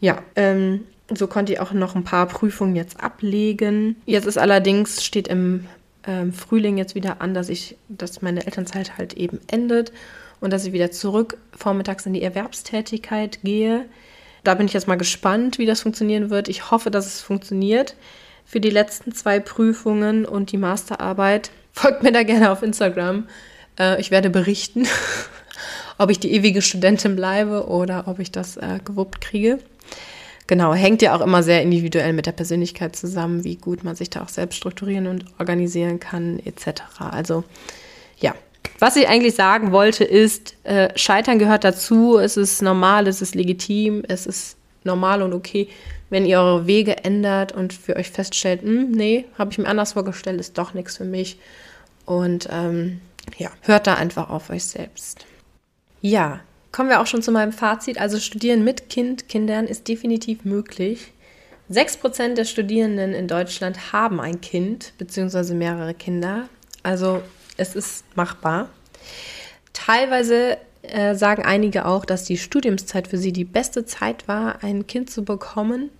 Ja, 0.00 0.18
ähm, 0.34 0.84
so 1.14 1.26
konnte 1.26 1.52
ich 1.52 1.60
auch 1.60 1.72
noch 1.72 1.94
ein 1.94 2.04
paar 2.04 2.26
Prüfungen 2.26 2.76
jetzt 2.76 3.00
ablegen. 3.00 3.96
Jetzt 4.06 4.26
ist 4.26 4.38
allerdings, 4.38 5.04
steht 5.04 5.28
im 5.28 5.66
ähm, 6.06 6.32
Frühling 6.32 6.78
jetzt 6.78 6.94
wieder 6.94 7.20
an, 7.20 7.34
dass 7.34 7.48
ich, 7.48 7.76
dass 7.88 8.22
meine 8.22 8.44
Elternzeit 8.44 8.98
halt 8.98 9.14
eben 9.14 9.40
endet 9.46 9.92
und 10.40 10.52
dass 10.52 10.64
ich 10.64 10.72
wieder 10.72 10.90
zurück 10.90 11.38
vormittags 11.56 12.06
in 12.06 12.12
die 12.12 12.22
Erwerbstätigkeit 12.22 13.40
gehe. 13.42 13.86
Da 14.44 14.54
bin 14.54 14.66
ich 14.66 14.72
jetzt 14.72 14.88
mal 14.88 14.96
gespannt, 14.96 15.58
wie 15.58 15.66
das 15.66 15.80
funktionieren 15.80 16.30
wird. 16.30 16.48
Ich 16.48 16.70
hoffe, 16.70 16.90
dass 16.90 17.06
es 17.06 17.20
funktioniert 17.20 17.96
für 18.44 18.60
die 18.60 18.70
letzten 18.70 19.12
zwei 19.12 19.40
Prüfungen 19.40 20.24
und 20.24 20.52
die 20.52 20.58
Masterarbeit. 20.58 21.50
Folgt 21.78 22.02
mir 22.02 22.10
da 22.10 22.22
gerne 22.22 22.50
auf 22.50 22.62
Instagram. 22.62 23.28
Äh, 23.78 24.00
ich 24.00 24.10
werde 24.10 24.30
berichten, 24.30 24.88
ob 25.98 26.08
ich 26.08 26.18
die 26.18 26.32
ewige 26.32 26.62
Studentin 26.62 27.16
bleibe 27.16 27.68
oder 27.68 28.04
ob 28.08 28.18
ich 28.18 28.32
das 28.32 28.56
äh, 28.56 28.80
gewuppt 28.82 29.20
kriege. 29.20 29.58
Genau, 30.46 30.72
hängt 30.72 31.02
ja 31.02 31.14
auch 31.14 31.20
immer 31.20 31.42
sehr 31.42 31.60
individuell 31.60 32.14
mit 32.14 32.24
der 32.24 32.32
Persönlichkeit 32.32 32.96
zusammen, 32.96 33.44
wie 33.44 33.56
gut 33.56 33.84
man 33.84 33.94
sich 33.94 34.08
da 34.08 34.22
auch 34.22 34.30
selbst 34.30 34.56
strukturieren 34.56 35.06
und 35.06 35.26
organisieren 35.38 36.00
kann, 36.00 36.38
etc. 36.46 36.82
Also 36.98 37.44
ja, 38.20 38.34
was 38.78 38.96
ich 38.96 39.06
eigentlich 39.06 39.34
sagen 39.34 39.70
wollte, 39.70 40.04
ist, 40.04 40.54
äh, 40.64 40.88
Scheitern 40.96 41.38
gehört 41.38 41.64
dazu, 41.64 42.16
es 42.16 42.38
ist 42.38 42.62
normal, 42.62 43.06
es 43.06 43.20
ist 43.20 43.34
legitim, 43.34 44.02
es 44.08 44.24
ist 44.24 44.56
normal 44.82 45.20
und 45.20 45.34
okay, 45.34 45.68
wenn 46.08 46.24
ihr 46.24 46.40
eure 46.40 46.66
Wege 46.66 47.04
ändert 47.04 47.52
und 47.52 47.74
für 47.74 47.96
euch 47.96 48.10
feststellt, 48.10 48.62
hm, 48.62 48.92
nee, 48.92 49.26
habe 49.36 49.50
ich 49.50 49.58
mir 49.58 49.68
anders 49.68 49.92
vorgestellt, 49.92 50.40
ist 50.40 50.56
doch 50.56 50.72
nichts 50.72 50.96
für 50.96 51.04
mich 51.04 51.36
und 52.06 52.48
ähm, 52.50 53.00
ja, 53.36 53.50
hört 53.62 53.86
da 53.86 53.94
einfach 53.94 54.30
auf 54.30 54.50
euch 54.50 54.64
selbst. 54.64 55.26
Ja, 56.00 56.40
kommen 56.72 56.88
wir 56.88 57.00
auch 57.00 57.06
schon 57.06 57.22
zu 57.22 57.32
meinem 57.32 57.52
Fazit. 57.52 58.00
Also 58.00 58.18
Studieren 58.18 58.64
mit 58.64 58.88
Kind, 58.88 59.28
Kindern 59.28 59.66
ist 59.66 59.88
definitiv 59.88 60.44
möglich. 60.44 61.12
6% 61.70 62.34
der 62.34 62.44
Studierenden 62.44 63.12
in 63.12 63.26
Deutschland 63.26 63.92
haben 63.92 64.20
ein 64.20 64.40
Kind 64.40 64.92
bzw. 64.98 65.54
mehrere 65.54 65.94
Kinder. 65.94 66.48
Also 66.82 67.22
es 67.56 67.74
ist 67.74 68.04
machbar. 68.16 68.68
Teilweise 69.72 70.58
äh, 70.82 71.14
sagen 71.14 71.44
einige 71.44 71.86
auch, 71.86 72.04
dass 72.04 72.24
die 72.24 72.38
Studiumszeit 72.38 73.08
für 73.08 73.18
sie 73.18 73.32
die 73.32 73.44
beste 73.44 73.84
Zeit 73.84 74.28
war, 74.28 74.62
ein 74.62 74.86
Kind 74.86 75.10
zu 75.10 75.24
bekommen. 75.24 75.90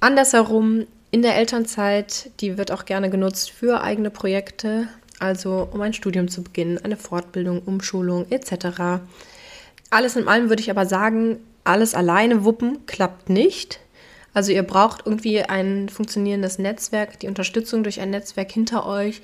Andersherum, 0.00 0.86
in 1.10 1.22
der 1.22 1.36
Elternzeit, 1.36 2.30
die 2.40 2.58
wird 2.58 2.72
auch 2.72 2.84
gerne 2.84 3.08
genutzt 3.08 3.50
für 3.50 3.82
eigene 3.82 4.10
Projekte, 4.10 4.88
also 5.22 5.68
um 5.72 5.80
ein 5.80 5.94
Studium 5.94 6.28
zu 6.28 6.42
beginnen, 6.42 6.78
eine 6.82 6.96
Fortbildung, 6.96 7.62
Umschulung 7.62 8.26
etc. 8.30 9.02
Alles 9.90 10.16
in 10.16 10.28
allem 10.28 10.48
würde 10.48 10.62
ich 10.62 10.70
aber 10.70 10.86
sagen, 10.86 11.38
alles 11.64 11.94
alleine 11.94 12.44
wuppen 12.44 12.86
klappt 12.86 13.30
nicht. 13.30 13.80
Also 14.34 14.52
ihr 14.52 14.62
braucht 14.62 15.06
irgendwie 15.06 15.42
ein 15.42 15.88
funktionierendes 15.88 16.58
Netzwerk, 16.58 17.20
die 17.20 17.28
Unterstützung 17.28 17.82
durch 17.82 18.00
ein 18.00 18.10
Netzwerk 18.10 18.50
hinter 18.50 18.86
euch, 18.86 19.20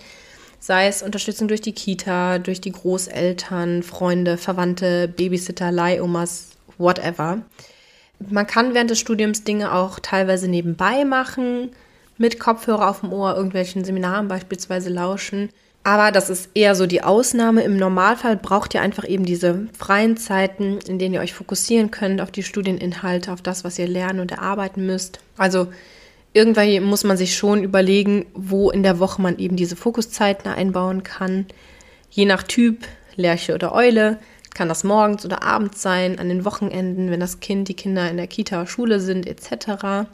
sei 0.61 0.87
es 0.87 1.03
Unterstützung 1.03 1.49
durch 1.49 1.63
die 1.63 1.73
Kita, 1.73 2.39
durch 2.39 2.61
die 2.61 2.73
Großeltern, 2.73 3.83
Freunde, 3.83 4.37
Verwandte, 4.37 5.09
Babysitter, 5.09 5.73
Leihomas, 5.73 6.51
whatever. 6.77 7.43
Man 8.19 8.47
kann 8.47 8.75
während 8.75 8.91
des 8.91 8.99
Studiums 8.99 9.45
Dinge 9.45 9.73
auch 9.73 9.99
teilweise 10.01 10.49
nebenbei 10.49 11.05
machen, 11.05 11.71
mit 12.19 12.41
Kopfhörer 12.41 12.91
auf 12.91 13.01
dem 13.01 13.13
Ohr, 13.13 13.37
irgendwelchen 13.37 13.85
Seminaren 13.85 14.29
beispielsweise 14.29 14.91
lauschen. 14.91 15.51
Aber 15.85 16.13
das 16.13 16.29
ist 16.29 16.51
eher 16.55 16.75
so 16.75 16.87
die 16.87 17.03
Ausnahme. 17.03 17.63
Im 17.63 17.77
Normalfall 17.77 18.37
braucht 18.37 18.75
ihr 18.75 18.83
einfach 18.83 19.09
eben 19.09 19.25
diese 19.25 19.69
freien 19.79 20.17
Zeiten, 20.17 20.79
in 20.87 20.99
denen 20.99 21.15
ihr 21.15 21.21
euch 21.21 21.33
fokussieren 21.33 21.91
könnt 21.91 22.21
auf 22.21 22.31
die 22.31 22.43
Studieninhalte, 22.43 23.33
auf 23.33 23.41
das, 23.41 23.65
was 23.65 23.79
ihr 23.79 23.89
lernen 23.89 24.21
und 24.21 24.33
erarbeiten 24.33 24.85
müsst. 24.85 25.21
Also 25.39 25.69
irgendwann 26.35 26.83
muss 26.85 27.05
man 27.05 27.17
sich 27.17 27.37
schon 27.37 27.63
überlegen, 27.63 28.27
wo 28.35 28.71
in 28.71 28.83
der 28.83 28.99
Woche 28.99 29.23
man 29.23 29.39
eben 29.39 29.57
diese 29.57 29.77
Fokuszeiten 29.77 30.51
einbauen 30.51 31.05
kann. 31.05 31.47
Je 32.11 32.27
nach 32.27 32.43
Typ, 32.43 32.85
Lerche 33.17 33.55
oder 33.55 33.75
Eule, 33.75 34.19
kann 34.55 34.69
das 34.69 34.85
morgens 34.85 35.25
oder 35.25 35.43
abends 35.43 35.83
sein, 35.83 36.19
an 36.19 36.29
den 36.29 36.45
Wochenenden, 36.45 37.11
wenn 37.11 37.21
das 37.21 37.41
Kind, 37.41 37.69
die 37.69 37.75
Kinder 37.75 38.11
in 38.11 38.17
der 38.17 38.27
Kita, 38.27 38.67
Schule 38.67 39.01
sind, 39.01 39.27
etc. 39.27 40.09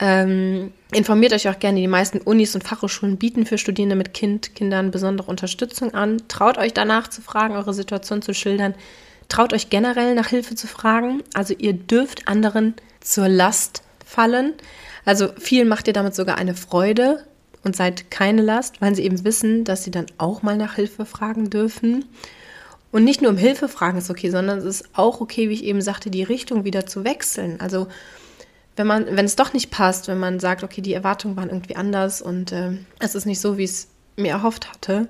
Ähm, 0.00 0.72
informiert 0.92 1.32
euch 1.32 1.48
auch 1.48 1.58
gerne. 1.58 1.80
Die 1.80 1.88
meisten 1.88 2.18
Unis 2.18 2.54
und 2.54 2.62
Fachhochschulen 2.62 3.16
bieten 3.16 3.46
für 3.46 3.58
Studierende 3.58 3.96
mit 3.96 4.14
Kind, 4.14 4.54
Kindern 4.54 4.90
besondere 4.90 5.28
Unterstützung 5.28 5.94
an. 5.94 6.22
Traut 6.28 6.58
euch 6.58 6.72
danach 6.72 7.08
zu 7.08 7.20
fragen, 7.20 7.54
eure 7.54 7.74
Situation 7.74 8.22
zu 8.22 8.32
schildern. 8.32 8.74
Traut 9.28 9.52
euch 9.52 9.70
generell 9.70 10.14
nach 10.14 10.28
Hilfe 10.28 10.54
zu 10.54 10.66
fragen. 10.66 11.22
Also 11.34 11.54
ihr 11.54 11.72
dürft 11.72 12.28
anderen 12.28 12.74
zur 13.00 13.28
Last 13.28 13.82
fallen. 14.04 14.54
Also 15.04 15.28
vielen 15.38 15.68
macht 15.68 15.86
ihr 15.88 15.92
damit 15.92 16.14
sogar 16.14 16.38
eine 16.38 16.54
Freude 16.54 17.24
und 17.64 17.74
seid 17.74 18.10
keine 18.10 18.42
Last, 18.42 18.80
weil 18.80 18.94
sie 18.94 19.02
eben 19.02 19.24
wissen, 19.24 19.64
dass 19.64 19.84
sie 19.84 19.90
dann 19.90 20.06
auch 20.16 20.42
mal 20.42 20.56
nach 20.56 20.76
Hilfe 20.76 21.04
fragen 21.04 21.50
dürfen. 21.50 22.04
Und 22.90 23.04
nicht 23.04 23.20
nur 23.20 23.30
um 23.30 23.36
Hilfe 23.36 23.68
fragen 23.68 23.98
ist 23.98 24.10
okay, 24.10 24.30
sondern 24.30 24.58
es 24.58 24.64
ist 24.64 24.88
auch 24.94 25.20
okay, 25.20 25.48
wie 25.48 25.54
ich 25.54 25.64
eben 25.64 25.82
sagte, 25.82 26.08
die 26.08 26.22
Richtung 26.22 26.64
wieder 26.64 26.86
zu 26.86 27.04
wechseln. 27.04 27.60
Also 27.60 27.88
wenn 28.78 28.86
man, 28.86 29.04
wenn 29.10 29.26
es 29.26 29.36
doch 29.36 29.52
nicht 29.52 29.70
passt, 29.70 30.08
wenn 30.08 30.18
man 30.18 30.40
sagt, 30.40 30.62
okay, 30.62 30.80
die 30.80 30.94
Erwartungen 30.94 31.36
waren 31.36 31.50
irgendwie 31.50 31.76
anders 31.76 32.22
und 32.22 32.52
äh, 32.52 32.70
es 33.00 33.14
ist 33.14 33.26
nicht 33.26 33.40
so, 33.40 33.58
wie 33.58 33.64
ich 33.64 33.70
es 33.70 33.88
mir 34.16 34.30
erhofft 34.30 34.70
hatte, 34.70 35.08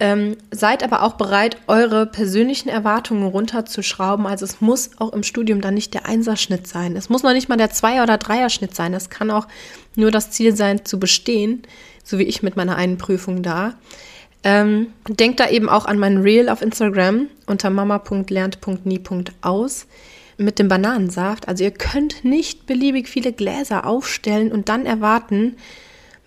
ähm, 0.00 0.36
seid 0.50 0.82
aber 0.82 1.02
auch 1.02 1.12
bereit, 1.12 1.58
eure 1.68 2.06
persönlichen 2.06 2.68
Erwartungen 2.68 3.22
runterzuschrauben. 3.22 4.26
Also 4.26 4.44
es 4.44 4.60
muss 4.60 4.90
auch 4.98 5.12
im 5.12 5.22
Studium 5.22 5.60
dann 5.60 5.74
nicht 5.74 5.94
der 5.94 6.06
Einserschnitt 6.06 6.66
sein. 6.66 6.96
Es 6.96 7.08
muss 7.08 7.22
noch 7.22 7.32
nicht 7.32 7.48
mal 7.48 7.56
der 7.56 7.70
Zweier- 7.70 8.02
oder 8.02 8.18
Dreierschnitt 8.18 8.74
sein. 8.74 8.94
Es 8.94 9.10
kann 9.10 9.30
auch 9.30 9.46
nur 9.94 10.10
das 10.10 10.32
Ziel 10.32 10.56
sein, 10.56 10.84
zu 10.84 10.98
bestehen, 10.98 11.62
so 12.02 12.18
wie 12.18 12.24
ich 12.24 12.42
mit 12.42 12.56
meiner 12.56 12.74
einen 12.74 12.98
Prüfung 12.98 13.44
da. 13.44 13.74
Ähm, 14.42 14.88
denkt 15.08 15.38
da 15.38 15.48
eben 15.48 15.68
auch 15.68 15.86
an 15.86 16.00
mein 16.00 16.18
Reel 16.18 16.48
auf 16.48 16.62
Instagram 16.62 17.28
unter 17.46 17.70
mama.lernt.nie.aus 17.70 19.86
mit 20.36 20.58
dem 20.58 20.68
Bananensaft. 20.68 21.48
Also 21.48 21.64
ihr 21.64 21.70
könnt 21.70 22.24
nicht 22.24 22.66
beliebig 22.66 23.08
viele 23.08 23.32
Gläser 23.32 23.86
aufstellen 23.86 24.52
und 24.52 24.68
dann 24.68 24.86
erwarten, 24.86 25.56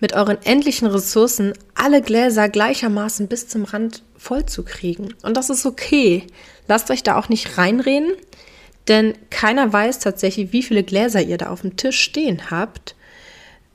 mit 0.00 0.12
euren 0.12 0.38
endlichen 0.42 0.88
Ressourcen 0.88 1.54
alle 1.74 2.02
Gläser 2.02 2.48
gleichermaßen 2.48 3.28
bis 3.28 3.48
zum 3.48 3.64
Rand 3.64 4.02
voll 4.16 4.44
zu 4.46 4.62
kriegen. 4.62 5.14
Und 5.22 5.36
das 5.36 5.50
ist 5.50 5.64
okay. 5.64 6.24
Lasst 6.68 6.90
euch 6.90 7.02
da 7.02 7.16
auch 7.18 7.28
nicht 7.28 7.56
reinreden, 7.56 8.12
denn 8.88 9.14
keiner 9.30 9.72
weiß 9.72 10.00
tatsächlich, 10.00 10.52
wie 10.52 10.62
viele 10.62 10.82
Gläser 10.82 11.22
ihr 11.22 11.38
da 11.38 11.48
auf 11.48 11.62
dem 11.62 11.76
Tisch 11.76 11.98
stehen 11.98 12.50
habt. 12.50 12.94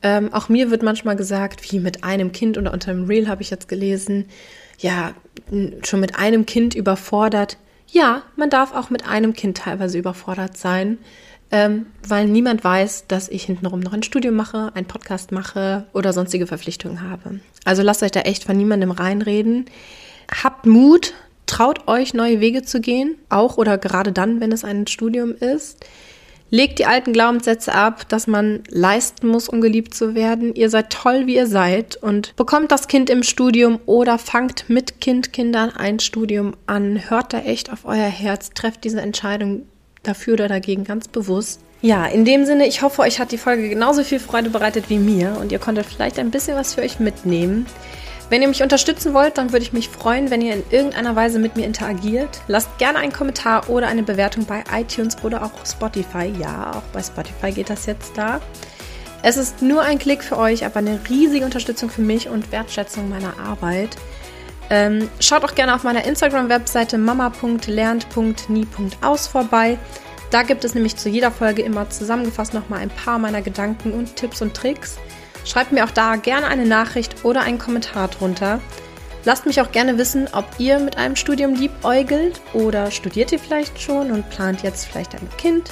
Ähm, 0.03 0.33
auch 0.33 0.49
mir 0.49 0.71
wird 0.71 0.83
manchmal 0.83 1.15
gesagt, 1.15 1.71
wie 1.71 1.79
mit 1.79 2.03
einem 2.03 2.31
Kind 2.31 2.57
oder 2.57 2.73
unter 2.73 2.93
dem 2.93 3.05
Reel 3.05 3.27
habe 3.27 3.41
ich 3.41 3.49
jetzt 3.49 3.67
gelesen, 3.67 4.25
ja, 4.79 5.13
schon 5.83 5.99
mit 5.99 6.15
einem 6.15 6.45
Kind 6.45 6.75
überfordert. 6.75 7.57
Ja, 7.91 8.23
man 8.37 8.49
darf 8.49 8.73
auch 8.73 8.89
mit 8.89 9.05
einem 9.05 9.33
Kind 9.33 9.57
teilweise 9.57 9.97
überfordert 9.97 10.55
sein, 10.55 10.97
ähm, 11.51 11.87
weil 12.07 12.25
niemand 12.25 12.63
weiß, 12.63 13.07
dass 13.09 13.27
ich 13.27 13.43
hintenrum 13.43 13.81
noch 13.81 13.91
ein 13.91 14.03
Studium 14.03 14.35
mache, 14.35 14.71
einen 14.75 14.87
Podcast 14.87 15.33
mache 15.33 15.85
oder 15.91 16.13
sonstige 16.13 16.47
Verpflichtungen 16.47 17.01
habe. 17.01 17.41
Also 17.65 17.83
lasst 17.83 18.01
euch 18.01 18.11
da 18.11 18.21
echt 18.21 18.45
von 18.45 18.55
niemandem 18.55 18.91
reinreden. 18.91 19.65
Habt 20.41 20.65
Mut, 20.65 21.13
traut 21.47 21.89
euch, 21.89 22.13
neue 22.13 22.39
Wege 22.39 22.61
zu 22.61 22.79
gehen, 22.79 23.17
auch 23.27 23.57
oder 23.57 23.77
gerade 23.77 24.13
dann, 24.13 24.39
wenn 24.39 24.53
es 24.53 24.63
ein 24.63 24.87
Studium 24.87 25.35
ist. 25.35 25.85
Legt 26.53 26.79
die 26.79 26.85
alten 26.85 27.13
Glaubenssätze 27.13 27.73
ab, 27.73 28.09
dass 28.09 28.27
man 28.27 28.59
leisten 28.69 29.27
muss, 29.27 29.47
um 29.47 29.61
geliebt 29.61 29.95
zu 29.95 30.15
werden. 30.15 30.53
Ihr 30.53 30.69
seid 30.69 30.89
toll, 30.89 31.25
wie 31.25 31.35
ihr 31.35 31.47
seid 31.47 31.95
und 31.95 32.35
bekommt 32.35 32.73
das 32.73 32.89
Kind 32.89 33.09
im 33.09 33.23
Studium 33.23 33.79
oder 33.85 34.17
fangt 34.17 34.69
mit 34.69 34.99
Kind, 34.99 35.31
Kindern 35.31 35.69
ein 35.69 35.99
Studium 35.99 36.53
an. 36.67 37.09
Hört 37.09 37.31
da 37.31 37.39
echt 37.39 37.71
auf 37.71 37.85
euer 37.85 38.09
Herz, 38.09 38.49
trefft 38.49 38.83
diese 38.83 38.99
Entscheidung 38.99 39.65
dafür 40.03 40.33
oder 40.33 40.49
dagegen 40.49 40.83
ganz 40.83 41.07
bewusst. 41.07 41.61
Ja, 41.81 42.05
in 42.05 42.25
dem 42.25 42.45
Sinne, 42.45 42.67
ich 42.67 42.81
hoffe, 42.81 43.01
euch 43.01 43.19
hat 43.19 43.31
die 43.31 43.37
Folge 43.37 43.69
genauso 43.69 44.03
viel 44.03 44.19
Freude 44.19 44.49
bereitet 44.49 44.89
wie 44.89 44.99
mir 44.99 45.37
und 45.39 45.53
ihr 45.53 45.59
konntet 45.59 45.85
vielleicht 45.85 46.19
ein 46.19 46.31
bisschen 46.31 46.57
was 46.57 46.73
für 46.73 46.81
euch 46.81 46.99
mitnehmen. 46.99 47.65
Wenn 48.31 48.41
ihr 48.41 48.47
mich 48.47 48.63
unterstützen 48.63 49.13
wollt, 49.13 49.37
dann 49.37 49.51
würde 49.51 49.63
ich 49.63 49.73
mich 49.73 49.89
freuen, 49.89 50.31
wenn 50.31 50.39
ihr 50.39 50.53
in 50.53 50.63
irgendeiner 50.69 51.17
Weise 51.17 51.37
mit 51.37 51.57
mir 51.57 51.65
interagiert. 51.65 52.39
Lasst 52.47 52.77
gerne 52.77 52.99
einen 52.99 53.11
Kommentar 53.11 53.69
oder 53.69 53.89
eine 53.89 54.03
Bewertung 54.03 54.45
bei 54.45 54.63
iTunes 54.73 55.21
oder 55.21 55.43
auch 55.43 55.51
Spotify. 55.65 56.31
Ja, 56.39 56.77
auch 56.77 56.83
bei 56.93 57.03
Spotify 57.03 57.51
geht 57.51 57.69
das 57.69 57.87
jetzt 57.87 58.17
da. 58.17 58.39
Es 59.21 59.35
ist 59.35 59.61
nur 59.61 59.81
ein 59.81 59.99
Klick 59.99 60.23
für 60.23 60.37
euch, 60.37 60.65
aber 60.65 60.77
eine 60.77 60.97
riesige 61.09 61.43
Unterstützung 61.43 61.89
für 61.89 62.03
mich 62.03 62.29
und 62.29 62.53
Wertschätzung 62.53 63.09
meiner 63.09 63.37
Arbeit. 63.37 63.97
Ähm, 64.69 65.09
schaut 65.19 65.43
auch 65.43 65.53
gerne 65.53 65.75
auf 65.75 65.83
meiner 65.83 66.05
Instagram-Webseite 66.05 66.97
mama.lernt.nie.aus 66.97 69.27
vorbei. 69.27 69.77
Da 70.29 70.43
gibt 70.43 70.63
es 70.63 70.73
nämlich 70.73 70.95
zu 70.95 71.09
jeder 71.09 71.31
Folge 71.31 71.63
immer 71.63 71.89
zusammengefasst 71.89 72.53
nochmal 72.53 72.79
ein 72.79 72.91
paar 72.91 73.19
meiner 73.19 73.41
Gedanken 73.41 73.91
und 73.91 74.15
Tipps 74.15 74.41
und 74.41 74.53
Tricks. 74.53 74.95
Schreibt 75.45 75.71
mir 75.71 75.85
auch 75.85 75.91
da 75.91 76.15
gerne 76.15 76.47
eine 76.47 76.65
Nachricht 76.65 77.23
oder 77.23 77.41
einen 77.41 77.59
Kommentar 77.59 78.07
drunter. 78.07 78.59
Lasst 79.23 79.45
mich 79.45 79.61
auch 79.61 79.71
gerne 79.71 79.97
wissen, 79.97 80.27
ob 80.33 80.45
ihr 80.57 80.79
mit 80.79 80.97
einem 80.97 81.15
Studium 81.15 81.53
liebäugelt 81.53 82.41
oder 82.53 82.89
studiert 82.89 83.31
ihr 83.31 83.39
vielleicht 83.39 83.79
schon 83.79 84.11
und 84.11 84.29
plant 84.29 84.63
jetzt 84.63 84.85
vielleicht 84.85 85.13
ein 85.13 85.29
Kind. 85.37 85.71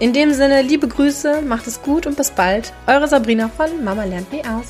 In 0.00 0.12
dem 0.12 0.32
Sinne, 0.32 0.62
liebe 0.62 0.86
Grüße, 0.86 1.42
macht 1.42 1.66
es 1.66 1.82
gut 1.82 2.06
und 2.06 2.16
bis 2.16 2.30
bald. 2.30 2.72
Eure 2.86 3.08
Sabrina 3.08 3.48
von 3.48 3.82
Mama 3.82 4.04
lernt 4.04 4.32
nie 4.32 4.44
aus. 4.44 4.66